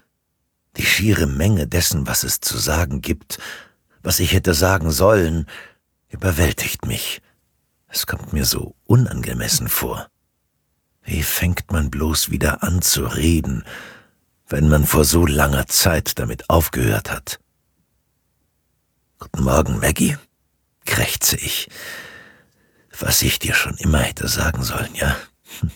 Die 0.77 0.85
schiere 0.85 1.27
Menge 1.27 1.67
dessen, 1.67 2.07
was 2.07 2.23
es 2.23 2.41
zu 2.41 2.59
sagen 2.59 3.01
gibt, 3.01 3.39
was 4.03 4.21
ich 4.21 4.33
hätte 4.33 4.55
sagen 4.55 4.91
sollen, 4.91 5.47
überwältigt 6.09 6.87
mich. 6.87 7.21
Es 7.89 8.07
kommt 8.07 8.33
mir 8.33 8.45
so 8.45 8.75
unangemessen 8.85 9.69
vor. 9.69 10.09
Wie 11.03 11.23
fängt 11.23 11.73
man 11.73 11.91
bloß 11.91 12.31
wieder 12.31 12.63
an 12.63 12.83
zu 12.83 13.05
reden, 13.05 13.65
wenn 14.49 14.69
man 14.69 14.87
vor 14.87 15.05
so 15.05 15.27
langer 15.27 15.67
Zeit 15.67 16.19
damit 16.19 16.51
aufgehört 16.51 17.11
hat? 17.11 17.41
Guten 19.19 19.43
Morgen, 19.43 19.81
Maggie, 19.81 20.17
krächze 20.85 21.37
ich. 21.37 21.69
Was 22.99 23.23
ich 23.23 23.39
dir 23.39 23.55
schon 23.55 23.77
immer 23.77 23.99
hätte 23.99 24.29
sagen 24.29 24.63
sollen, 24.63 24.95
ja? 24.95 25.17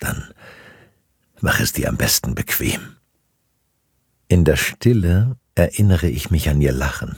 Dann 0.00 0.32
Mach 1.46 1.60
es 1.60 1.72
dir 1.72 1.88
am 1.88 1.96
besten 1.96 2.34
bequem. 2.34 2.96
In 4.26 4.44
der 4.44 4.56
Stille 4.56 5.38
erinnere 5.54 6.08
ich 6.08 6.32
mich 6.32 6.48
an 6.48 6.60
ihr 6.60 6.72
Lachen. 6.72 7.16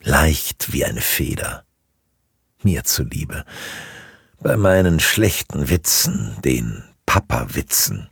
leicht 0.00 0.72
wie 0.72 0.86
eine 0.86 1.02
Feder. 1.02 1.66
Mir 2.62 2.84
zuliebe, 2.84 3.44
bei 4.40 4.56
meinen 4.56 4.98
schlechten 4.98 5.68
Witzen, 5.68 6.38
den 6.42 6.84
Papa-Witzen. 7.04 8.08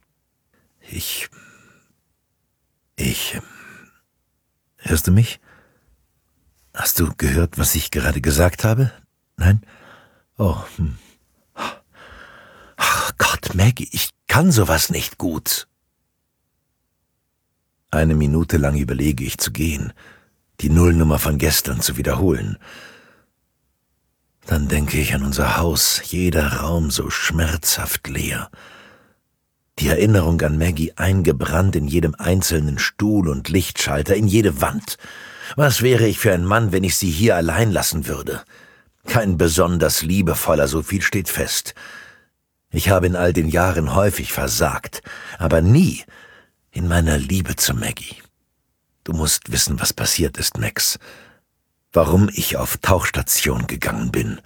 Ich. 0.90 1.30
Ich. 2.96 3.40
Hörst 4.76 5.06
du 5.06 5.12
mich? 5.12 5.40
Hast 6.74 7.00
du 7.00 7.10
gehört, 7.16 7.56
was 7.56 7.74
ich 7.74 7.90
gerade 7.90 8.20
gesagt 8.20 8.64
habe? 8.64 8.92
Nein? 9.38 9.64
Oh. 10.36 10.62
Hm. 10.76 10.98
Ach 12.94 13.12
Gott, 13.16 13.54
Maggie, 13.54 13.88
ich 13.90 14.10
kann 14.28 14.52
sowas 14.52 14.90
nicht 14.90 15.16
gut. 15.16 15.66
Eine 17.90 18.14
Minute 18.14 18.58
lang 18.58 18.76
überlege 18.76 19.24
ich 19.24 19.38
zu 19.38 19.50
gehen, 19.50 19.94
die 20.60 20.68
Nullnummer 20.68 21.18
von 21.18 21.38
gestern 21.38 21.80
zu 21.80 21.96
wiederholen. 21.96 22.58
Dann 24.44 24.68
denke 24.68 24.98
ich 24.98 25.14
an 25.14 25.22
unser 25.22 25.56
Haus, 25.56 26.02
jeder 26.04 26.58
Raum 26.58 26.90
so 26.90 27.08
schmerzhaft 27.08 28.08
leer. 28.08 28.50
Die 29.78 29.88
Erinnerung 29.88 30.42
an 30.42 30.58
Maggie 30.58 30.92
eingebrannt 30.96 31.76
in 31.76 31.88
jedem 31.88 32.14
einzelnen 32.16 32.78
Stuhl 32.78 33.30
und 33.30 33.48
Lichtschalter, 33.48 34.14
in 34.14 34.28
jede 34.28 34.60
Wand. 34.60 34.98
Was 35.56 35.80
wäre 35.80 36.06
ich 36.06 36.18
für 36.18 36.34
ein 36.34 36.44
Mann, 36.44 36.72
wenn 36.72 36.84
ich 36.84 36.96
sie 36.96 37.10
hier 37.10 37.36
allein 37.36 37.70
lassen 37.70 38.06
würde? 38.06 38.42
Kein 39.06 39.38
besonders 39.38 40.02
liebevoller, 40.02 40.68
so 40.68 40.82
viel 40.82 41.00
steht 41.00 41.30
fest. 41.30 41.74
Ich 42.74 42.88
habe 42.88 43.06
in 43.06 43.16
all 43.16 43.34
den 43.34 43.48
Jahren 43.48 43.94
häufig 43.94 44.32
versagt, 44.32 45.02
aber 45.38 45.60
nie 45.60 46.02
in 46.70 46.88
meiner 46.88 47.18
Liebe 47.18 47.54
zu 47.54 47.74
Maggie. 47.74 48.16
Du 49.04 49.12
musst 49.12 49.52
wissen, 49.52 49.78
was 49.78 49.92
passiert 49.92 50.38
ist, 50.38 50.58
Max. 50.58 50.98
Warum 51.92 52.30
ich 52.32 52.56
auf 52.56 52.78
Tauchstation 52.78 53.66
gegangen 53.66 54.10
bin. 54.10 54.40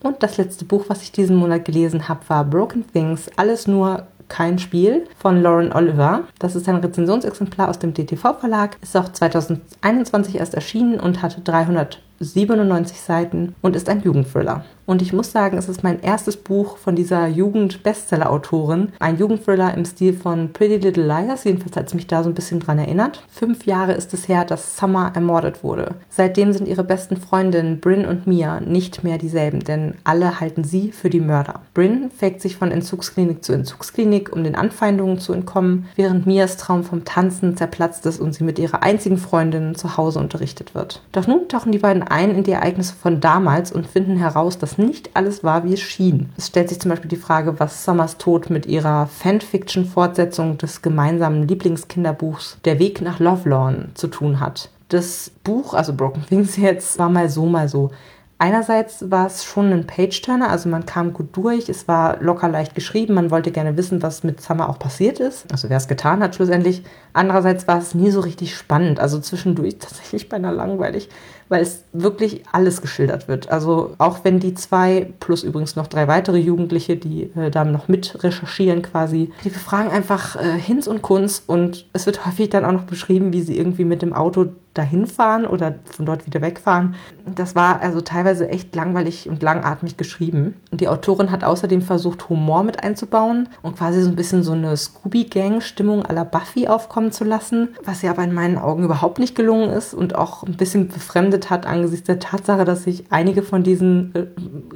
Und 0.00 0.22
das 0.22 0.36
letzte 0.36 0.64
Buch, 0.64 0.84
was 0.86 1.02
ich 1.02 1.10
diesen 1.10 1.34
Monat 1.34 1.64
gelesen 1.64 2.08
habe, 2.08 2.28
war 2.28 2.44
Broken 2.44 2.84
Things. 2.92 3.28
Alles 3.34 3.66
nur 3.66 4.06
kein 4.28 4.60
Spiel 4.60 5.08
von 5.18 5.42
Lauren 5.42 5.72
Oliver. 5.72 6.24
Das 6.38 6.54
ist 6.54 6.68
ein 6.68 6.76
Rezensionsexemplar 6.76 7.68
aus 7.68 7.80
dem 7.80 7.92
DTV 7.92 8.38
Verlag. 8.38 8.76
Ist 8.82 8.96
auch 8.96 9.08
2021 9.08 10.36
erst 10.36 10.54
erschienen 10.54 11.00
und 11.00 11.22
hatte 11.22 11.40
397 11.40 13.00
Seiten 13.00 13.56
und 13.62 13.74
ist 13.74 13.88
ein 13.88 14.02
Jugendthriller. 14.02 14.64
Und 14.86 15.02
ich 15.02 15.12
muss 15.12 15.32
sagen, 15.32 15.58
es 15.58 15.68
ist 15.68 15.82
mein 15.82 16.00
erstes 16.00 16.36
Buch 16.36 16.76
von 16.76 16.94
dieser 16.94 17.26
Jugend-Bestseller-Autorin. 17.26 18.92
Ein 19.00 19.18
Jugendthriller 19.18 19.74
im 19.74 19.84
Stil 19.84 20.12
von 20.14 20.52
Pretty 20.52 20.76
Little 20.76 21.04
Liars. 21.04 21.42
Jedenfalls 21.42 21.76
hat 21.76 21.88
es 21.88 21.94
mich 21.94 22.06
da 22.06 22.22
so 22.22 22.30
ein 22.30 22.34
bisschen 22.34 22.60
dran 22.60 22.78
erinnert. 22.78 23.24
Fünf 23.28 23.66
Jahre 23.66 23.92
ist 23.92 24.14
es 24.14 24.28
her, 24.28 24.44
dass 24.44 24.76
Summer 24.76 25.10
ermordet 25.14 25.64
wurde. 25.64 25.96
Seitdem 26.08 26.52
sind 26.52 26.68
ihre 26.68 26.84
besten 26.84 27.16
Freundinnen 27.16 27.80
Bryn 27.80 28.06
und 28.06 28.28
Mia 28.28 28.60
nicht 28.60 29.02
mehr 29.02 29.18
dieselben, 29.18 29.60
denn 29.60 29.94
alle 30.04 30.38
halten 30.38 30.62
sie 30.62 30.92
für 30.92 31.10
die 31.10 31.20
Mörder. 31.20 31.62
Bryn 31.74 32.10
fägt 32.16 32.40
sich 32.40 32.56
von 32.56 32.70
Entzugsklinik 32.70 33.42
zu 33.42 33.52
Entzugsklinik, 33.52 34.32
um 34.32 34.44
den 34.44 34.54
Anfeindungen 34.54 35.18
zu 35.18 35.32
entkommen, 35.32 35.86
während 35.96 36.26
Mias 36.26 36.58
Traum 36.58 36.84
vom 36.84 37.04
Tanzen 37.04 37.56
zerplatzt 37.56 38.06
ist 38.06 38.20
und 38.20 38.34
sie 38.34 38.44
mit 38.44 38.60
ihrer 38.60 38.84
einzigen 38.84 39.18
Freundin 39.18 39.74
zu 39.74 39.96
Hause 39.96 40.20
unterrichtet 40.20 40.76
wird. 40.76 41.02
Doch 41.10 41.26
nun 41.26 41.48
tauchen 41.48 41.72
die 41.72 41.78
beiden 41.78 42.04
ein 42.04 42.30
in 42.30 42.44
die 42.44 42.52
Ereignisse 42.52 42.94
von 42.94 43.20
damals 43.20 43.72
und 43.72 43.88
finden 43.88 44.16
heraus, 44.16 44.58
dass 44.58 44.75
nicht 44.78 45.10
alles 45.14 45.44
war, 45.44 45.64
wie 45.64 45.74
es 45.74 45.80
schien. 45.80 46.30
Es 46.36 46.48
stellt 46.48 46.68
sich 46.68 46.80
zum 46.80 46.90
Beispiel 46.90 47.08
die 47.08 47.16
Frage, 47.16 47.58
was 47.58 47.84
Summers 47.84 48.18
Tod 48.18 48.50
mit 48.50 48.66
ihrer 48.66 49.06
Fanfiction-Fortsetzung 49.06 50.58
des 50.58 50.82
gemeinsamen 50.82 51.46
Lieblingskinderbuchs 51.46 52.58
Der 52.64 52.78
Weg 52.78 53.00
nach 53.00 53.18
Lovelorn 53.18 53.90
zu 53.94 54.08
tun 54.08 54.40
hat. 54.40 54.70
Das 54.88 55.30
Buch, 55.42 55.74
also 55.74 55.92
Broken 55.92 56.24
Things 56.26 56.56
jetzt, 56.56 56.98
war 56.98 57.08
mal 57.08 57.28
so, 57.28 57.46
mal 57.46 57.68
so. 57.68 57.90
Einerseits 58.38 59.10
war 59.10 59.26
es 59.26 59.44
schon 59.44 59.72
ein 59.72 59.86
Page-Turner, 59.86 60.50
also 60.50 60.68
man 60.68 60.84
kam 60.84 61.14
gut 61.14 61.34
durch, 61.34 61.70
es 61.70 61.88
war 61.88 62.22
locker 62.22 62.50
leicht 62.50 62.74
geschrieben, 62.74 63.14
man 63.14 63.30
wollte 63.30 63.50
gerne 63.50 63.78
wissen, 63.78 64.02
was 64.02 64.24
mit 64.24 64.42
Summer 64.42 64.68
auch 64.68 64.78
passiert 64.78 65.20
ist, 65.20 65.50
also 65.50 65.70
wer 65.70 65.78
es 65.78 65.88
getan 65.88 66.22
hat 66.22 66.34
schlussendlich. 66.34 66.82
Andererseits 67.14 67.66
war 67.66 67.78
es 67.78 67.94
nie 67.94 68.10
so 68.10 68.20
richtig 68.20 68.54
spannend, 68.54 69.00
also 69.00 69.18
zwischendurch 69.20 69.76
tatsächlich 69.78 70.28
beinahe 70.28 70.52
langweilig 70.52 71.08
weil 71.48 71.62
es 71.62 71.84
wirklich 71.92 72.42
alles 72.52 72.80
geschildert 72.80 73.28
wird. 73.28 73.50
Also 73.50 73.94
auch 73.98 74.24
wenn 74.24 74.40
die 74.40 74.54
zwei, 74.54 75.12
plus 75.20 75.42
übrigens 75.42 75.76
noch 75.76 75.86
drei 75.86 76.08
weitere 76.08 76.38
Jugendliche, 76.38 76.96
die 76.96 77.30
äh, 77.36 77.50
da 77.50 77.64
noch 77.64 77.88
mit 77.88 78.22
recherchieren 78.22 78.82
quasi, 78.82 79.30
die 79.44 79.50
befragen 79.50 79.90
einfach 79.90 80.36
äh, 80.36 80.58
Hinz 80.58 80.86
und 80.86 81.02
Kunz 81.02 81.42
und 81.46 81.86
es 81.92 82.06
wird 82.06 82.26
häufig 82.26 82.50
dann 82.50 82.64
auch 82.64 82.72
noch 82.72 82.84
beschrieben, 82.84 83.32
wie 83.32 83.42
sie 83.42 83.56
irgendwie 83.56 83.84
mit 83.84 84.02
dem 84.02 84.12
Auto 84.12 84.46
dahin 84.76 85.06
fahren 85.06 85.46
oder 85.46 85.76
von 85.84 86.06
dort 86.06 86.26
wieder 86.26 86.40
wegfahren. 86.40 86.94
Das 87.24 87.54
war 87.54 87.80
also 87.80 88.00
teilweise 88.00 88.48
echt 88.48 88.74
langweilig 88.74 89.28
und 89.28 89.42
langatmig 89.42 89.96
geschrieben. 89.96 90.54
Und 90.70 90.80
die 90.80 90.88
Autorin 90.88 91.30
hat 91.30 91.44
außerdem 91.44 91.82
versucht, 91.82 92.28
Humor 92.28 92.62
mit 92.62 92.82
einzubauen 92.82 93.48
und 93.62 93.76
quasi 93.76 94.02
so 94.02 94.08
ein 94.08 94.16
bisschen 94.16 94.42
so 94.42 94.52
eine 94.52 94.76
Scooby-Gang-Stimmung 94.76 96.04
à 96.04 96.12
la 96.12 96.24
Buffy 96.24 96.68
aufkommen 96.68 97.12
zu 97.12 97.24
lassen, 97.24 97.70
was 97.84 98.02
ihr 98.02 98.10
aber 98.10 98.24
in 98.24 98.34
meinen 98.34 98.58
Augen 98.58 98.84
überhaupt 98.84 99.18
nicht 99.18 99.34
gelungen 99.34 99.70
ist 99.70 99.94
und 99.94 100.14
auch 100.14 100.42
ein 100.42 100.56
bisschen 100.56 100.88
befremdet 100.88 101.50
hat 101.50 101.66
angesichts 101.66 102.06
der 102.06 102.18
Tatsache, 102.18 102.64
dass 102.64 102.84
sich 102.84 103.04
einige 103.10 103.42
von 103.42 103.62
diesen 103.62 104.14
äh, 104.14 104.26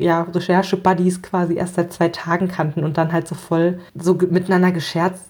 ja, 0.02 0.22
Recherche-Buddies 0.22 1.22
quasi 1.22 1.54
erst 1.54 1.74
seit 1.74 1.92
zwei 1.92 2.08
Tagen 2.08 2.48
kannten 2.48 2.84
und 2.84 2.96
dann 2.98 3.12
halt 3.12 3.28
so 3.28 3.34
voll 3.34 3.78
so 3.94 4.14
miteinander 4.14 4.72
gescherzt 4.72 5.24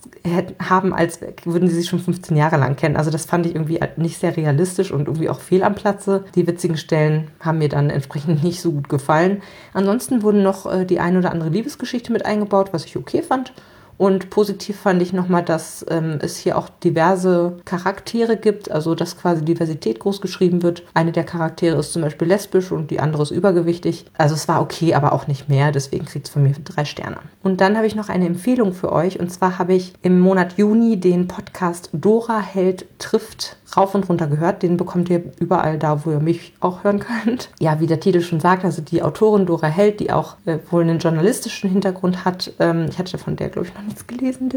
haben, 0.63 0.93
als 0.93 1.21
würden 1.45 1.69
sie 1.69 1.77
sich 1.77 1.89
schon 1.89 1.99
15 1.99 2.37
Jahre 2.37 2.57
lang 2.57 2.77
kennen. 2.77 2.97
Also 2.97 3.11
das 3.11 3.25
fand 3.25 3.47
ich 3.47 3.55
irgendwie 3.55 3.81
nicht 3.97 4.19
sehr 4.19 4.37
realistisch 4.37 4.60
und 4.93 5.09
irgendwie 5.09 5.29
auch 5.29 5.41
fehl 5.41 5.63
am 5.63 5.75
Platze. 5.75 6.25
Die 6.35 6.47
witzigen 6.47 6.77
Stellen 6.77 7.29
haben 7.41 7.59
mir 7.59 7.69
dann 7.69 7.91
entsprechend 7.91 8.43
nicht 8.45 8.61
so 8.61 8.73
gut 8.73 8.89
gefallen. 8.89 9.43
Ansonsten 9.73 10.23
wurden 10.23 10.43
noch 10.43 10.71
äh, 10.71 10.85
die 10.85 11.01
ein 11.01 11.17
oder 11.17 11.33
andere 11.33 11.51
Liebesgeschichte 11.51 12.13
mit 12.13 12.25
eingebaut, 12.25 12.73
was 12.73 12.85
ich 12.85 12.97
okay 12.97 13.23
fand. 13.23 13.53
Und 14.01 14.31
positiv 14.31 14.81
fand 14.81 15.03
ich 15.03 15.13
nochmal, 15.13 15.43
dass 15.43 15.85
ähm, 15.91 16.21
es 16.23 16.39
hier 16.39 16.57
auch 16.57 16.71
diverse 16.71 17.59
Charaktere 17.67 18.39
gibt, 18.39 18.71
also 18.71 18.95
dass 18.95 19.19
quasi 19.19 19.45
Diversität 19.45 20.01
groß 20.01 20.23
geschrieben 20.23 20.63
wird. 20.63 20.85
Eine 20.95 21.13
der 21.13 21.25
Charaktere 21.25 21.79
ist 21.79 21.93
zum 21.93 22.01
Beispiel 22.01 22.27
lesbisch 22.27 22.73
und 22.73 22.91
die 22.91 22.99
andere 22.99 23.25
ist 23.25 23.31
übergewichtig. 23.31 24.07
Also 24.17 24.37
es 24.37 24.49
war 24.49 24.63
okay, 24.63 24.95
aber 24.95 25.13
auch 25.13 25.27
nicht 25.27 25.51
mehr. 25.51 25.71
Deswegen 25.71 26.07
kriegt 26.07 26.29
es 26.29 26.33
von 26.33 26.43
mir 26.43 26.55
drei 26.65 26.87
Sterne. 26.87 27.19
Und 27.43 27.61
dann 27.61 27.77
habe 27.77 27.87
ich 27.87 27.95
noch 27.95 28.09
eine 28.09 28.25
Empfehlung 28.25 28.73
für 28.73 28.91
euch. 28.91 29.21
Und 29.21 29.31
zwar 29.31 29.59
habe 29.59 29.75
ich 29.75 29.93
im 30.01 30.19
Monat 30.19 30.57
Juni 30.57 30.99
den 30.99 31.29
Podcast 31.29 31.91
Dora 31.93 32.41
Held 32.41 32.87
trifft 32.99 33.59
rauf 33.77 33.95
und 33.95 34.09
runter 34.09 34.27
gehört. 34.27 34.63
Den 34.63 34.77
bekommt 34.77 35.09
ihr 35.11 35.23
überall 35.39 35.79
da, 35.79 36.05
wo 36.05 36.11
ihr 36.11 36.21
mich 36.21 36.55
auch 36.61 36.85
hören 36.85 37.01
könnt. 37.01 37.51
Ja, 37.61 37.79
wie 37.79 37.87
der 37.87 38.01
Titel 38.01 38.23
schon 38.23 38.41
sagt, 38.41 38.65
also 38.65 38.81
die 38.81 39.03
Autorin 39.03 39.45
Dora 39.45 39.67
Held, 39.67 40.01
die 40.01 40.11
auch 40.11 40.37
äh, 40.47 40.59
wohl 40.71 40.83
einen 40.83 40.99
journalistischen 40.99 41.69
Hintergrund 41.69 42.25
hat. 42.25 42.53
Ähm, 42.59 42.87
ich 42.89 42.99
hatte 42.99 43.19
von 43.19 43.37
der, 43.37 43.51
glaube 43.51 43.69
ich, 43.69 43.75
noch 43.75 43.83
nichts 43.91 44.07
gelesen. 44.07 44.51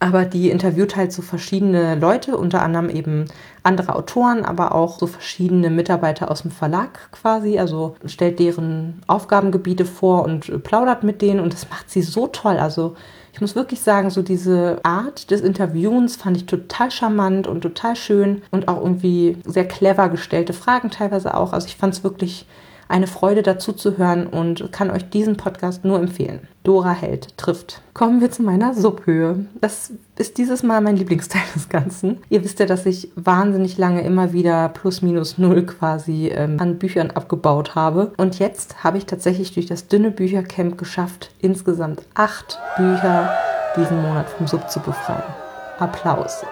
Aber 0.00 0.24
die 0.24 0.50
interviewt 0.50 0.96
halt 0.96 1.12
so 1.12 1.22
verschiedene 1.22 1.96
Leute, 1.96 2.36
unter 2.36 2.62
anderem 2.62 2.88
eben 2.88 3.26
andere 3.62 3.94
Autoren, 3.94 4.44
aber 4.44 4.74
auch 4.74 4.98
so 4.98 5.06
verschiedene 5.06 5.70
Mitarbeiter 5.70 6.30
aus 6.30 6.42
dem 6.42 6.50
Verlag 6.50 7.10
quasi. 7.12 7.58
Also 7.58 7.96
stellt 8.06 8.38
deren 8.38 9.02
Aufgabengebiete 9.06 9.84
vor 9.84 10.24
und 10.24 10.62
plaudert 10.62 11.02
mit 11.02 11.20
denen 11.20 11.40
und 11.40 11.52
das 11.52 11.68
macht 11.68 11.90
sie 11.90 12.02
so 12.02 12.26
toll. 12.26 12.56
Also 12.56 12.96
ich 13.32 13.40
muss 13.40 13.54
wirklich 13.54 13.80
sagen, 13.80 14.10
so 14.10 14.22
diese 14.22 14.80
Art 14.82 15.30
des 15.30 15.40
Interviewens 15.40 16.16
fand 16.16 16.36
ich 16.36 16.46
total 16.46 16.90
charmant 16.90 17.46
und 17.46 17.60
total 17.60 17.96
schön 17.96 18.42
und 18.50 18.68
auch 18.68 18.80
irgendwie 18.80 19.36
sehr 19.44 19.66
clever 19.66 20.08
gestellte 20.08 20.52
Fragen 20.52 20.90
teilweise 20.90 21.36
auch. 21.36 21.52
Also 21.52 21.66
ich 21.66 21.76
fand 21.76 21.94
es 21.94 22.04
wirklich 22.04 22.46
eine 22.90 23.06
Freude 23.06 23.42
dazu 23.42 23.72
zu 23.72 23.96
hören 23.96 24.26
und 24.26 24.72
kann 24.72 24.90
euch 24.90 25.08
diesen 25.08 25.36
Podcast 25.36 25.84
nur 25.84 25.98
empfehlen. 25.98 26.40
Dora 26.64 26.92
Held 26.92 27.38
trifft. 27.38 27.80
Kommen 27.94 28.20
wir 28.20 28.30
zu 28.30 28.42
meiner 28.42 28.74
Subhöhe. 28.74 29.46
Das 29.60 29.92
ist 30.18 30.36
dieses 30.36 30.62
Mal 30.62 30.80
mein 30.80 30.96
Lieblingsteil 30.96 31.42
des 31.54 31.68
Ganzen. 31.68 32.18
Ihr 32.28 32.44
wisst 32.44 32.58
ja, 32.58 32.66
dass 32.66 32.84
ich 32.84 33.10
wahnsinnig 33.16 33.78
lange 33.78 34.02
immer 34.02 34.32
wieder 34.32 34.68
plus 34.68 35.00
minus 35.00 35.38
null 35.38 35.64
quasi 35.64 36.28
ähm, 36.28 36.56
an 36.60 36.78
Büchern 36.78 37.10
abgebaut 37.10 37.74
habe. 37.74 38.12
Und 38.18 38.38
jetzt 38.38 38.84
habe 38.84 38.98
ich 38.98 39.06
tatsächlich 39.06 39.54
durch 39.54 39.66
das 39.66 39.88
dünne 39.88 40.10
Büchercamp 40.10 40.76
geschafft, 40.76 41.30
insgesamt 41.40 42.02
acht 42.14 42.58
Bücher 42.76 43.30
diesen 43.76 44.02
Monat 44.02 44.28
vom 44.28 44.46
Sub 44.46 44.68
zu 44.68 44.80
befreien. 44.80 45.49
Applaus. 45.80 46.44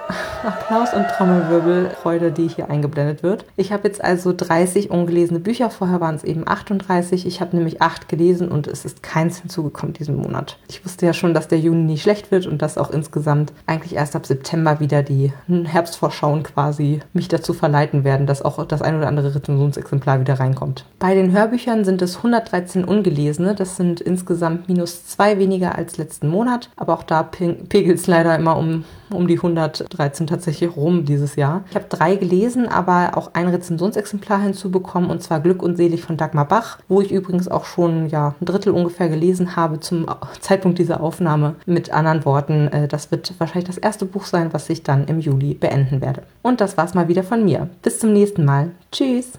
Applaus 0.42 0.94
und 0.94 1.06
Trommelwirbel, 1.08 1.90
Freude, 2.02 2.32
die 2.32 2.48
hier 2.48 2.70
eingeblendet 2.70 3.22
wird. 3.22 3.44
Ich 3.56 3.72
habe 3.72 3.86
jetzt 3.86 4.02
also 4.02 4.32
30 4.34 4.90
ungelesene 4.90 5.38
Bücher, 5.38 5.68
vorher 5.68 6.00
waren 6.00 6.14
es 6.14 6.24
eben 6.24 6.48
38. 6.48 7.26
Ich 7.26 7.42
habe 7.42 7.54
nämlich 7.54 7.82
acht 7.82 8.08
gelesen 8.08 8.48
und 8.48 8.66
es 8.66 8.86
ist 8.86 9.02
keins 9.02 9.38
hinzugekommen 9.38 9.92
diesen 9.92 10.16
Monat. 10.16 10.56
Ich 10.68 10.82
wusste 10.82 11.04
ja 11.04 11.12
schon, 11.12 11.34
dass 11.34 11.46
der 11.46 11.58
Juni 11.58 11.82
nie 11.82 11.98
schlecht 11.98 12.30
wird 12.30 12.46
und 12.46 12.62
dass 12.62 12.78
auch 12.78 12.90
insgesamt 12.90 13.52
eigentlich 13.66 13.96
erst 13.96 14.16
ab 14.16 14.24
September 14.24 14.80
wieder 14.80 15.02
die 15.02 15.32
Herbstvorschauen 15.46 16.42
quasi 16.42 17.00
mich 17.12 17.28
dazu 17.28 17.52
verleiten 17.52 18.04
werden, 18.04 18.26
dass 18.26 18.40
auch 18.40 18.64
das 18.64 18.80
ein 18.80 18.96
oder 18.96 19.08
andere 19.08 19.34
Rezensionsexemplar 19.34 20.20
wieder 20.20 20.40
reinkommt. 20.40 20.86
Bei 20.98 21.14
den 21.14 21.32
Hörbüchern 21.32 21.84
sind 21.84 22.00
es 22.00 22.16
113 22.16 22.82
ungelesene. 22.82 23.54
Das 23.54 23.76
sind 23.76 24.00
insgesamt 24.00 24.68
minus 24.68 25.06
zwei 25.06 25.38
weniger 25.38 25.76
als 25.76 25.98
letzten 25.98 26.28
Monat, 26.28 26.70
aber 26.76 26.94
auch 26.94 27.02
da 27.02 27.22
pegelt 27.22 27.98
es 27.98 28.06
leider 28.06 28.34
immer 28.34 28.56
um 28.56 28.84
um 29.10 29.26
die 29.26 29.36
113 29.36 30.26
tatsächlich 30.26 30.76
rum 30.76 31.04
dieses 31.04 31.36
Jahr. 31.36 31.64
Ich 31.70 31.76
habe 31.76 31.86
drei 31.88 32.16
gelesen, 32.16 32.68
aber 32.68 33.16
auch 33.16 33.30
ein 33.34 33.48
Rezensionsexemplar 33.48 34.40
hinzubekommen 34.40 35.10
und 35.10 35.22
zwar 35.22 35.40
Glück 35.40 35.62
und 35.62 35.76
Selig 35.76 36.02
von 36.02 36.16
Dagmar 36.16 36.46
Bach, 36.46 36.78
wo 36.88 37.00
ich 37.00 37.12
übrigens 37.12 37.48
auch 37.48 37.64
schon 37.64 38.08
ja, 38.08 38.34
ein 38.40 38.44
Drittel 38.44 38.72
ungefähr 38.72 39.08
gelesen 39.08 39.56
habe 39.56 39.80
zum 39.80 40.06
Zeitpunkt 40.40 40.78
dieser 40.78 41.00
Aufnahme. 41.00 41.56
Mit 41.66 41.90
anderen 41.90 42.24
Worten, 42.24 42.68
äh, 42.68 42.88
das 42.88 43.10
wird 43.10 43.32
wahrscheinlich 43.38 43.66
das 43.68 43.78
erste 43.78 44.04
Buch 44.04 44.24
sein, 44.24 44.52
was 44.52 44.68
ich 44.70 44.82
dann 44.82 45.06
im 45.06 45.20
Juli 45.20 45.54
beenden 45.54 46.00
werde. 46.00 46.22
Und 46.42 46.60
das 46.60 46.76
war's 46.76 46.94
mal 46.94 47.08
wieder 47.08 47.22
von 47.22 47.44
mir. 47.44 47.68
Bis 47.82 47.98
zum 47.98 48.12
nächsten 48.12 48.44
Mal. 48.44 48.70
Tschüss. 48.92 49.32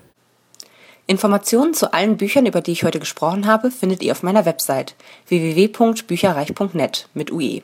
Informationen 1.10 1.74
zu 1.74 1.92
allen 1.92 2.18
Büchern, 2.18 2.46
über 2.46 2.62
die 2.62 2.72
ich 2.72 2.84
heute 2.84 3.00
gesprochen 3.00 3.48
habe, 3.48 3.72
findet 3.72 4.04
ihr 4.04 4.12
auf 4.12 4.22
meiner 4.22 4.46
Website 4.46 4.94
www.bücherreich.net 5.28 7.10
mit 7.16 7.32
UE. 7.32 7.64